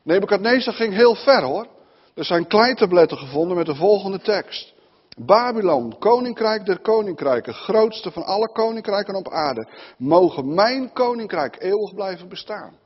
Nebukadnezar 0.03 0.75
ging 0.75 0.95
heel 0.95 1.15
ver 1.15 1.43
hoor. 1.43 1.67
Er 2.15 2.25
zijn 2.25 2.47
kleitabletten 2.47 3.19
gevonden 3.19 3.57
met 3.57 3.67
de 3.67 3.75
volgende 3.75 4.21
tekst. 4.21 4.75
Babylon, 5.19 5.99
koninkrijk 5.99 6.67
der 6.67 6.79
koninkrijken, 6.79 7.55
grootste 7.55 8.11
van 8.11 8.23
alle 8.25 8.49
koninkrijken 8.53 9.15
op 9.15 9.29
aarde, 9.29 9.69
mogen 9.99 10.55
mijn 10.55 10.93
koninkrijk 10.93 11.63
eeuwig 11.63 11.95
blijven 11.95 12.29
bestaan. 12.29 12.79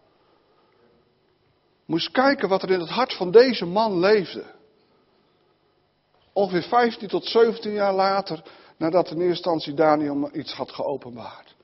Moest 1.87 2.11
kijken 2.11 2.49
wat 2.49 2.63
er 2.63 2.71
in 2.71 2.81
het 2.81 2.89
hart 2.89 3.15
van 3.15 3.31
deze 3.31 3.67
man 3.67 3.99
leefde. 3.99 4.45
Ongeveer 6.33 6.63
15 6.63 7.09
tot 7.09 7.25
17 7.25 7.73
jaar 7.73 7.95
later, 7.95 8.43
nadat 8.77 9.11
in 9.11 9.17
eerste 9.17 9.29
instantie 9.29 9.75
Daniel 9.75 10.31
iets 10.33 10.55
had 10.55 10.73
geopenbaard. 10.73 11.55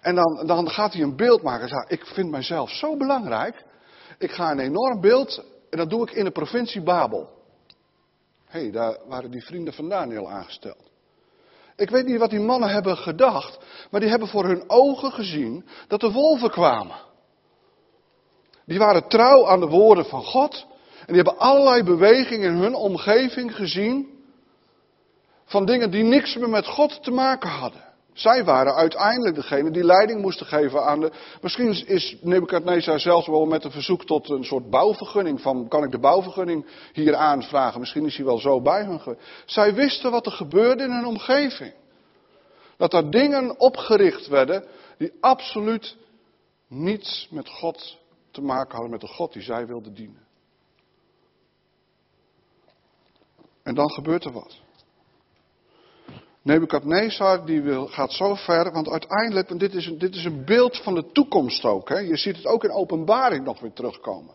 En 0.00 0.14
dan, 0.14 0.46
dan 0.46 0.70
gaat 0.70 0.92
hij 0.92 1.02
een 1.02 1.16
beeld 1.16 1.42
maken. 1.42 1.68
Zegt, 1.68 1.90
ik 1.90 2.06
vind 2.06 2.30
mijzelf 2.30 2.70
zo 2.70 2.96
belangrijk. 2.96 3.64
Ik 4.18 4.30
ga 4.30 4.50
een 4.50 4.58
enorm 4.58 5.00
beeld, 5.00 5.44
en 5.70 5.78
dat 5.78 5.90
doe 5.90 6.02
ik 6.08 6.14
in 6.14 6.24
de 6.24 6.30
provincie 6.30 6.82
Babel. 6.82 7.33
Hey, 8.54 8.70
daar 8.70 8.98
waren 9.06 9.30
die 9.30 9.44
vrienden 9.44 9.74
van 9.74 9.88
Daniel 9.88 10.30
aangesteld. 10.30 10.90
Ik 11.76 11.90
weet 11.90 12.06
niet 12.06 12.18
wat 12.18 12.30
die 12.30 12.40
mannen 12.40 12.68
hebben 12.68 12.96
gedacht, 12.96 13.58
maar 13.90 14.00
die 14.00 14.08
hebben 14.10 14.28
voor 14.28 14.44
hun 14.44 14.64
ogen 14.66 15.12
gezien 15.12 15.64
dat 15.88 16.00
de 16.00 16.10
wolven 16.10 16.50
kwamen. 16.50 16.96
Die 18.66 18.78
waren 18.78 19.08
trouw 19.08 19.46
aan 19.46 19.60
de 19.60 19.66
woorden 19.66 20.04
van 20.04 20.22
God 20.22 20.66
en 20.98 21.06
die 21.06 21.16
hebben 21.16 21.38
allerlei 21.38 21.82
bewegingen 21.82 22.52
in 22.52 22.60
hun 22.60 22.74
omgeving 22.74 23.56
gezien 23.56 24.24
van 25.44 25.66
dingen 25.66 25.90
die 25.90 26.04
niks 26.04 26.36
meer 26.36 26.50
met 26.50 26.66
God 26.66 27.02
te 27.02 27.10
maken 27.10 27.50
hadden. 27.50 27.93
Zij 28.14 28.44
waren 28.44 28.74
uiteindelijk 28.74 29.34
degene 29.34 29.70
die 29.70 29.84
leiding 29.84 30.20
moesten 30.20 30.46
geven 30.46 30.84
aan 30.84 31.00
de. 31.00 31.12
Misschien 31.40 31.86
is 31.86 32.16
Nebuchadnezzar 32.20 33.00
zelfs 33.00 33.26
wel 33.26 33.46
met 33.46 33.64
een 33.64 33.70
verzoek 33.70 34.04
tot 34.04 34.28
een 34.30 34.44
soort 34.44 34.70
bouwvergunning. 34.70 35.40
Van 35.40 35.68
kan 35.68 35.84
ik 35.84 35.90
de 35.90 35.98
bouwvergunning 35.98 36.66
hier 36.92 37.14
aanvragen? 37.14 37.80
Misschien 37.80 38.06
is 38.06 38.16
hij 38.16 38.24
wel 38.24 38.38
zo 38.38 38.60
bij 38.60 38.84
hun 38.84 39.00
geweest. 39.00 39.22
Zij 39.46 39.74
wisten 39.74 40.10
wat 40.10 40.26
er 40.26 40.32
gebeurde 40.32 40.82
in 40.82 40.90
hun 40.90 41.06
omgeving. 41.06 41.72
Dat 42.76 42.92
er 42.92 43.10
dingen 43.10 43.60
opgericht 43.60 44.26
werden 44.26 44.64
die 44.98 45.12
absoluut 45.20 45.96
niets 46.68 47.28
met 47.30 47.48
God 47.48 47.98
te 48.30 48.42
maken 48.42 48.72
hadden, 48.72 48.90
met 48.90 49.00
de 49.00 49.06
God 49.06 49.32
die 49.32 49.42
zij 49.42 49.66
wilden 49.66 49.94
dienen. 49.94 50.26
En 53.62 53.74
dan 53.74 53.90
gebeurt 53.90 54.24
er 54.24 54.32
wat. 54.32 54.62
Nebukadnezar 56.44 57.46
die 57.46 57.62
wil, 57.62 57.86
gaat 57.86 58.12
zo 58.12 58.34
ver, 58.34 58.72
want 58.72 58.88
uiteindelijk, 58.88 59.48
want 59.48 59.60
dit 59.60 59.74
is, 59.74 59.86
een, 59.86 59.98
dit 59.98 60.14
is 60.14 60.24
een 60.24 60.44
beeld 60.44 60.76
van 60.82 60.94
de 60.94 61.10
toekomst 61.12 61.64
ook. 61.64 61.88
Hè? 61.88 61.98
Je 61.98 62.16
ziet 62.16 62.36
het 62.36 62.46
ook 62.46 62.64
in 62.64 62.72
openbaring 62.72 63.44
nog 63.44 63.60
weer 63.60 63.72
terugkomen. 63.72 64.34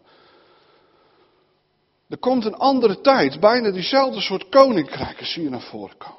Er 2.08 2.18
komt 2.18 2.46
een 2.46 2.56
andere 2.56 3.02
tijd, 3.02 3.40
bijna 3.40 3.72
diezelfde 3.72 4.22
soort 4.22 4.50
koninkrijken 4.50 5.26
zie 5.26 5.44
je 5.44 5.50
naar 5.50 5.62
voren 5.62 5.98
komen. 5.98 6.18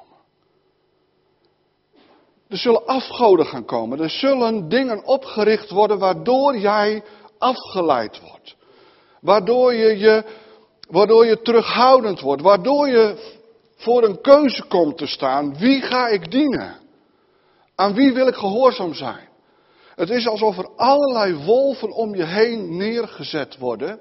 Er 2.47 2.57
zullen 2.57 2.85
afgoden 2.85 3.45
gaan 3.45 3.65
komen, 3.65 3.99
er 3.99 4.09
zullen 4.09 4.69
dingen 4.69 5.05
opgericht 5.05 5.69
worden 5.69 5.99
waardoor 5.99 6.57
jij 6.57 7.03
afgeleid 7.37 8.19
wordt. 8.19 8.55
Waardoor 9.21 9.73
je, 9.73 9.97
je, 9.97 10.23
waardoor 10.89 11.25
je 11.25 11.41
terughoudend 11.41 12.19
wordt, 12.19 12.41
waardoor 12.41 12.87
je 12.87 13.39
voor 13.81 14.03
een 14.03 14.21
keuze 14.21 14.63
komt 14.63 14.97
te 14.97 15.07
staan. 15.07 15.57
Wie 15.57 15.81
ga 15.81 16.07
ik 16.07 16.31
dienen? 16.31 16.79
Aan 17.75 17.93
wie 17.93 18.13
wil 18.13 18.27
ik 18.27 18.35
gehoorzaam 18.35 18.93
zijn? 18.93 19.29
Het 19.95 20.09
is 20.09 20.27
alsof 20.27 20.57
er 20.57 20.75
allerlei 20.75 21.45
wolven 21.45 21.91
om 21.91 22.15
je 22.15 22.25
heen 22.25 22.77
neergezet 22.77 23.57
worden. 23.57 23.99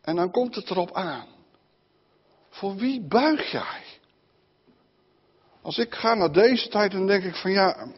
En 0.00 0.16
dan 0.16 0.30
komt 0.30 0.54
het 0.54 0.70
erop 0.70 0.92
aan. 0.92 1.26
Voor 2.50 2.74
wie 2.74 3.06
buig 3.06 3.50
jij? 3.50 3.82
Als 5.62 5.78
ik 5.78 5.94
ga 5.94 6.14
naar 6.14 6.32
deze 6.32 6.68
tijd, 6.68 6.92
dan 6.92 7.06
denk 7.06 7.24
ik 7.24 7.34
van 7.34 7.50
ja. 7.50 7.92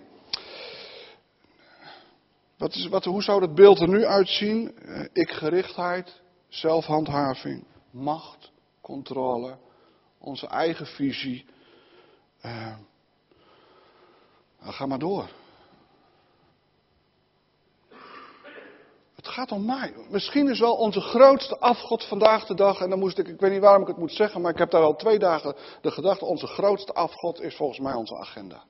Wat 2.58 2.74
is, 2.74 2.88
wat, 2.88 3.04
hoe 3.04 3.22
zou 3.22 3.40
dat 3.40 3.54
beeld 3.54 3.80
er 3.80 3.88
nu 3.88 4.04
uitzien? 4.04 4.78
Eh, 4.78 5.04
ik 5.12 5.30
gerichtheid, 5.30 6.20
zelfhandhaving, 6.48 7.64
macht 7.90 8.49
controle, 8.90 9.56
onze 10.18 10.46
eigen 10.46 10.86
visie. 10.86 11.46
Uh, 12.44 12.74
ga 14.60 14.86
maar 14.86 14.98
door. 14.98 15.28
Het 19.14 19.28
gaat 19.28 19.52
om 19.52 19.64
mij. 19.64 19.94
Misschien 20.08 20.48
is 20.48 20.60
wel 20.60 20.76
onze 20.76 21.00
grootste 21.00 21.58
afgod 21.58 22.04
vandaag 22.04 22.46
de 22.46 22.54
dag, 22.54 22.80
en 22.80 22.90
dan 22.90 22.98
moest 22.98 23.18
ik, 23.18 23.28
ik 23.28 23.40
weet 23.40 23.50
niet 23.50 23.60
waarom 23.60 23.82
ik 23.82 23.88
het 23.88 23.96
moet 23.96 24.12
zeggen, 24.12 24.40
maar 24.40 24.52
ik 24.52 24.58
heb 24.58 24.70
daar 24.70 24.82
al 24.82 24.96
twee 24.96 25.18
dagen 25.18 25.56
de 25.80 25.90
gedachte, 25.90 26.24
onze 26.24 26.46
grootste 26.46 26.92
afgod 26.92 27.40
is 27.40 27.56
volgens 27.56 27.78
mij 27.78 27.94
onze 27.94 28.16
agenda. 28.16 28.62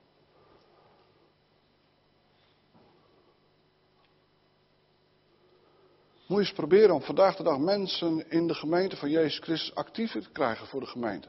Moet 6.31 6.39
je 6.39 6.45
eens 6.45 6.55
proberen 6.55 6.95
om 6.95 7.01
vandaag 7.01 7.35
de 7.35 7.43
dag 7.43 7.57
mensen 7.57 8.29
in 8.29 8.47
de 8.47 8.53
gemeente 8.53 8.95
van 8.95 9.09
Jezus 9.09 9.39
Christus 9.39 9.75
actiever 9.75 10.21
te 10.21 10.29
krijgen 10.29 10.67
voor 10.67 10.79
de 10.79 10.85
gemeente. 10.85 11.27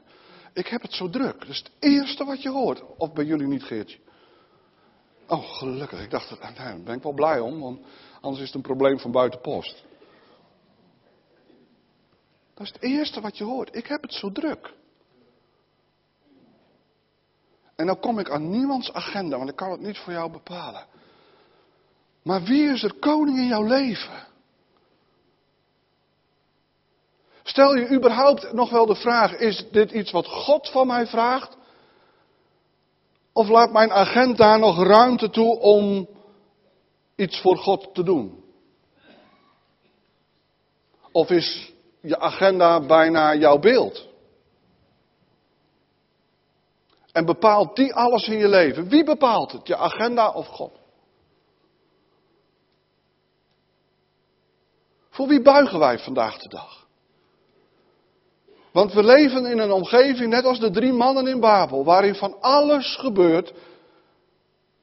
Ik 0.53 0.67
heb 0.67 0.81
het 0.81 0.93
zo 0.93 1.09
druk. 1.09 1.39
Dat 1.39 1.49
is 1.49 1.57
het 1.57 1.71
eerste 1.79 2.25
wat 2.25 2.41
je 2.41 2.49
hoort. 2.49 2.83
Of 2.97 3.13
bij 3.13 3.25
jullie 3.25 3.47
niet, 3.47 3.63
Geertje? 3.63 3.99
Oh, 5.27 5.57
gelukkig. 5.57 6.03
Ik 6.03 6.09
dacht, 6.09 6.39
nou, 6.39 6.53
daar 6.53 6.81
ben 6.81 6.95
ik 6.95 7.03
wel 7.03 7.13
blij 7.13 7.39
om, 7.39 7.59
want 7.59 7.79
anders 8.21 8.41
is 8.41 8.47
het 8.47 8.55
een 8.55 8.61
probleem 8.61 8.99
van 8.99 9.11
buitenpost. 9.11 9.83
Dat 12.53 12.65
is 12.65 12.73
het 12.73 12.81
eerste 12.81 13.21
wat 13.21 13.37
je 13.37 13.43
hoort. 13.43 13.75
Ik 13.75 13.87
heb 13.87 14.01
het 14.01 14.13
zo 14.13 14.31
druk. 14.31 14.73
En 17.75 17.85
dan 17.85 17.99
kom 17.99 18.19
ik 18.19 18.29
aan 18.29 18.49
niemands 18.49 18.93
agenda, 18.93 19.37
want 19.37 19.49
ik 19.49 19.55
kan 19.55 19.71
het 19.71 19.81
niet 19.81 19.97
voor 19.97 20.13
jou 20.13 20.31
bepalen. 20.31 20.85
Maar 22.21 22.43
wie 22.43 22.69
is 22.69 22.83
er 22.83 22.93
koning 22.93 23.37
in 23.37 23.47
jouw 23.47 23.63
leven? 23.63 24.31
Stel 27.43 27.75
je 27.75 27.89
überhaupt 27.89 28.53
nog 28.53 28.69
wel 28.69 28.85
de 28.85 28.95
vraag, 28.95 29.33
is 29.33 29.65
dit 29.71 29.91
iets 29.91 30.11
wat 30.11 30.27
God 30.27 30.69
van 30.69 30.87
mij 30.87 31.07
vraagt? 31.07 31.57
Of 33.33 33.49
laat 33.49 33.71
mijn 33.71 33.91
agent 33.91 34.37
daar 34.37 34.59
nog 34.59 34.83
ruimte 34.83 35.29
toe 35.29 35.59
om 35.59 36.07
iets 37.15 37.41
voor 37.41 37.57
God 37.57 37.93
te 37.93 38.03
doen? 38.03 38.43
Of 41.11 41.29
is 41.29 41.71
je 42.01 42.19
agenda 42.19 42.85
bijna 42.85 43.35
jouw 43.35 43.59
beeld? 43.59 44.07
En 47.11 47.25
bepaalt 47.25 47.75
die 47.75 47.93
alles 47.93 48.27
in 48.27 48.37
je 48.37 48.47
leven? 48.47 48.89
Wie 48.89 49.03
bepaalt 49.03 49.51
het? 49.51 49.67
Je 49.67 49.77
agenda 49.77 50.31
of 50.31 50.47
God? 50.47 50.71
Voor 55.09 55.27
wie 55.27 55.41
buigen 55.41 55.79
wij 55.79 55.99
vandaag 55.99 56.37
de 56.37 56.49
dag? 56.49 56.82
Want 58.73 58.93
we 58.93 59.03
leven 59.03 59.45
in 59.45 59.59
een 59.59 59.71
omgeving, 59.71 60.29
net 60.29 60.45
als 60.45 60.59
de 60.59 60.71
drie 60.71 60.93
mannen 60.93 61.27
in 61.27 61.39
Babel, 61.39 61.83
waarin 61.83 62.15
van 62.15 62.41
alles 62.41 62.95
gebeurt 62.95 63.53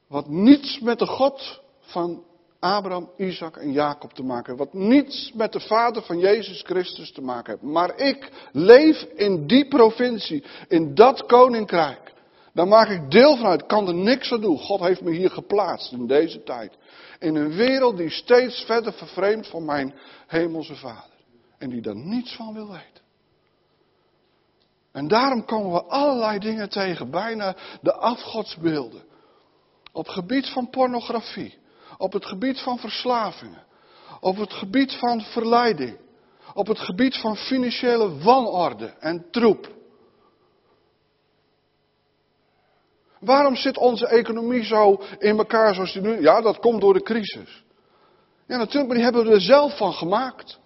wat 0.07 0.29
niets 0.29 0.79
met 0.79 0.99
de 0.99 1.05
God 1.05 1.61
van 1.79 2.23
Abraham, 2.59 3.09
Isaac 3.17 3.57
en 3.57 3.71
Jacob 3.71 4.13
te 4.13 4.23
maken 4.23 4.45
heeft. 4.45 4.71
Wat 4.71 4.81
niets 4.81 5.31
met 5.33 5.53
de 5.53 5.59
Vader 5.59 6.01
van 6.01 6.19
Jezus 6.19 6.61
Christus 6.61 7.11
te 7.11 7.21
maken 7.21 7.51
heeft. 7.51 7.73
Maar 7.73 7.97
ik 7.99 8.29
leef 8.51 9.01
in 9.15 9.47
die 9.47 9.67
provincie, 9.67 10.43
in 10.67 10.95
dat 10.95 11.25
koninkrijk. 11.25 12.13
Daar 12.53 12.67
maak 12.67 12.89
ik 12.89 13.11
deel 13.11 13.37
van 13.37 13.45
uit. 13.45 13.65
Kan 13.65 13.87
er 13.87 13.95
niks 13.95 14.31
aan 14.31 14.41
doen. 14.41 14.57
God 14.57 14.79
heeft 14.79 15.01
me 15.01 15.11
hier 15.11 15.29
geplaatst 15.29 15.91
in 15.91 16.07
deze 16.07 16.43
tijd. 16.43 16.71
In 17.19 17.35
een 17.35 17.53
wereld 17.53 17.97
die 17.97 18.09
steeds 18.09 18.63
verder 18.63 18.93
vervreemdt 18.93 19.47
van 19.47 19.65
mijn 19.65 19.93
hemelse 20.27 20.75
Vader. 20.75 21.09
En 21.57 21.69
die 21.69 21.81
daar 21.81 21.95
niets 21.95 22.35
van 22.35 22.53
wil 22.53 22.67
weten. 22.67 23.00
En 24.91 25.07
daarom 25.07 25.45
komen 25.45 25.71
we 25.71 25.83
allerlei 25.83 26.39
dingen 26.39 26.69
tegen, 26.69 27.11
bijna 27.11 27.55
de 27.81 27.93
afgodsbeelden. 27.93 29.03
Op 29.91 30.05
het 30.05 30.13
gebied 30.13 30.49
van 30.49 30.69
pornografie, 30.69 31.57
op 31.97 32.13
het 32.13 32.25
gebied 32.25 32.59
van 32.59 32.77
verslavingen, 32.79 33.63
op 34.19 34.37
het 34.37 34.53
gebied 34.53 34.93
van 34.93 35.21
verleiding, 35.21 35.97
op 36.53 36.67
het 36.67 36.79
gebied 36.79 37.17
van 37.17 37.35
financiële 37.35 38.17
wanorde 38.17 38.93
en 38.99 39.25
troep. 39.31 39.79
Waarom 43.19 43.55
zit 43.55 43.77
onze 43.77 44.07
economie 44.07 44.63
zo 44.63 45.01
in 45.19 45.37
elkaar 45.37 45.73
zoals 45.73 45.93
die 45.93 46.01
nu? 46.01 46.21
Ja, 46.21 46.41
dat 46.41 46.59
komt 46.59 46.81
door 46.81 46.93
de 46.93 47.03
crisis. 47.03 47.63
Ja, 48.47 48.57
natuurlijk, 48.57 48.87
maar 48.87 48.95
die 48.95 49.05
hebben 49.05 49.23
we 49.25 49.31
er 49.31 49.41
zelf 49.41 49.77
van 49.77 49.93
gemaakt. 49.93 50.59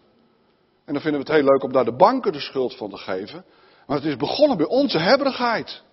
En 0.86 0.94
dan 0.94 1.02
vinden 1.02 1.22
we 1.22 1.28
het 1.28 1.36
heel 1.36 1.52
leuk 1.52 1.64
om 1.64 1.72
daar 1.72 1.86
de 1.86 1.96
banken 1.96 2.32
de 2.32 2.40
schuld 2.40 2.76
van 2.76 2.90
te 2.90 2.98
geven. 2.98 3.46
Maar 3.86 3.98
het 3.98 4.06
is 4.06 4.16
begonnen 4.16 4.58
bij 4.58 4.66
onze 4.66 5.00
hebberigheid. 5.00 5.84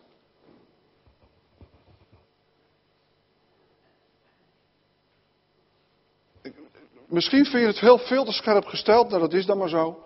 Misschien 7.06 7.44
vind 7.44 7.62
je 7.62 7.66
het 7.66 7.80
heel 7.80 7.98
veel 7.98 8.24
te 8.24 8.32
scherp 8.32 8.64
gesteld, 8.64 9.08
nou 9.08 9.20
dat 9.20 9.32
is 9.32 9.46
dan 9.46 9.58
maar 9.58 9.68
zo. 9.68 10.02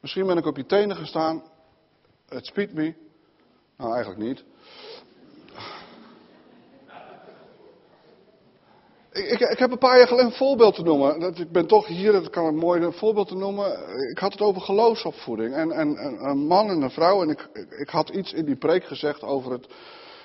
Misschien 0.00 0.26
ben 0.26 0.36
ik 0.36 0.46
op 0.46 0.56
je 0.56 0.66
tenen 0.66 0.96
gestaan. 0.96 1.42
Het 2.28 2.46
spijt 2.46 2.72
me. 2.72 2.94
Nou, 3.76 3.94
eigenlijk 3.94 4.22
niet. 4.22 4.44
Ik, 9.12 9.40
ik, 9.40 9.58
heb 9.58 9.70
een 9.70 9.78
paar 9.78 9.98
jaar 9.98 10.06
geleden 10.06 10.30
een 10.30 10.36
voorbeeld 10.36 10.74
te 10.74 10.82
noemen. 10.82 11.34
Ik 11.36 11.52
ben 11.52 11.66
toch 11.66 11.86
hier, 11.86 12.12
dat 12.12 12.30
kan 12.30 12.46
een 12.46 12.56
mooi 12.56 12.92
voorbeeld 12.92 13.28
te 13.28 13.34
noemen. 13.34 13.72
Ik 14.10 14.18
had 14.18 14.32
het 14.32 14.40
over 14.40 14.60
geloofsopvoeding. 14.62 15.54
En, 15.54 15.72
en, 15.72 15.96
een 16.28 16.46
man 16.46 16.68
en 16.68 16.82
een 16.82 16.90
vrouw. 16.90 17.22
En 17.22 17.28
ik, 17.28 17.48
ik 17.78 17.88
had 17.88 18.08
iets 18.08 18.32
in 18.32 18.44
die 18.44 18.56
preek 18.56 18.84
gezegd 18.84 19.22
over 19.22 19.52
het, 19.52 19.66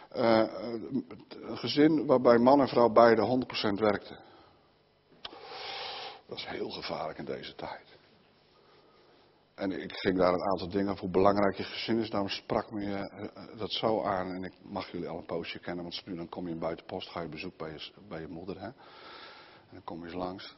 het 0.10 1.60
gezin 1.60 2.06
waarbij 2.06 2.38
man 2.38 2.62
en 2.62 2.68
vrouw 2.68 2.90
beide 2.90 3.46
100% 3.72 3.80
werkten. 3.80 4.20
Dat 6.28 6.38
is 6.38 6.46
heel 6.46 6.70
gevaarlijk 6.70 7.18
in 7.18 7.26
deze 7.26 7.56
tijd. 7.56 7.97
En 9.58 9.72
ik 9.72 9.94
ging 9.94 10.18
daar 10.18 10.34
een 10.34 10.50
aantal 10.52 10.70
dingen 10.70 10.98
hoe 10.98 11.10
belangrijk 11.10 11.56
je 11.56 11.64
gezin 11.64 12.00
is. 12.00 12.10
Daarom 12.10 12.30
sprak 12.30 12.72
me 12.72 12.82
uh, 12.86 13.58
dat 13.58 13.72
zo 13.72 14.04
aan. 14.04 14.34
En 14.34 14.44
ik 14.44 14.54
mag 14.62 14.92
jullie 14.92 15.08
al 15.08 15.18
een 15.18 15.26
poosje 15.26 15.60
kennen, 15.60 15.84
want 15.84 16.06
nu 16.06 16.16
dan 16.16 16.30
kom 16.30 16.46
je 16.46 16.54
in 16.54 16.60
buitenpost, 16.60 17.10
ga 17.10 17.22
je 17.22 17.28
bezoek 17.28 17.58
bij 17.58 17.72
je, 17.72 17.92
bij 18.08 18.22
je 18.22 18.28
moeder. 18.28 18.60
Hè? 18.60 18.66
En 18.66 19.72
dan 19.72 19.84
kom 19.84 20.00
je 20.00 20.06
eens 20.06 20.14
langs. 20.14 20.56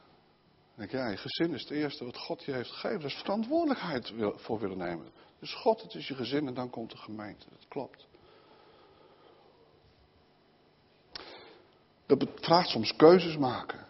Denk 0.75 0.91
je, 0.91 0.97
ja, 0.97 1.07
je 1.07 1.17
gezin 1.17 1.53
is 1.53 1.61
het 1.61 1.71
eerste 1.71 2.05
wat 2.05 2.17
God 2.17 2.43
je 2.43 2.51
heeft 2.51 2.69
gegeven. 2.69 3.01
Dat 3.01 3.09
is 3.09 3.17
verantwoordelijkheid 3.17 4.13
voor 4.35 4.59
willen 4.59 4.77
nemen. 4.77 5.11
Dus 5.39 5.53
God, 5.53 5.81
het 5.81 5.93
is 5.93 6.07
je 6.07 6.15
gezin 6.15 6.47
en 6.47 6.53
dan 6.53 6.69
komt 6.69 6.91
de 6.91 6.97
gemeente. 6.97 7.45
Dat 7.49 7.67
klopt. 7.67 8.07
Dat 12.05 12.27
vraagt 12.35 12.69
soms 12.69 12.95
keuzes 12.95 13.37
maken. 13.37 13.87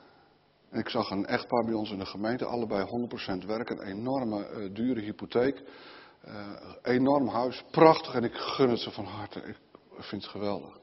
Ik 0.72 0.90
zag 0.90 1.10
een 1.10 1.26
echtpaar 1.26 1.66
bij 1.66 1.74
ons 1.74 1.92
in 1.92 1.98
de 1.98 2.06
gemeente, 2.06 2.46
allebei 2.46 3.08
100% 3.44 3.46
werken, 3.46 3.82
een 3.82 3.88
enorme 3.88 4.50
uh, 4.50 4.74
dure 4.74 5.00
hypotheek, 5.00 5.64
uh, 6.28 6.34
enorm 6.82 7.28
huis, 7.28 7.64
prachtig 7.72 8.14
en 8.14 8.24
ik 8.24 8.34
gun 8.34 8.70
het 8.70 8.80
ze 8.80 8.92
van 8.92 9.06
harte. 9.06 9.40
Ik 9.40 9.58
vind 9.98 10.22
het 10.22 10.32
geweldig. 10.32 10.80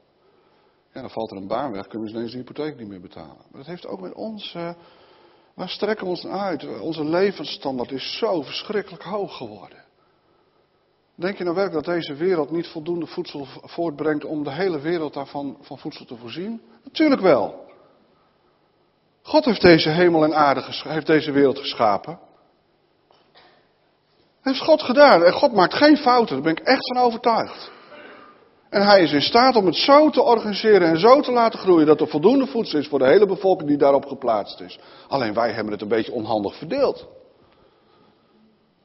Ja, 0.93 1.01
dan 1.01 1.09
valt 1.09 1.31
er 1.31 1.37
een 1.37 1.47
baan 1.47 1.71
weg, 1.71 1.87
kunnen 1.87 2.07
we 2.07 2.13
ineens 2.13 2.31
de 2.31 2.37
hypotheek 2.37 2.77
niet 2.77 2.87
meer 2.87 3.01
betalen. 3.01 3.35
Maar 3.37 3.57
dat 3.57 3.65
heeft 3.65 3.87
ook 3.87 4.01
met 4.01 4.13
ons, 4.13 4.53
uh, 4.53 4.73
waar 5.53 5.69
strekken 5.69 6.05
we 6.05 6.11
ons 6.11 6.23
naar 6.23 6.39
uit? 6.39 6.79
Onze 6.79 7.03
levensstandaard 7.03 7.91
is 7.91 8.17
zo 8.17 8.41
verschrikkelijk 8.41 9.03
hoog 9.03 9.37
geworden. 9.37 9.85
Denk 11.15 11.37
je 11.37 11.43
nou 11.43 11.55
werkelijk 11.55 11.85
dat 11.85 11.95
deze 11.95 12.15
wereld 12.15 12.51
niet 12.51 12.67
voldoende 12.67 13.05
voedsel 13.05 13.47
voortbrengt 13.61 14.25
om 14.25 14.43
de 14.43 14.53
hele 14.53 14.79
wereld 14.79 15.13
daarvan 15.13 15.57
van 15.61 15.77
voedsel 15.77 16.05
te 16.05 16.15
voorzien? 16.15 16.61
Natuurlijk 16.83 17.21
wel. 17.21 17.66
God 19.27 19.45
heeft 19.45 19.61
deze 19.61 19.89
hemel 19.89 20.23
en 20.23 20.35
aarde, 20.35 20.63
heeft 20.83 21.05
deze 21.05 21.31
wereld 21.31 21.59
geschapen. 21.59 22.19
Dat 24.13 24.53
heeft 24.53 24.61
God 24.61 24.81
gedaan. 24.81 25.23
En 25.23 25.33
God 25.33 25.53
maakt 25.53 25.73
geen 25.73 25.97
fouten, 25.97 26.35
daar 26.35 26.43
ben 26.43 26.51
ik 26.51 26.67
echt 26.67 26.87
van 26.87 27.03
overtuigd. 27.03 27.71
En 28.69 28.85
hij 28.85 29.01
is 29.01 29.11
in 29.11 29.21
staat 29.21 29.55
om 29.55 29.65
het 29.65 29.75
zo 29.75 30.09
te 30.09 30.21
organiseren 30.21 30.87
en 30.87 30.99
zo 30.99 31.21
te 31.21 31.31
laten 31.31 31.59
groeien 31.59 31.85
dat 31.85 32.01
er 32.01 32.07
voldoende 32.07 32.47
voedsel 32.47 32.79
is 32.79 32.87
voor 32.87 32.99
de 32.99 33.07
hele 33.07 33.25
bevolking 33.25 33.69
die 33.69 33.77
daarop 33.77 34.05
geplaatst 34.05 34.59
is. 34.59 34.79
Alleen 35.07 35.33
wij 35.33 35.51
hebben 35.51 35.73
het 35.73 35.81
een 35.81 35.87
beetje 35.87 36.11
onhandig 36.11 36.55
verdeeld. 36.55 37.07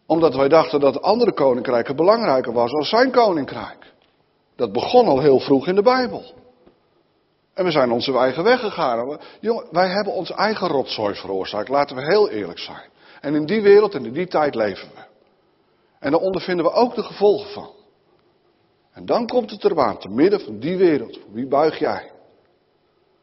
Omdat 0.06 0.34
wij 0.34 0.48
dachten 0.48 0.80
dat 0.80 1.02
andere 1.02 1.32
koninkrijken 1.32 1.96
belangrijker 1.96 2.52
was 2.52 2.72
als 2.72 2.88
zijn 2.88 3.10
koninkrijk. 3.10 3.92
Dat 4.56 4.72
begon 4.72 5.06
al 5.06 5.20
heel 5.20 5.40
vroeg 5.40 5.66
in 5.66 5.74
de 5.74 5.82
Bijbel. 5.82 6.41
En 7.54 7.64
we 7.64 7.70
zijn 7.70 7.90
onze 7.90 8.18
eigen 8.18 8.44
weg 8.44 8.60
gegaan. 8.60 9.18
Jongen, 9.40 9.66
wij 9.70 9.88
hebben 9.88 10.12
onze 10.12 10.34
eigen 10.34 10.68
rotzooi 10.68 11.14
veroorzaakt. 11.14 11.68
Laten 11.68 11.96
we 11.96 12.02
heel 12.02 12.28
eerlijk 12.28 12.58
zijn. 12.58 12.90
En 13.20 13.34
in 13.34 13.46
die 13.46 13.62
wereld 13.62 13.94
en 13.94 14.04
in 14.04 14.12
die 14.12 14.26
tijd 14.26 14.54
leven 14.54 14.88
we. 14.94 15.00
En 15.98 16.10
daar 16.10 16.20
ondervinden 16.20 16.64
we 16.64 16.72
ook 16.72 16.94
de 16.94 17.02
gevolgen 17.02 17.50
van. 17.50 17.70
En 18.92 19.06
dan 19.06 19.26
komt 19.26 19.50
het 19.50 19.76
aan, 19.76 19.98
te 19.98 20.08
midden 20.08 20.40
van 20.40 20.58
die 20.58 20.76
wereld. 20.76 21.18
Voor 21.18 21.32
wie 21.32 21.46
buig 21.46 21.78
jij? 21.78 22.10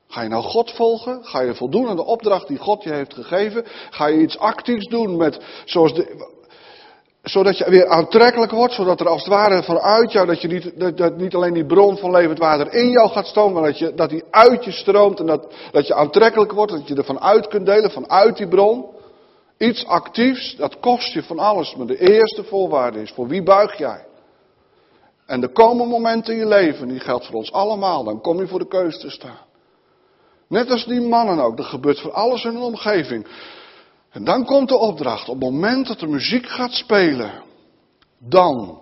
Ga 0.08 0.22
je 0.22 0.30
nou 0.30 0.44
God 0.44 0.72
volgen? 0.72 1.26
Ga 1.26 1.42
je 1.42 1.56
voldoen 1.56 1.88
aan 1.88 1.96
de 1.96 2.06
opdracht 2.06 2.48
die 2.48 2.58
God 2.58 2.84
je 2.84 2.94
heeft 2.94 3.14
gegeven? 3.14 3.64
Ga 3.90 4.08
je 4.08 4.22
iets 4.22 4.38
actiefs 4.38 4.86
doen 4.86 5.18
met, 5.18 5.40
zoals 5.66 5.94
de, 5.94 6.38
zodat 7.24 7.58
je 7.58 7.70
weer 7.70 7.88
aantrekkelijk 7.88 8.52
wordt, 8.52 8.74
zodat 8.74 9.00
er 9.00 9.08
als 9.08 9.24
het 9.24 9.34
ware 9.34 9.64
vanuit 9.64 10.12
jou, 10.12 10.28
dat, 10.28 10.42
je 10.42 10.48
niet, 10.48 10.80
dat, 10.80 10.98
dat 10.98 11.18
niet 11.18 11.36
alleen 11.36 11.54
die 11.54 11.66
bron 11.66 11.98
van 11.98 12.12
levend 12.12 12.40
water 12.40 12.74
in 12.74 12.90
jou 12.90 13.10
gaat 13.10 13.28
stromen, 13.28 13.54
maar 13.54 13.70
dat, 13.72 13.80
je, 13.80 13.94
dat 13.94 14.10
die 14.10 14.24
uit 14.30 14.66
je 14.66 14.72
stroomt 14.72 15.20
en 15.20 15.26
dat, 15.26 15.54
dat 15.72 15.88
je 15.88 15.94
aantrekkelijk 15.94 16.52
wordt, 16.52 16.72
dat 16.72 16.88
je 16.88 16.96
er 16.96 17.06
vanuit 17.06 17.48
kunt 17.48 17.66
delen, 17.66 17.92
vanuit 17.92 18.38
die 18.38 18.48
bron. 18.48 18.86
Iets 19.58 19.86
actiefs, 19.86 20.56
dat 20.56 20.80
kost 20.80 21.14
je 21.14 21.24
van 21.24 21.40
alles, 21.40 21.76
maar 21.76 21.88
de 21.88 22.00
eerste 22.00 22.44
voorwaarde 22.44 23.02
is, 23.02 23.12
voor 23.12 23.28
wie 23.28 23.44
buig 23.44 23.78
jij? 23.78 24.06
En 25.26 25.42
er 25.42 25.50
komen 25.50 25.88
momenten 25.88 26.34
in 26.34 26.40
je 26.40 26.48
leven, 26.48 26.88
die 26.88 27.00
geldt 27.00 27.26
voor 27.26 27.36
ons 27.36 27.52
allemaal, 27.52 28.04
dan 28.04 28.22
kom 28.22 28.40
je 28.40 28.48
voor 28.48 28.60
de 28.60 28.68
keuze 28.68 29.00
te 29.00 29.10
staan. 29.10 29.48
Net 30.48 30.72
als 30.72 30.86
die 30.86 31.02
mannen 31.02 31.40
ook, 31.40 31.58
er 31.58 31.64
gebeurt 31.64 32.00
voor 32.00 32.12
alles 32.12 32.44
in 32.44 32.56
een 32.56 32.62
omgeving. 32.62 33.28
En 34.10 34.24
dan 34.24 34.46
komt 34.46 34.70
de 34.70 34.78
opdracht, 34.78 35.30
op 35.30 35.42
het 35.42 35.52
moment 35.52 35.88
dat 35.88 36.00
de 36.00 36.08
muziek 36.08 36.48
gaat 36.48 36.74
spelen, 36.74 37.44
dan 38.18 38.82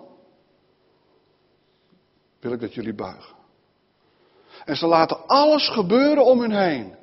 wil 2.40 2.52
ik 2.52 2.60
dat 2.60 2.74
jullie 2.74 2.94
buigen. 2.94 3.36
En 4.64 4.76
ze 4.76 4.86
laten 4.86 5.26
alles 5.26 5.68
gebeuren 5.68 6.24
om 6.24 6.40
hun 6.40 6.52
heen. 6.52 6.96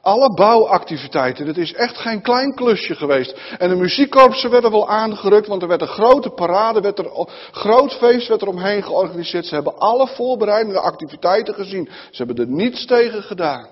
Alle 0.00 0.34
bouwactiviteiten, 0.34 1.46
het 1.46 1.56
is 1.56 1.72
echt 1.72 1.96
geen 1.96 2.22
klein 2.22 2.54
klusje 2.54 2.94
geweest. 2.94 3.38
En 3.58 3.68
de 3.68 3.74
muziekkorpsen 3.74 4.50
werden 4.50 4.70
wel 4.70 4.88
aangerukt, 4.88 5.46
want 5.46 5.62
er 5.62 5.68
werd 5.68 5.80
een 5.80 5.86
grote 5.88 6.30
parade, 6.30 6.80
werd 6.80 6.98
er, 6.98 7.28
groot 7.50 7.92
feest 7.92 8.28
werd 8.28 8.42
er 8.42 8.48
omheen 8.48 8.82
georganiseerd. 8.82 9.46
Ze 9.46 9.54
hebben 9.54 9.78
alle 9.78 10.06
voorbereidende 10.06 10.80
activiteiten 10.80 11.54
gezien. 11.54 11.88
Ze 12.10 12.24
hebben 12.24 12.36
er 12.36 12.52
niets 12.52 12.86
tegen 12.86 13.22
gedaan. 13.22 13.68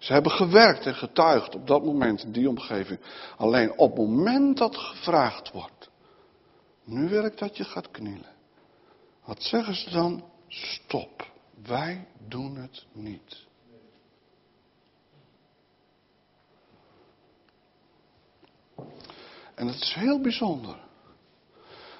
Ze 0.00 0.12
hebben 0.12 0.32
gewerkt 0.32 0.86
en 0.86 0.94
getuigd 0.94 1.54
op 1.54 1.66
dat 1.66 1.84
moment 1.84 2.22
in 2.22 2.32
die 2.32 2.48
omgeving. 2.48 3.00
Alleen 3.36 3.78
op 3.78 3.96
het 3.96 4.06
moment 4.06 4.58
dat 4.58 4.76
gevraagd 4.76 5.52
wordt, 5.52 5.90
nu 6.84 7.08
wil 7.08 7.24
ik 7.24 7.38
dat 7.38 7.56
je 7.56 7.64
gaat 7.64 7.90
knielen. 7.90 8.34
Wat 9.24 9.42
zeggen 9.42 9.74
ze 9.74 9.90
dan? 9.90 10.24
Stop. 10.48 11.26
Wij 11.62 12.06
doen 12.28 12.56
het 12.56 12.86
niet. 12.92 13.46
En 19.54 19.66
dat 19.66 19.74
is 19.74 19.94
heel 19.94 20.20
bijzonder. 20.20 20.76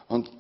Want 0.06 0.30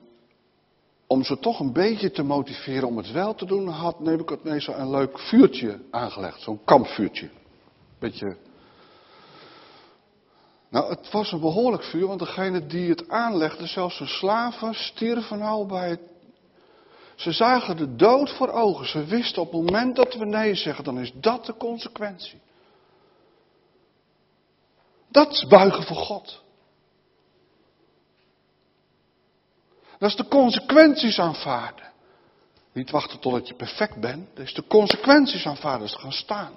om 1.06 1.24
ze 1.24 1.38
toch 1.38 1.60
een 1.60 1.72
beetje 1.72 2.10
te 2.10 2.22
motiveren 2.22 2.88
om 2.88 2.96
het 2.96 3.10
wel 3.10 3.34
te 3.34 3.46
doen, 3.46 3.68
had 3.68 4.00
Nebuchadnezzar 4.00 4.78
een 4.78 4.90
leuk 4.90 5.18
vuurtje 5.18 5.80
aangelegd. 5.90 6.40
Zo'n 6.40 6.64
kampvuurtje. 6.64 7.30
Beetje. 8.00 8.36
Nou, 10.70 10.88
het 10.90 11.10
was 11.10 11.32
een 11.32 11.40
behoorlijk 11.40 11.84
vuur, 11.84 12.06
want 12.06 12.18
degene 12.18 12.66
die 12.66 12.90
het 12.90 13.08
aanlegde, 13.08 13.66
zelfs 13.66 13.98
hun 13.98 14.08
slaven, 14.08 14.74
stierven 14.74 15.42
al 15.42 15.66
bij 15.66 15.88
het. 15.88 16.00
Ze 17.14 17.32
zagen 17.32 17.76
de 17.76 17.96
dood 17.96 18.30
voor 18.30 18.48
ogen. 18.48 18.86
Ze 18.86 19.04
wisten 19.04 19.42
op 19.42 19.52
het 19.52 19.62
moment 19.62 19.96
dat 19.96 20.14
we 20.14 20.24
nee 20.24 20.54
zeggen, 20.54 20.84
dan 20.84 20.98
is 20.98 21.12
dat 21.14 21.46
de 21.46 21.56
consequentie. 21.56 22.40
Dat 25.08 25.30
is 25.32 25.46
buigen 25.46 25.82
voor 25.82 25.96
God. 25.96 26.42
Dat 29.98 30.08
is 30.08 30.16
de 30.16 30.28
consequenties 30.28 31.18
aanvaarden. 31.18 31.92
Niet 32.72 32.90
wachten 32.90 33.18
totdat 33.18 33.48
je 33.48 33.54
perfect 33.54 34.00
bent. 34.00 34.36
Dat 34.36 34.44
is 34.44 34.54
de 34.54 34.66
consequenties 34.66 35.46
aanvaarden. 35.46 35.86
Dat 35.86 35.96
is 35.96 36.02
gaan 36.02 36.12
staan. 36.12 36.52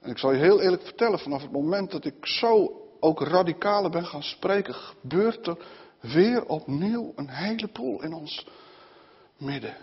En 0.00 0.10
ik 0.10 0.18
zal 0.18 0.32
je 0.32 0.38
heel 0.38 0.60
eerlijk 0.60 0.82
vertellen, 0.82 1.18
vanaf 1.18 1.42
het 1.42 1.52
moment 1.52 1.90
dat 1.90 2.04
ik 2.04 2.26
zo 2.26 2.82
ook 3.00 3.20
radicaler 3.20 3.90
ben 3.90 4.04
gaan 4.04 4.22
spreken, 4.22 4.74
gebeurt 4.74 5.46
er 5.46 5.58
weer 6.00 6.46
opnieuw 6.46 7.12
een 7.16 7.28
heleboel 7.28 8.02
in 8.02 8.12
ons 8.12 8.46
midden. 9.36 9.76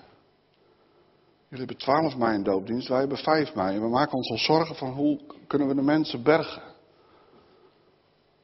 Jullie 1.47 1.65
hebben 1.65 1.77
12 1.77 2.15
mei 2.17 2.35
een 2.35 2.43
doopdienst, 2.43 2.87
wij 2.87 2.99
hebben 2.99 3.17
5 3.17 3.55
mei. 3.55 3.75
En 3.75 3.81
we 3.81 3.89
maken 3.89 4.13
ons 4.13 4.29
al 4.29 4.37
zorgen 4.37 4.75
van 4.75 4.91
hoe 4.91 5.19
kunnen 5.47 5.67
we 5.67 5.75
de 5.75 5.81
mensen 5.81 6.23
bergen. 6.23 6.61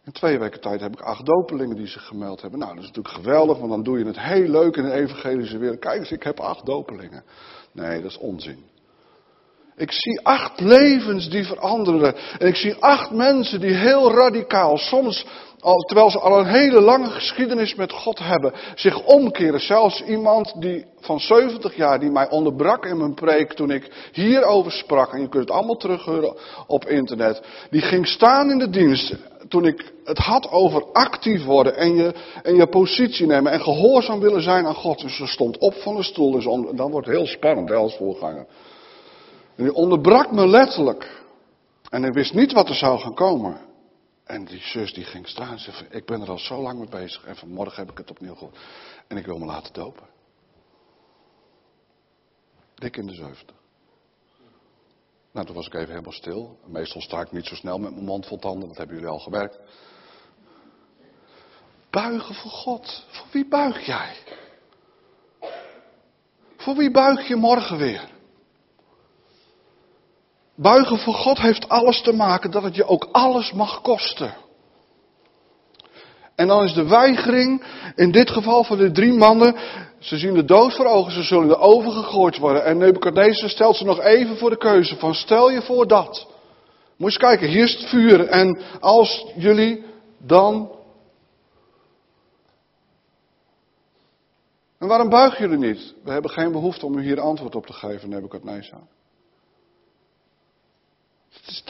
In 0.03 0.11
twee 0.11 0.39
weken 0.39 0.61
tijd 0.61 0.82
heb 0.82 0.93
ik 0.93 1.01
acht 1.01 1.26
dopelingen 1.26 1.76
die 1.76 1.88
zich 1.88 2.07
gemeld 2.07 2.41
hebben. 2.41 2.59
Nou, 2.59 2.76
dat 2.76 2.84
is 2.84 2.89
natuurlijk 2.89 3.15
geweldig, 3.15 3.57
want 3.57 3.69
dan 3.69 3.84
doe 3.84 3.99
je 3.99 4.05
het 4.05 4.19
heel 4.19 4.47
leuk 4.47 4.76
in 4.76 4.84
de 4.84 4.91
evangelische 4.91 5.57
wereld. 5.57 5.80
Kijk 5.80 5.99
eens, 5.99 6.11
ik 6.11 6.24
heb 6.24 6.39
acht 6.39 6.65
dopelingen. 6.65 7.24
Nee, 7.72 8.01
dat 8.01 8.11
is 8.11 8.17
onzin. 8.17 8.63
Ik 9.82 9.91
zie 9.91 10.19
acht 10.23 10.59
levens 10.59 11.29
die 11.29 11.45
veranderen. 11.45 12.15
En 12.39 12.47
ik 12.47 12.55
zie 12.55 12.75
acht 12.75 13.11
mensen 13.11 13.59
die 13.59 13.73
heel 13.73 14.11
radicaal, 14.11 14.77
soms 14.77 15.25
terwijl 15.86 16.09
ze 16.09 16.19
al 16.19 16.39
een 16.39 16.45
hele 16.45 16.82
lange 16.82 17.09
geschiedenis 17.09 17.75
met 17.75 17.91
God 17.91 18.19
hebben, 18.19 18.53
zich 18.75 19.03
omkeren. 19.05 19.59
Zelfs 19.59 20.03
iemand 20.03 20.53
die 20.59 20.86
van 20.99 21.19
70 21.19 21.75
jaar, 21.75 21.99
die 21.99 22.09
mij 22.09 22.29
onderbrak 22.29 22.86
in 22.86 22.97
mijn 22.97 23.13
preek 23.13 23.53
toen 23.53 23.71
ik 23.71 24.09
hierover 24.11 24.71
sprak. 24.71 25.13
En 25.13 25.21
je 25.21 25.29
kunt 25.29 25.43
het 25.43 25.57
allemaal 25.57 25.77
terughoren 25.77 26.36
op 26.67 26.86
internet. 26.86 27.41
Die 27.69 27.82
ging 27.82 28.07
staan 28.07 28.49
in 28.51 28.59
de 28.59 28.69
dienst 28.69 29.15
toen 29.47 29.65
ik 29.65 29.93
het 30.03 30.17
had 30.17 30.51
over 30.51 30.91
actief 30.91 31.45
worden 31.45 31.75
en 31.75 31.95
je, 31.95 32.13
en 32.43 32.55
je 32.55 32.67
positie 32.67 33.27
nemen 33.27 33.51
en 33.51 33.61
gehoorzaam 33.61 34.19
willen 34.19 34.41
zijn 34.41 34.65
aan 34.65 34.75
God. 34.75 35.01
Dus 35.01 35.15
ze 35.15 35.27
stond 35.27 35.57
op 35.57 35.73
van 35.73 35.95
de 35.95 36.03
stoel. 36.03 36.32
Dus 36.32 36.43
dan 36.75 36.91
wordt 36.91 37.07
heel 37.07 37.25
spannend 37.25 37.71
als 37.71 37.95
voorganger. 37.95 38.45
En 39.62 39.68
die 39.68 39.76
onderbrak 39.76 40.32
me 40.32 40.47
letterlijk. 40.47 41.24
En 41.89 42.03
ik 42.03 42.14
wist 42.14 42.34
niet 42.34 42.51
wat 42.51 42.70
er 42.70 42.76
zou 42.76 42.99
gaan 42.99 43.14
komen. 43.14 43.62
En 44.24 44.45
die 44.45 44.59
zus 44.59 44.93
die 44.93 45.03
ging 45.03 45.28
staan 45.28 45.51
en 45.51 45.59
zei, 45.59 45.88
ik 45.89 46.05
ben 46.05 46.22
er 46.22 46.30
al 46.30 46.38
zo 46.38 46.62
lang 46.62 46.80
mee 46.80 46.89
bezig. 46.89 47.26
En 47.26 47.36
vanmorgen 47.36 47.80
heb 47.80 47.91
ik 47.91 47.97
het 47.97 48.12
opnieuw 48.12 48.34
gehoord. 48.34 48.57
En 49.07 49.18
ik 49.18 49.26
wil 49.26 49.38
me 49.38 49.45
laten 49.45 49.74
dopen. 49.74 50.07
Dik 52.76 52.97
in 52.97 53.07
de 53.07 53.14
zeventig. 53.14 53.55
Nou, 55.32 55.45
toen 55.45 55.55
was 55.55 55.66
ik 55.66 55.74
even 55.74 55.89
helemaal 55.89 56.12
stil. 56.12 56.59
Meestal 56.66 57.01
sta 57.01 57.22
ik 57.22 57.32
niet 57.32 57.45
zo 57.45 57.55
snel 57.55 57.78
met 57.78 57.91
mijn 57.91 58.05
mond 58.05 58.28
vol 58.28 58.39
tanden, 58.39 58.68
dat 58.68 58.78
hebben 58.78 58.95
jullie 58.95 59.12
al 59.12 59.20
gewerkt. 59.20 59.59
Buigen 61.89 62.36
voor 62.36 62.51
God. 62.51 63.05
Voor 63.09 63.28
wie 63.32 63.47
buig 63.47 63.86
jij? 63.86 64.16
Voor 66.57 66.76
wie 66.76 66.91
buig 66.91 67.28
je 67.28 67.36
morgen 67.36 67.78
weer? 67.78 68.20
Buigen 70.62 70.97
voor 70.97 71.14
God 71.14 71.39
heeft 71.39 71.70
alles 71.70 72.01
te 72.01 72.14
maken 72.14 72.51
dat 72.51 72.64
het 72.64 72.76
je 72.76 72.88
ook 72.88 73.07
alles 73.12 73.51
mag 73.51 73.82
kosten. 73.82 74.34
En 76.36 76.47
dan 76.47 76.64
is 76.64 76.74
de 76.74 76.88
weigering, 76.88 77.64
in 77.95 78.12
dit 78.12 78.30
geval 78.30 78.64
van 78.64 78.78
de 78.78 78.91
drie 78.91 79.14
mannen, 79.14 79.55
ze 79.99 80.18
zien 80.18 80.34
de 80.34 80.45
dood 80.45 80.76
voor 80.76 80.86
ogen, 80.86 81.12
ze 81.12 81.24
zullen 81.24 81.59
oven 81.59 81.91
gegooid 81.91 82.38
worden. 82.38 82.66
En 82.66 82.78
Nebuchadnezzar 82.78 83.49
stelt 83.49 83.76
ze 83.76 83.86
nog 83.86 83.99
even 83.99 84.38
voor 84.38 84.49
de 84.49 84.57
keuze 84.57 84.95
van 84.95 85.14
stel 85.14 85.51
je 85.51 85.62
voor 85.62 85.88
dat. 85.88 86.28
Moet 86.97 87.14
je 87.14 87.20
kijken, 87.20 87.47
hier 87.47 87.64
is 87.64 87.74
het 87.74 87.89
vuur 87.89 88.28
en 88.28 88.59
als 88.80 89.26
jullie 89.36 89.84
dan... 90.18 90.72
En 94.78 94.88
waarom 94.88 95.09
buigen 95.09 95.49
jullie 95.49 95.68
niet? 95.68 95.93
We 96.03 96.12
hebben 96.12 96.32
geen 96.32 96.51
behoefte 96.51 96.86
om 96.86 96.97
u 96.97 97.03
hier 97.03 97.20
antwoord 97.20 97.55
op 97.55 97.66
te 97.66 97.74
geven, 97.74 98.09
Nebuchadnezzar. 98.09 98.82
Is, 101.45 101.63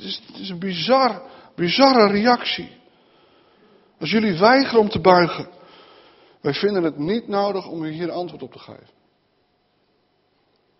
is, 0.00 0.22
is, 0.34 0.48
een 0.48 0.58
bizar, 0.58 1.22
bizarre 1.54 2.06
reactie. 2.06 2.80
Als 4.00 4.10
jullie 4.10 4.38
weigeren 4.38 4.80
om 4.80 4.88
te 4.88 5.00
buigen, 5.00 5.48
wij 6.40 6.54
vinden 6.54 6.82
het 6.82 6.98
niet 6.98 7.28
nodig 7.28 7.66
om 7.66 7.84
u 7.84 7.90
hier 7.90 8.10
antwoord 8.10 8.42
op 8.42 8.52
te 8.52 8.58
geven. 8.58 9.00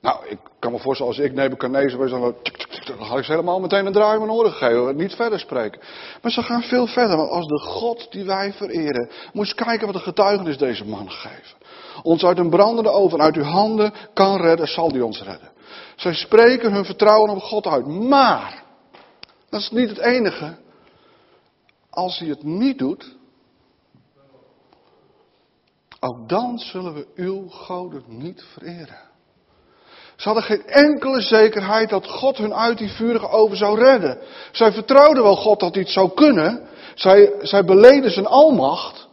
Nou, 0.02 0.26
ik 0.28 0.38
kan 0.58 0.72
me 0.72 0.78
voorstellen, 0.78 1.12
als 1.12 1.24
ik 1.24 1.32
Nebuchadnezzar 1.32 1.98
was, 1.98 2.10
dan, 2.10 2.34
dan 2.84 3.06
had 3.06 3.18
ik 3.18 3.24
ze 3.24 3.30
helemaal 3.30 3.60
meteen 3.60 3.86
een 3.86 3.92
draai 3.92 4.12
in 4.12 4.26
mijn 4.26 4.38
oren 4.38 4.52
gegeven. 4.52 4.96
Niet 4.96 5.14
verder 5.14 5.38
spreken. 5.38 5.80
Maar 6.22 6.30
ze 6.30 6.42
gaan 6.42 6.62
veel 6.62 6.86
verder. 6.86 7.16
Want 7.16 7.30
als 7.30 7.46
de 7.46 7.58
God 7.58 8.06
die 8.10 8.24
wij 8.24 8.52
vereren, 8.52 9.10
moet 9.32 9.48
je 9.48 9.54
kijken 9.54 9.86
wat 9.86 9.94
de 9.94 10.02
getuigenis 10.02 10.58
deze 10.58 10.84
man 10.84 11.10
geven. 11.10 11.56
Ons 12.02 12.24
uit 12.24 12.38
een 12.38 12.50
brandende 12.50 12.90
oven, 12.90 13.20
uit 13.20 13.36
uw 13.36 13.42
handen 13.42 13.92
kan 14.14 14.40
redden, 14.40 14.66
zal 14.66 14.92
die 14.92 15.04
ons 15.04 15.22
redden. 15.22 15.51
Zij 15.96 16.14
spreken 16.14 16.72
hun 16.72 16.84
vertrouwen 16.84 17.30
op 17.30 17.42
God 17.42 17.66
uit. 17.66 17.86
Maar, 17.86 18.62
dat 19.48 19.60
is 19.60 19.70
niet 19.70 19.88
het 19.88 19.98
enige. 19.98 20.56
Als 21.90 22.18
hij 22.18 22.28
het 22.28 22.42
niet 22.42 22.78
doet, 22.78 23.16
ook 26.00 26.28
dan 26.28 26.58
zullen 26.58 26.94
we 26.94 27.06
uw 27.14 27.48
goden 27.48 28.02
niet 28.06 28.44
vereren. 28.52 29.10
Ze 30.16 30.28
hadden 30.28 30.42
geen 30.42 30.66
enkele 30.66 31.20
zekerheid 31.20 31.88
dat 31.88 32.06
God 32.06 32.36
hun 32.36 32.54
uit 32.54 32.78
die 32.78 32.90
vurige 32.90 33.28
oven 33.28 33.56
zou 33.56 33.78
redden. 33.78 34.18
Zij 34.52 34.72
vertrouwden 34.72 35.22
wel 35.22 35.36
God 35.36 35.60
dat 35.60 35.74
hij 35.74 35.86
zou 35.86 36.10
kunnen. 36.14 36.68
Zij, 36.94 37.32
zij 37.40 37.64
beleden 37.64 38.10
zijn 38.10 38.26
almacht. 38.26 39.08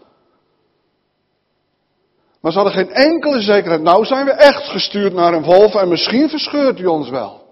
Maar 2.42 2.52
ze 2.52 2.58
hadden 2.58 2.78
geen 2.78 2.94
enkele 2.94 3.42
zekerheid. 3.42 3.82
Nou 3.82 4.06
zijn 4.06 4.26
we 4.26 4.32
echt 4.32 4.68
gestuurd 4.68 5.14
naar 5.14 5.34
een 5.34 5.44
wolf 5.44 5.76
en 5.76 5.88
misschien 5.88 6.30
verscheurt 6.30 6.78
hij 6.78 6.88
ons 6.88 7.10
wel. 7.10 7.48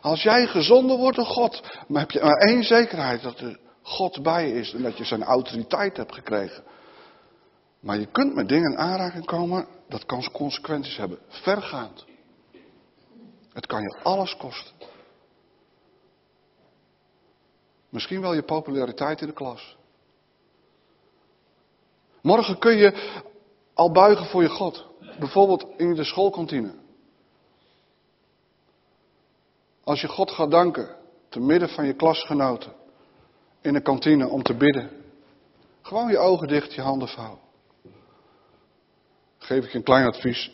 Als 0.00 0.22
jij 0.22 0.46
gezonden 0.46 0.98
wordt 0.98 1.16
door 1.16 1.26
God, 1.26 1.62
maar 1.88 2.00
heb 2.00 2.10
je 2.10 2.20
maar 2.20 2.36
één 2.36 2.64
zekerheid 2.64 3.22
dat 3.22 3.40
er 3.40 3.58
God 3.82 4.22
bij 4.22 4.50
is 4.50 4.72
en 4.72 4.82
dat 4.82 4.98
je 4.98 5.04
zijn 5.04 5.22
autoriteit 5.22 5.96
hebt 5.96 6.14
gekregen. 6.14 6.64
Maar 7.80 7.98
je 7.98 8.06
kunt 8.06 8.34
met 8.34 8.48
dingen 8.48 8.70
in 8.70 8.78
aanraking 8.78 9.24
komen, 9.24 9.66
dat 9.88 10.06
kan 10.06 10.30
consequenties 10.32 10.96
hebben. 10.96 11.18
Vergaand. 11.28 12.04
Het 13.52 13.66
kan 13.66 13.80
je 13.80 13.96
alles 14.02 14.36
kosten. 14.36 14.72
Misschien 17.88 18.20
wel 18.20 18.34
je 18.34 18.42
populariteit 18.42 19.20
in 19.20 19.26
de 19.26 19.32
klas. 19.32 19.76
Morgen 22.22 22.58
kun 22.58 22.76
je 22.76 23.22
al 23.74 23.92
buigen 23.92 24.26
voor 24.26 24.42
je 24.42 24.48
God. 24.48 24.86
Bijvoorbeeld 25.18 25.66
in 25.76 25.94
de 25.94 26.04
schoolkantine. 26.04 26.74
Als 29.84 30.00
je 30.00 30.08
God 30.08 30.30
gaat 30.30 30.50
danken, 30.50 30.96
te 31.28 31.40
midden 31.40 31.68
van 31.68 31.86
je 31.86 31.94
klasgenoten, 31.94 32.72
in 33.60 33.72
de 33.72 33.80
kantine 33.80 34.28
om 34.28 34.42
te 34.42 34.54
bidden. 34.54 34.90
Gewoon 35.82 36.10
je 36.10 36.18
ogen 36.18 36.48
dicht, 36.48 36.74
je 36.74 36.80
handen 36.80 37.08
vouwen. 37.08 37.38
Geef 39.38 39.64
ik 39.64 39.70
je 39.70 39.78
een 39.78 39.84
klein 39.84 40.06
advies. 40.06 40.52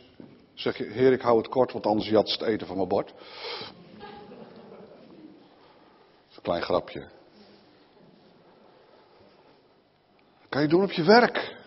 Zeg 0.55 0.77
je, 0.77 0.85
heer 0.85 1.13
ik 1.13 1.21
hou 1.21 1.39
het 1.39 1.49
kort, 1.49 1.73
want 1.73 1.87
anders 1.87 2.09
jat 2.09 2.31
het 2.31 2.43
eten 2.43 2.67
van 2.67 2.77
mijn 2.77 2.89
bord. 2.89 3.15
Een 6.35 6.43
klein 6.43 6.63
grapje. 6.63 7.09
kan 10.49 10.63
je 10.63 10.69
doen 10.69 10.83
op 10.83 10.93
je 10.93 11.03
werk. 11.03 11.60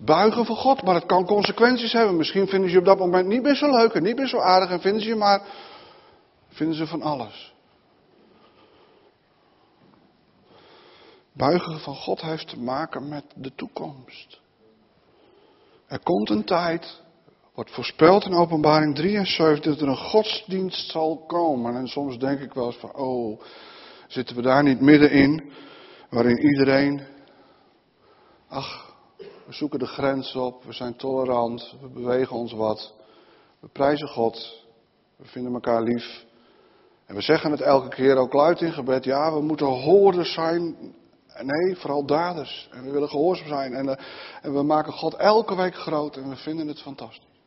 Buigen 0.00 0.44
voor 0.44 0.56
God, 0.56 0.82
maar 0.82 0.94
het 0.94 1.06
kan 1.06 1.26
consequenties 1.26 1.92
hebben. 1.92 2.16
Misschien 2.16 2.48
vinden 2.48 2.68
ze 2.68 2.74
je 2.74 2.80
op 2.80 2.86
dat 2.86 2.98
moment 2.98 3.26
niet 3.26 3.42
meer 3.42 3.54
zo 3.54 3.70
leuk 3.70 3.92
en 3.92 4.02
niet 4.02 4.16
meer 4.16 4.28
zo 4.28 4.38
aardig 4.38 4.70
en 4.70 4.80
vinden 4.80 5.02
ze 5.02 5.08
je 5.08 5.14
maar, 5.14 5.42
vinden 6.48 6.76
ze 6.76 6.86
van 6.86 7.02
alles. 7.02 7.54
Buigen 11.32 11.78
van 11.78 11.94
God 11.94 12.20
heeft 12.20 12.48
te 12.48 12.58
maken 12.58 13.08
met 13.08 13.24
de 13.34 13.54
toekomst. 13.54 14.40
Er 15.86 16.00
komt 16.02 16.30
een 16.30 16.44
tijd, 16.44 17.02
wordt 17.54 17.70
voorspeld 17.70 18.24
in 18.24 18.34
openbaring 18.34 18.94
73, 18.94 19.72
dat 19.72 19.80
er 19.80 19.88
een 19.88 19.96
godsdienst 19.96 20.90
zal 20.90 21.24
komen. 21.26 21.76
En 21.76 21.86
soms 21.88 22.18
denk 22.18 22.40
ik 22.40 22.52
wel 22.52 22.66
eens 22.66 22.76
van, 22.76 22.94
oh, 22.94 23.40
zitten 24.08 24.36
we 24.36 24.42
daar 24.42 24.62
niet 24.62 24.80
middenin, 24.80 25.52
waarin 26.10 26.38
iedereen, 26.38 27.02
ach, 28.48 28.87
we 29.48 29.54
zoeken 29.54 29.78
de 29.78 29.86
grens 29.86 30.34
op, 30.34 30.64
we 30.64 30.72
zijn 30.72 30.96
tolerant, 30.96 31.74
we 31.80 31.88
bewegen 31.88 32.36
ons 32.36 32.52
wat, 32.52 32.94
we 33.60 33.68
prijzen 33.68 34.08
God, 34.08 34.64
we 35.16 35.24
vinden 35.24 35.52
elkaar 35.52 35.82
lief. 35.82 36.26
En 37.06 37.14
we 37.14 37.20
zeggen 37.20 37.50
het 37.50 37.60
elke 37.60 37.88
keer 37.88 38.16
ook 38.16 38.32
luid 38.32 38.60
in 38.60 38.72
gebed, 38.72 39.04
ja, 39.04 39.32
we 39.32 39.40
moeten 39.40 39.66
hoorders 39.66 40.32
zijn 40.32 40.76
Nee, 41.42 41.76
vooral 41.76 42.06
daders. 42.06 42.68
En 42.72 42.84
we 42.84 42.90
willen 42.90 43.08
gehoorzaam 43.08 43.48
zijn. 43.48 43.74
En, 43.74 43.86
uh, 43.86 43.94
en, 44.42 44.54
we 44.54 44.62
maken 44.62 44.92
God 44.92 45.14
elke 45.14 45.56
week 45.56 45.74
groot 45.74 46.16
en 46.16 46.28
we 46.28 46.36
vinden 46.36 46.68
het 46.68 46.80
fantastisch. 46.80 47.40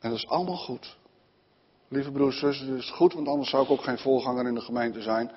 En 0.00 0.10
dat 0.10 0.18
is 0.18 0.28
allemaal 0.28 0.56
goed. 0.56 0.96
Lieve 1.88 2.12
broers 2.12 2.34
en 2.34 2.40
zussen, 2.40 2.68
het 2.68 2.82
is 2.82 2.90
goed, 2.90 3.14
want 3.14 3.28
anders 3.28 3.50
zou 3.50 3.64
ik 3.64 3.70
ook 3.70 3.82
geen 3.82 3.98
voorganger 3.98 4.46
in 4.46 4.54
de 4.54 4.60
gemeente 4.60 5.02
zijn. 5.02 5.30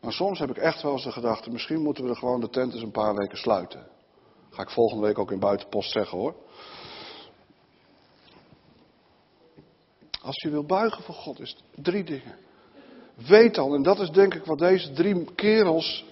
Maar 0.00 0.12
soms 0.12 0.38
heb 0.38 0.50
ik 0.50 0.56
echt 0.56 0.82
wel 0.82 0.92
eens 0.92 1.04
de 1.04 1.12
gedachte, 1.12 1.50
misschien 1.50 1.82
moeten 1.82 2.04
we 2.04 2.14
gewoon 2.14 2.40
de 2.40 2.50
tent 2.50 2.72
eens 2.72 2.82
een 2.82 2.90
paar 2.90 3.14
weken 3.14 3.38
sluiten. 3.38 3.93
Ga 4.54 4.62
ik 4.62 4.70
volgende 4.70 5.06
week 5.06 5.18
ook 5.18 5.30
in 5.30 5.38
buitenpost 5.38 5.90
zeggen 5.90 6.18
hoor. 6.18 6.34
Als 10.22 10.42
je 10.42 10.50
wil 10.50 10.64
buigen 10.64 11.02
voor 11.02 11.14
God, 11.14 11.40
is 11.40 11.50
het 11.50 11.84
drie 11.84 12.04
dingen. 12.04 12.36
Weet 13.14 13.54
dan, 13.54 13.74
en 13.74 13.82
dat 13.82 14.00
is 14.00 14.10
denk 14.10 14.34
ik 14.34 14.44
wat 14.44 14.58
deze 14.58 14.92
drie 14.92 15.34
kerels 15.34 16.04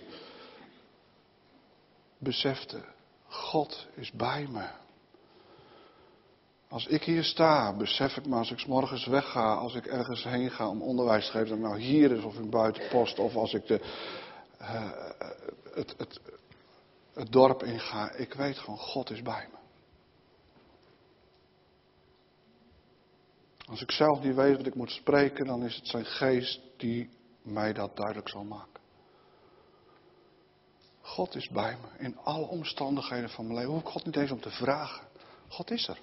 beseften. 2.18 2.84
God 3.28 3.86
is 3.94 4.12
bij 4.12 4.46
me. 4.50 4.68
Als 6.68 6.86
ik 6.86 7.02
hier 7.02 7.24
sta, 7.24 7.76
besef 7.76 8.16
ik 8.16 8.26
me 8.26 8.36
als 8.36 8.50
ik 8.50 8.66
morgens 8.66 9.06
wegga, 9.06 9.54
als 9.54 9.74
ik 9.74 9.86
ergens 9.86 10.24
heen 10.24 10.50
ga 10.50 10.68
om 10.68 10.82
onderwijs 10.82 11.26
te 11.26 11.32
geven, 11.32 11.48
dat 11.48 11.58
nou 11.58 11.80
hier 11.80 12.10
is 12.10 12.24
of 12.24 12.36
in 12.36 12.50
buitenpost, 12.50 13.18
of 13.18 13.34
als 13.34 13.54
ik 13.54 13.66
de, 13.66 13.80
uh, 14.60 14.90
het, 15.74 15.94
het, 15.98 16.20
het 17.14 17.32
dorp 17.32 17.62
inga. 17.62 18.12
Ik 18.12 18.34
weet 18.34 18.58
gewoon, 18.58 18.78
God 18.78 19.10
is 19.10 19.22
bij 19.22 19.48
me. 19.50 19.60
Als 23.66 23.82
ik 23.82 23.90
zelf 23.90 24.22
niet 24.22 24.34
weet 24.34 24.56
wat 24.56 24.66
ik 24.66 24.74
moet 24.74 24.90
spreken, 24.90 25.46
dan 25.46 25.64
is 25.64 25.76
het 25.76 25.86
zijn 25.86 26.04
geest 26.04 26.60
die 26.76 27.10
mij 27.42 27.72
dat 27.72 27.96
duidelijk 27.96 28.28
zal 28.28 28.44
maken. 28.44 28.80
God 31.00 31.34
is 31.34 31.48
bij 31.48 31.76
me 31.80 32.04
in 32.04 32.18
alle 32.18 32.46
omstandigheden 32.46 33.30
van 33.30 33.44
mijn 33.44 33.56
leven. 33.56 33.72
Hoef 33.72 33.82
ik 33.82 33.88
God 33.88 34.04
niet 34.04 34.16
eens 34.16 34.30
om 34.30 34.40
te 34.40 34.50
vragen. 34.50 35.06
God 35.48 35.70
is 35.70 35.88
er. 35.88 35.98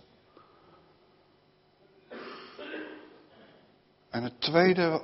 En 4.10 4.24
het 4.24 4.42
tweede, 4.42 5.04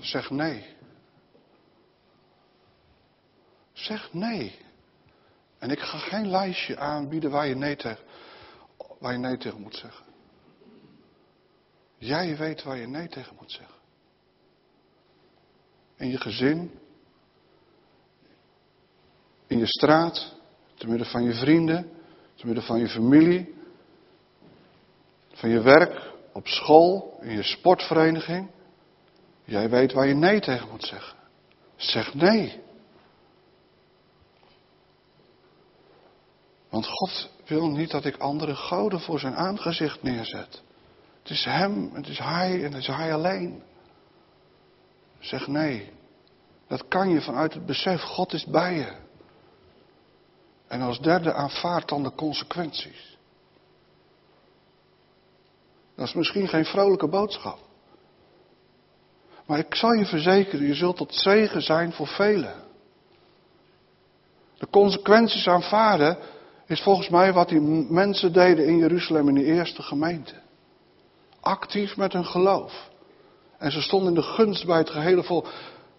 zeg 0.00 0.30
nee. 0.30 0.78
Zeg 3.90 4.12
nee. 4.12 4.58
En 5.58 5.70
ik 5.70 5.80
ga 5.80 5.98
geen 5.98 6.30
lijstje 6.30 6.78
aanbieden 6.78 7.30
waar 7.30 7.46
je 7.46 7.54
nee 7.54 7.76
tegen, 7.76 8.04
waar 8.98 9.12
je 9.12 9.18
nee 9.18 9.36
tegen 9.36 9.60
moet 9.60 9.76
zeggen. 9.76 10.06
Jij 11.96 12.36
weet 12.36 12.62
waar 12.62 12.76
je 12.76 12.86
nee 12.86 13.08
tegen 13.08 13.36
moet 13.38 13.52
zeggen. 13.52 13.76
In 15.96 16.08
je 16.08 16.18
gezin, 16.18 16.78
in 19.46 19.58
je 19.58 19.66
straat, 19.66 20.34
te 20.74 20.88
midden 20.88 21.06
van 21.06 21.22
je 21.22 21.34
vrienden, 21.34 21.90
te 22.34 22.46
midden 22.46 22.64
van 22.64 22.78
je 22.78 22.88
familie, 22.88 23.54
van 25.32 25.48
je 25.50 25.60
werk, 25.60 26.12
op 26.32 26.46
school, 26.46 27.18
in 27.20 27.32
je 27.32 27.42
sportvereniging. 27.42 28.50
Jij 29.44 29.70
weet 29.70 29.92
waar 29.92 30.06
je 30.06 30.14
nee 30.14 30.40
tegen 30.40 30.68
moet 30.68 30.84
zeggen. 30.84 31.16
Zeg 31.76 32.14
nee. 32.14 32.68
Want 36.70 36.86
God 36.86 37.30
wil 37.46 37.68
niet 37.70 37.90
dat 37.90 38.04
ik 38.04 38.16
andere 38.16 38.54
goden 38.54 39.00
voor 39.00 39.18
zijn 39.18 39.34
aangezicht 39.34 40.02
neerzet. 40.02 40.62
Het 41.22 41.30
is 41.30 41.44
Hem, 41.44 41.94
het 41.94 42.08
is 42.08 42.18
Hij 42.18 42.64
en 42.64 42.72
het 42.72 42.82
is 42.82 42.86
Hij 42.86 43.14
alleen. 43.14 43.62
Zeg 45.18 45.46
nee. 45.46 45.92
Dat 46.68 46.88
kan 46.88 47.08
je 47.08 47.20
vanuit 47.20 47.54
het 47.54 47.66
besef, 47.66 48.02
God 48.02 48.32
is 48.32 48.44
bij 48.44 48.74
je. 48.74 48.92
En 50.68 50.80
als 50.80 51.00
derde 51.00 51.32
aanvaard 51.32 51.88
dan 51.88 52.02
de 52.02 52.14
consequenties. 52.14 53.18
Dat 55.94 56.06
is 56.06 56.14
misschien 56.14 56.48
geen 56.48 56.64
vrolijke 56.64 57.08
boodschap. 57.08 57.58
Maar 59.46 59.58
ik 59.58 59.74
zal 59.74 59.92
je 59.92 60.06
verzekeren, 60.06 60.66
je 60.66 60.74
zult 60.74 60.96
tot 60.96 61.14
zegen 61.14 61.62
zijn 61.62 61.92
voor 61.92 62.06
velen. 62.06 62.54
De 64.58 64.68
consequenties 64.70 65.48
aanvaarden 65.48 66.18
is 66.70 66.82
volgens 66.82 67.08
mij 67.08 67.32
wat 67.32 67.48
die 67.48 67.60
mensen 67.88 68.32
deden 68.32 68.66
in 68.66 68.76
Jeruzalem 68.76 69.28
in 69.28 69.34
de 69.34 69.44
eerste 69.44 69.82
gemeente. 69.82 70.34
Actief 71.40 71.96
met 71.96 72.12
hun 72.12 72.24
geloof. 72.24 72.88
En 73.58 73.72
ze 73.72 73.82
stonden 73.82 74.08
in 74.08 74.14
de 74.14 74.22
gunst 74.22 74.66
bij 74.66 74.78
het 74.78 74.90
gehele 74.90 75.22
volk. 75.22 75.46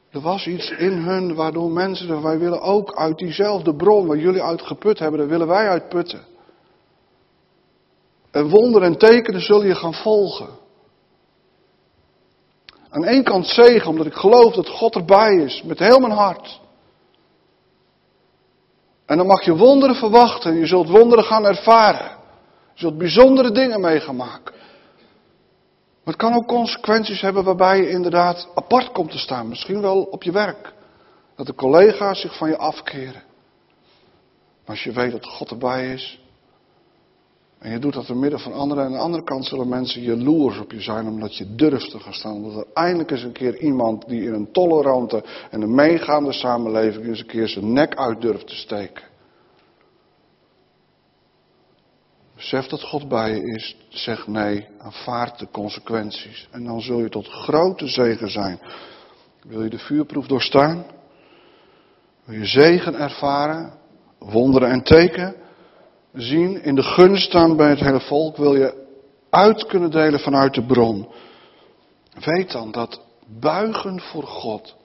Er 0.09 0.22
was 0.22 0.47
iets 0.47 0.69
in 0.69 0.91
hun 0.91 1.36
waardoor 1.36 1.72
mensen, 1.72 2.22
wij 2.22 2.39
willen 2.39 2.61
ook 2.61 2.95
uit 2.95 3.17
diezelfde 3.17 3.76
bron 3.76 4.07
waar 4.07 4.17
jullie 4.17 4.43
uit 4.43 4.61
geput 4.61 4.99
hebben, 4.99 5.19
daar 5.19 5.30
willen 5.30 5.47
wij 5.47 5.69
uit 5.69 5.89
putten. 5.89 6.22
En 8.32 8.49
wonderen 8.49 8.88
en 8.88 8.97
tekenen 8.97 9.41
zullen 9.41 9.67
je 9.67 9.76
gaan 9.76 9.93
volgen. 9.93 10.49
Aan 12.89 13.05
één 13.05 13.24
kant 13.24 13.47
zegen, 13.47 13.89
omdat 13.89 14.05
ik 14.05 14.13
geloof 14.13 14.53
dat 14.53 14.69
God 14.69 14.95
erbij 14.95 15.36
is, 15.36 15.63
met 15.63 15.80
heel 15.80 15.99
mijn 15.99 16.13
hart. 16.13 16.61
En 19.12 19.18
dan 19.18 19.28
mag 19.28 19.45
je 19.45 19.55
wonderen 19.55 19.95
verwachten, 19.95 20.55
je 20.55 20.66
zult 20.66 20.89
wonderen 20.89 21.24
gaan 21.24 21.45
ervaren. 21.45 22.18
Je 22.74 22.80
zult 22.80 22.97
bijzondere 22.97 23.51
dingen 23.51 23.82
mee 23.82 23.99
gaan 23.99 24.16
maken. 24.16 24.53
Maar 26.03 26.14
het 26.14 26.16
kan 26.16 26.34
ook 26.34 26.47
consequenties 26.47 27.22
hebben 27.22 27.43
waarbij 27.43 27.78
je 27.78 27.89
inderdaad 27.89 28.47
apart 28.55 28.91
komt 28.91 29.12
te 29.12 29.18
staan. 29.18 29.47
Misschien 29.47 29.82
wel 29.82 30.01
op 30.01 30.24
je 30.24 30.32
werk. 30.32 30.74
Dat 31.36 31.45
de 31.45 31.55
collega's 31.55 32.22
zich 32.22 32.38
van 32.38 32.49
je 32.49 32.57
afkeren. 32.57 33.24
Maar 34.66 34.76
als 34.76 34.84
je 34.84 34.91
weet 34.91 35.12
dat 35.12 35.26
God 35.26 35.49
erbij 35.49 35.93
is. 35.93 36.22
En 37.62 37.72
je 37.72 37.80
doet 37.80 37.93
dat 37.93 38.09
in 38.09 38.20
midden 38.20 38.39
van 38.39 38.53
anderen. 38.53 38.84
En 38.84 38.89
aan 38.89 38.95
de 38.95 39.03
andere 39.03 39.24
kant 39.24 39.45
zullen 39.45 39.68
mensen 39.68 40.01
jaloers 40.01 40.59
op 40.59 40.72
je 40.72 40.82
zijn 40.82 41.07
omdat 41.07 41.38
je 41.38 41.55
durft 41.55 41.91
te 41.91 41.99
gaan 41.99 42.14
staan. 42.14 42.34
Omdat 42.34 42.55
er 42.55 42.72
eindelijk 42.74 43.12
eens 43.12 43.24
een 43.24 43.32
keer 43.32 43.57
iemand 43.57 44.07
die 44.07 44.24
in 44.24 44.34
een 44.34 44.51
tolerante 44.51 45.24
en 45.49 45.62
een 45.62 45.76
meegaande 45.76 46.34
samenleving 46.34 47.05
eens 47.05 47.20
een 47.20 47.26
keer 47.26 47.47
zijn 47.47 47.74
nek 47.74 47.95
uit 47.95 48.22
durft 48.22 48.47
te 48.47 48.55
steken. 48.55 49.03
Besef 52.36 52.66
dat 52.66 52.84
God 52.84 53.07
bij 53.07 53.36
je 53.36 53.53
is. 53.55 53.78
Zeg 53.89 54.28
nee. 54.28 54.68
Aanvaard 54.78 55.39
de 55.39 55.47
consequenties. 55.51 56.47
En 56.51 56.64
dan 56.64 56.82
zul 56.82 56.99
je 56.99 57.09
tot 57.09 57.28
grote 57.28 57.88
zegen 57.88 58.32
zijn. 58.32 58.59
Wil 59.41 59.64
je 59.64 59.70
de 59.70 59.80
vuurproef 59.80 60.28
doorstaan? 60.28 60.86
Wil 62.26 62.38
je 62.38 62.45
zegen 62.45 62.95
ervaren? 62.95 63.74
Wonderen 64.20 64.70
en 64.70 64.84
teken 64.84 65.36
zien? 66.14 66.64
In 66.64 66.76
de 66.76 66.84
gunst 66.84 67.24
staan 67.24 67.55
bij 67.55 67.70
het 67.70 67.80
hele 67.80 67.99
volk? 67.99 68.38
Wil 68.38 68.55
je 68.55 68.88
uit 69.30 69.66
kunnen 69.66 69.91
delen 69.91 70.20
vanuit 70.20 70.53
de 70.53 70.66
bron? 70.66 71.07
Weet 72.20 72.51
dan 72.51 72.72
dat 72.72 73.01
buigen 73.39 73.99
voor 73.99 74.24
God 74.24 74.76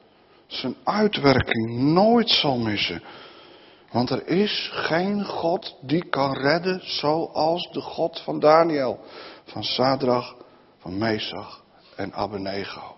zijn 0.47 0.77
uitwerking 0.85 1.81
nooit 1.81 2.31
zal 2.31 2.59
missen. 2.59 3.03
Want 3.91 4.11
er 4.11 4.27
is 4.27 4.71
geen 4.73 5.25
God 5.25 5.77
die 5.81 6.09
kan 6.09 6.33
redden 6.33 6.81
zoals 6.85 7.69
de 7.73 7.81
God 7.81 8.21
van 8.21 8.41
Daniel, 8.41 9.01
van 9.45 9.63
Sadrach, 9.63 10.35
van 10.79 10.99
Mesach 10.99 11.63
en 11.97 12.13
Abednego. 12.13 12.97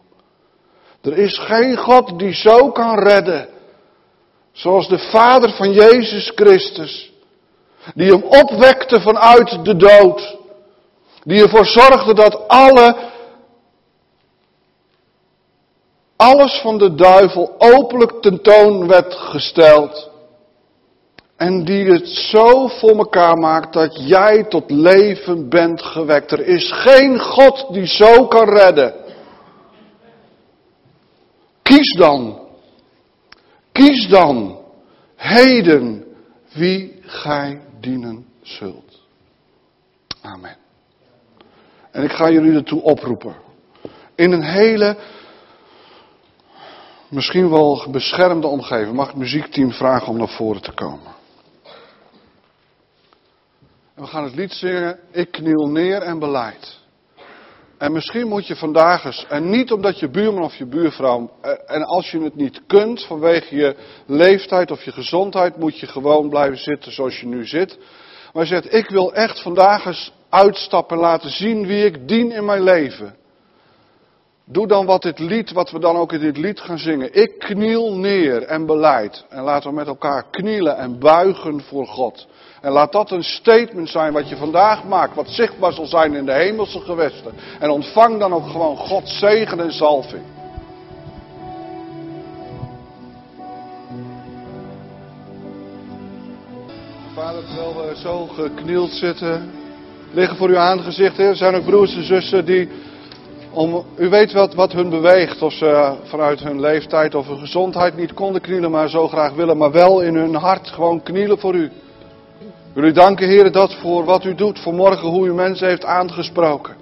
Er 1.00 1.18
is 1.18 1.38
geen 1.38 1.76
God 1.76 2.18
die 2.18 2.32
zo 2.32 2.70
kan 2.72 2.98
redden 2.98 3.48
zoals 4.52 4.88
de 4.88 4.98
Vader 4.98 5.50
van 5.50 5.72
Jezus 5.72 6.32
Christus, 6.34 7.12
die 7.94 8.10
hem 8.10 8.22
opwekte 8.22 9.00
vanuit 9.00 9.64
de 9.64 9.76
dood, 9.76 10.36
die 11.22 11.42
ervoor 11.42 11.66
zorgde 11.66 12.14
dat 12.14 12.48
alle 12.48 12.96
alles 16.16 16.60
van 16.60 16.78
de 16.78 16.94
duivel 16.94 17.54
openlijk 17.58 18.12
tentoon 18.20 18.86
werd 18.86 19.14
gesteld. 19.14 20.10
En 21.36 21.64
die 21.64 21.90
het 21.90 22.08
zo 22.08 22.66
voor 22.66 22.96
elkaar 22.96 23.36
maakt 23.36 23.72
dat 23.72 24.08
jij 24.08 24.44
tot 24.44 24.70
leven 24.70 25.48
bent 25.48 25.82
gewekt. 25.82 26.32
Er 26.32 26.46
is 26.46 26.72
geen 26.72 27.20
God 27.20 27.66
die 27.72 27.86
zo 27.86 28.26
kan 28.26 28.48
redden. 28.48 28.94
Kies 31.62 31.92
dan. 31.92 32.38
Kies 33.72 34.08
dan. 34.08 34.58
Heden 35.16 36.04
wie 36.52 37.00
gij 37.02 37.60
dienen 37.80 38.26
zult. 38.42 39.00
Amen. 40.20 40.56
En 41.90 42.02
ik 42.02 42.12
ga 42.12 42.30
jullie 42.30 42.54
ertoe 42.54 42.82
oproepen. 42.82 43.36
In 44.14 44.32
een 44.32 44.42
hele, 44.42 44.96
misschien 47.08 47.50
wel 47.50 47.86
beschermde 47.90 48.46
omgeving. 48.46 48.96
Mag 48.96 49.06
het 49.06 49.16
muziekteam 49.16 49.72
vragen 49.72 50.08
om 50.08 50.16
naar 50.16 50.28
voren 50.28 50.62
te 50.62 50.72
komen. 50.72 51.16
En 53.94 54.02
we 54.02 54.06
gaan 54.06 54.24
het 54.24 54.34
lied 54.34 54.52
zingen, 54.52 54.98
ik 55.10 55.30
kniel 55.30 55.68
neer 55.68 56.02
en 56.02 56.18
beleid. 56.18 56.77
En 57.78 57.92
misschien 57.92 58.28
moet 58.28 58.46
je 58.46 58.56
vandaag 58.56 59.04
eens, 59.04 59.26
en 59.28 59.50
niet 59.50 59.72
omdat 59.72 59.98
je 59.98 60.08
buurman 60.08 60.42
of 60.42 60.54
je 60.54 60.66
buurvrouw, 60.66 61.30
eh, 61.40 61.52
en 61.66 61.84
als 61.84 62.10
je 62.10 62.20
het 62.20 62.34
niet 62.34 62.60
kunt 62.66 63.04
vanwege 63.04 63.56
je 63.56 63.76
leeftijd 64.06 64.70
of 64.70 64.82
je 64.82 64.92
gezondheid, 64.92 65.56
moet 65.56 65.78
je 65.78 65.86
gewoon 65.86 66.28
blijven 66.28 66.58
zitten 66.58 66.92
zoals 66.92 67.20
je 67.20 67.26
nu 67.26 67.46
zit. 67.46 67.78
Maar 68.32 68.42
je 68.42 68.48
zegt, 68.48 68.74
ik 68.74 68.88
wil 68.88 69.14
echt 69.14 69.42
vandaag 69.42 69.84
eens 69.84 70.12
uitstappen 70.28 70.96
en 70.96 71.02
laten 71.02 71.30
zien 71.30 71.66
wie 71.66 71.84
ik 71.84 72.08
dien 72.08 72.32
in 72.32 72.44
mijn 72.44 72.62
leven. 72.62 73.16
Doe 74.44 74.66
dan 74.66 74.86
wat 74.86 75.02
dit 75.02 75.18
lied, 75.18 75.52
wat 75.52 75.70
we 75.70 75.78
dan 75.78 75.96
ook 75.96 76.12
in 76.12 76.20
dit 76.20 76.36
lied 76.36 76.60
gaan 76.60 76.78
zingen. 76.78 77.14
Ik 77.14 77.38
kniel 77.38 77.96
neer 77.96 78.42
en 78.42 78.66
beleid. 78.66 79.24
En 79.28 79.42
laten 79.42 79.70
we 79.70 79.76
met 79.76 79.86
elkaar 79.86 80.24
knielen 80.30 80.76
en 80.76 80.98
buigen 80.98 81.60
voor 81.62 81.86
God. 81.86 82.26
En 82.60 82.72
laat 82.72 82.92
dat 82.92 83.10
een 83.10 83.24
statement 83.24 83.88
zijn 83.88 84.12
wat 84.12 84.28
je 84.28 84.36
vandaag 84.36 84.84
maakt, 84.84 85.14
wat 85.14 85.28
zichtbaar 85.28 85.72
zal 85.72 85.86
zijn 85.86 86.14
in 86.14 86.26
de 86.26 86.32
hemelse 86.32 86.80
gewesten. 86.80 87.32
En 87.58 87.70
ontvang 87.70 88.18
dan 88.18 88.32
ook 88.32 88.48
gewoon 88.48 88.76
Gods 88.76 89.18
zegen 89.18 89.60
en 89.60 89.72
zalving. 89.72 90.22
Vader, 97.14 97.44
terwijl 97.44 97.74
we 97.76 97.96
zo 97.96 98.26
geknield 98.26 98.90
zitten, 98.90 99.50
liggen 100.12 100.36
voor 100.36 100.48
uw 100.48 100.58
aangezicht. 100.58 101.18
Er 101.18 101.36
zijn 101.36 101.54
ook 101.54 101.64
broers 101.64 101.94
en 101.94 102.04
zussen 102.04 102.44
die, 102.44 102.68
om, 103.50 103.84
u 103.96 104.08
weet 104.08 104.32
wat, 104.32 104.54
wat 104.54 104.72
hun 104.72 104.90
beweegt. 104.90 105.42
Of 105.42 105.52
ze 105.52 105.94
vanuit 106.04 106.40
hun 106.40 106.60
leeftijd 106.60 107.14
of 107.14 107.26
hun 107.26 107.38
gezondheid 107.38 107.96
niet 107.96 108.14
konden 108.14 108.40
knielen, 108.40 108.70
maar 108.70 108.88
zo 108.88 109.08
graag 109.08 109.32
willen. 109.32 109.56
Maar 109.56 109.72
wel 109.72 110.00
in 110.00 110.14
hun 110.14 110.34
hart 110.34 110.68
gewoon 110.68 111.02
knielen 111.02 111.38
voor 111.38 111.54
u. 111.54 111.70
Wil 112.78 112.86
u 112.86 112.92
danken, 112.92 113.28
Heer, 113.28 113.52
dat 113.52 113.74
voor 113.74 114.04
wat 114.04 114.24
u 114.24 114.34
doet, 114.34 114.58
voor 114.58 114.74
morgen, 114.74 115.08
hoe 115.08 115.26
u 115.26 115.34
mensen 115.34 115.68
heeft 115.68 115.84
aangesproken. 115.84 116.76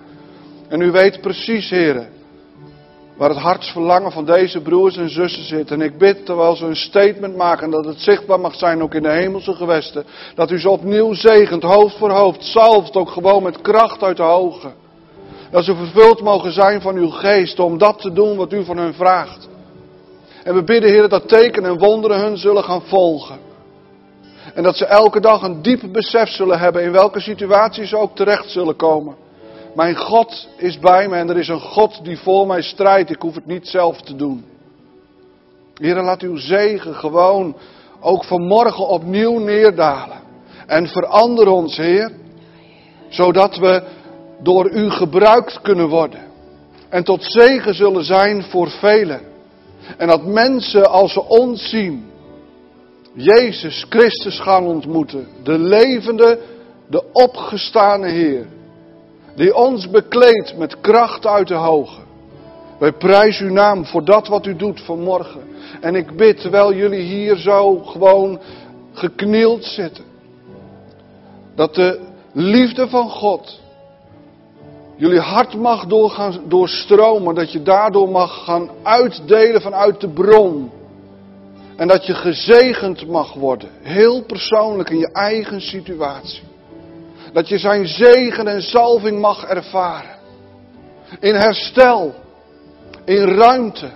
En 0.69 0.81
u 0.81 0.91
weet 0.91 1.21
precies, 1.21 1.71
Heer, 1.71 2.09
waar 3.17 3.29
het 3.29 3.39
hartsverlangen 3.39 4.13
van 4.13 4.25
deze 4.25 4.61
broers 4.61 4.97
en 4.97 5.11
zussen 5.11 5.45
zit. 5.45 5.71
En 5.71 5.81
ik 5.81 5.99
bid, 5.99 6.27
terwijl 6.27 6.57
ze 6.57 6.67
een 6.67 6.77
statement 6.77 7.37
maken, 7.37 7.71
dat 7.71 7.85
het 7.85 8.01
zichtbaar 8.01 8.41
mag 8.41 8.55
zijn 8.55 8.83
ook 8.83 8.95
in 8.95 9.03
de 9.03 9.11
hemelse 9.11 9.55
gewesten, 9.55 10.05
dat 10.35 10.51
u 10.51 10.59
ze 10.59 10.71
opnieuw 10.71 11.13
zegent, 11.13 11.63
hoofd 11.63 11.97
voor 11.97 12.11
hoofd, 12.11 12.45
zalft 12.45 12.97
ook 12.97 13.11
gewoon 13.11 13.43
met 13.43 13.61
kracht 13.61 14.03
uit 14.03 14.17
de 14.17 14.23
hoge. 14.23 14.73
Dat 15.51 15.65
ze 15.65 15.75
vervuld 15.75 16.23
mogen 16.23 16.53
zijn 16.53 16.81
van 16.81 16.97
uw 16.97 17.11
geest 17.11 17.59
om 17.59 17.79
dat 17.79 18.01
te 18.01 18.13
doen 18.13 18.37
wat 18.37 18.53
u 18.53 18.65
van 18.65 18.77
hen 18.77 18.95
vraagt. 18.95 19.49
En 20.45 20.55
we 20.55 20.65
bidden, 20.65 20.91
Heer, 20.91 21.09
dat 21.09 21.29
tekenen 21.29 21.71
en 21.71 21.79
wonderen 21.79 22.21
hun 22.21 22.39
zullen 22.39 22.65
gaan 22.65 22.83
volgen. 22.83 23.46
En 24.57 24.63
dat 24.63 24.77
ze 24.77 24.87
elke 24.87 25.21
dag 25.21 25.43
een 25.43 25.63
diep 25.63 25.83
besef 25.93 26.29
zullen 26.29 26.59
hebben 26.59 26.83
in 26.83 26.93
welke 26.93 27.21
situatie 27.21 27.87
ze 27.87 27.97
ook 27.97 28.17
terecht 28.17 28.51
zullen 28.51 28.77
komen. 28.77 29.17
Mijn 29.75 29.97
God 29.97 30.49
is 30.57 30.79
bij 30.79 31.09
me 31.09 31.17
en 31.17 31.29
er 31.29 31.39
is 31.39 31.49
een 31.49 31.61
God 31.61 32.05
die 32.05 32.19
voor 32.19 32.47
mij 32.47 32.63
strijdt. 32.63 33.11
Ik 33.11 33.23
hoef 33.23 33.35
het 33.35 33.47
niet 33.47 33.69
zelf 33.69 34.01
te 34.01 34.17
doen. 34.17 34.45
Heer, 35.75 36.03
laat 36.03 36.23
uw 36.23 36.37
zegen 36.37 36.95
gewoon 36.95 37.57
ook 38.01 38.25
vanmorgen 38.25 38.89
opnieuw 38.89 39.39
neerdalen. 39.39 40.21
En 40.67 40.89
verander 40.89 41.49
ons, 41.49 41.77
Heer, 41.77 42.13
zodat 43.09 43.57
we 43.57 43.83
door 44.43 44.71
u 44.71 44.91
gebruikt 44.91 45.61
kunnen 45.61 45.89
worden. 45.89 46.21
En 46.89 47.05
tot 47.05 47.25
zegen 47.25 47.75
zullen 47.75 48.05
zijn 48.05 48.43
voor 48.43 48.71
velen. 48.71 49.21
En 49.97 50.07
dat 50.07 50.25
mensen 50.25 50.91
als 50.91 51.13
ze 51.13 51.25
ons 51.25 51.69
zien, 51.69 52.11
Jezus 53.17 53.87
Christus 53.89 54.41
gaan 54.41 54.67
ontmoeten. 54.67 55.27
De 55.43 55.59
levende, 55.59 56.39
de 56.89 57.03
opgestane 57.13 58.09
Heer. 58.09 58.47
Die 59.35 59.55
ons 59.55 59.91
bekleedt 59.91 60.57
met 60.57 60.81
kracht 60.81 61.27
uit 61.27 61.49
de 61.49 61.55
hoge. 61.55 62.01
Wij 62.79 62.93
prijzen 62.93 63.47
uw 63.47 63.53
naam 63.53 63.85
voor 63.85 64.05
dat 64.05 64.29
wat 64.29 64.47
u 64.47 64.57
doet 64.57 64.81
vanmorgen. 64.81 65.41
En 65.81 65.95
ik 65.95 66.17
bid, 66.17 66.41
terwijl 66.41 66.75
jullie 66.75 67.03
hier 67.03 67.37
zo 67.37 67.79
gewoon 67.79 68.41
geknield 68.93 69.65
zitten, 69.65 70.05
dat 71.55 71.75
de 71.75 72.01
liefde 72.33 72.89
van 72.89 73.11
God 73.11 73.61
jullie 74.97 75.21
hart 75.21 75.55
mag 75.55 75.87
doorgaan, 75.87 76.41
doorstromen, 76.49 77.35
dat 77.35 77.53
je 77.53 77.63
daardoor 77.63 78.09
mag 78.09 78.45
gaan 78.45 78.71
uitdelen 78.83 79.61
vanuit 79.61 80.01
de 80.01 80.09
bron. 80.09 80.71
En 81.77 81.89
dat 81.89 82.07
je 82.07 82.15
gezegend 82.15 83.07
mag 83.07 83.33
worden, 83.33 83.69
heel 83.83 84.23
persoonlijk 84.23 84.91
in 84.91 84.99
je 84.99 85.13
eigen 85.13 85.61
situatie. 85.61 86.43
Dat 87.33 87.49
je 87.49 87.59
zijn 87.59 87.87
zegen 87.87 88.49
en 88.49 88.63
salving 88.63 89.21
mag 89.21 89.45
ervaren. 89.45 90.17
In 91.21 91.35
herstel, 91.35 92.15
in 93.05 93.25
ruimte, 93.25 93.91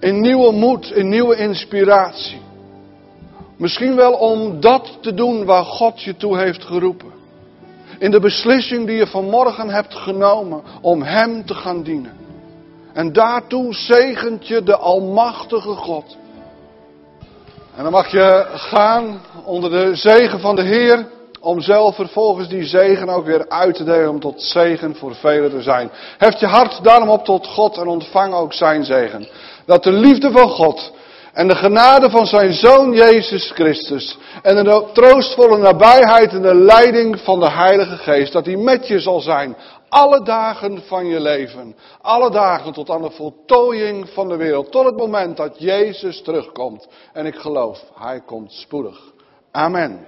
in 0.00 0.20
nieuwe 0.20 0.52
moed, 0.52 0.90
in 0.90 1.08
nieuwe 1.08 1.36
inspiratie. 1.36 2.40
Misschien 3.56 3.96
wel 3.96 4.12
om 4.12 4.60
dat 4.60 4.98
te 5.00 5.14
doen 5.14 5.44
waar 5.44 5.64
God 5.64 6.02
je 6.02 6.16
toe 6.16 6.38
heeft 6.38 6.64
geroepen. 6.64 7.12
In 7.98 8.10
de 8.10 8.20
beslissing 8.20 8.86
die 8.86 8.96
je 8.96 9.06
vanmorgen 9.06 9.68
hebt 9.68 9.94
genomen 9.94 10.62
om 10.80 11.02
Hem 11.02 11.46
te 11.46 11.54
gaan 11.54 11.82
dienen. 11.82 12.16
En 12.92 13.12
daartoe 13.12 13.74
zegent 13.74 14.46
je 14.46 14.62
de 14.62 14.76
Almachtige 14.76 15.74
God. 15.74 16.16
En 17.78 17.84
dan 17.84 17.92
mag 17.92 18.10
je 18.10 18.46
gaan 18.54 19.20
onder 19.44 19.70
de 19.70 19.94
zegen 19.94 20.40
van 20.40 20.56
de 20.56 20.62
Heer. 20.62 21.06
Om 21.40 21.60
zelf 21.60 21.94
vervolgens 21.94 22.48
die 22.48 22.64
zegen 22.64 23.08
ook 23.08 23.26
weer 23.26 23.48
uit 23.48 23.74
te 23.74 23.84
delen 23.84 24.08
om 24.08 24.20
tot 24.20 24.42
zegen 24.42 24.94
voor 24.96 25.14
velen 25.14 25.50
te 25.50 25.62
zijn. 25.62 25.90
Heft 26.16 26.40
je 26.40 26.46
hart 26.46 26.84
daarom 26.84 27.08
op 27.08 27.24
tot 27.24 27.46
God 27.46 27.76
en 27.76 27.86
ontvang 27.86 28.34
ook 28.34 28.52
zijn 28.52 28.84
zegen. 28.84 29.28
Dat 29.66 29.82
de 29.82 29.92
liefde 29.92 30.30
van 30.30 30.48
God 30.48 30.92
en 31.32 31.48
de 31.48 31.56
genade 31.56 32.10
van 32.10 32.26
zijn 32.26 32.52
Zoon 32.52 32.92
Jezus 32.92 33.50
Christus 33.54 34.18
en 34.42 34.64
de 34.64 34.84
troostvolle 34.92 35.58
nabijheid 35.58 36.32
en 36.32 36.42
de 36.42 36.54
leiding 36.54 37.20
van 37.20 37.40
de 37.40 37.50
Heilige 37.50 37.96
Geest, 37.96 38.32
dat 38.32 38.44
die 38.44 38.58
met 38.58 38.88
je 38.88 39.00
zal 39.00 39.20
zijn 39.20 39.56
alle 39.88 40.22
dagen 40.22 40.82
van 40.82 41.06
je 41.06 41.20
leven. 41.20 41.76
Alle 42.00 42.30
dagen 42.30 42.72
tot 42.72 42.90
aan 42.90 43.02
de 43.02 43.10
voltooiing 43.10 44.08
van 44.08 44.28
de 44.28 44.36
wereld. 44.36 44.70
Tot 44.70 44.84
het 44.84 44.96
moment 44.96 45.36
dat 45.36 45.58
Jezus 45.58 46.22
terugkomt. 46.22 46.88
En 47.12 47.26
ik 47.26 47.36
geloof, 47.36 47.84
Hij 47.94 48.20
komt 48.20 48.52
spoedig. 48.52 49.12
Amen. 49.50 50.06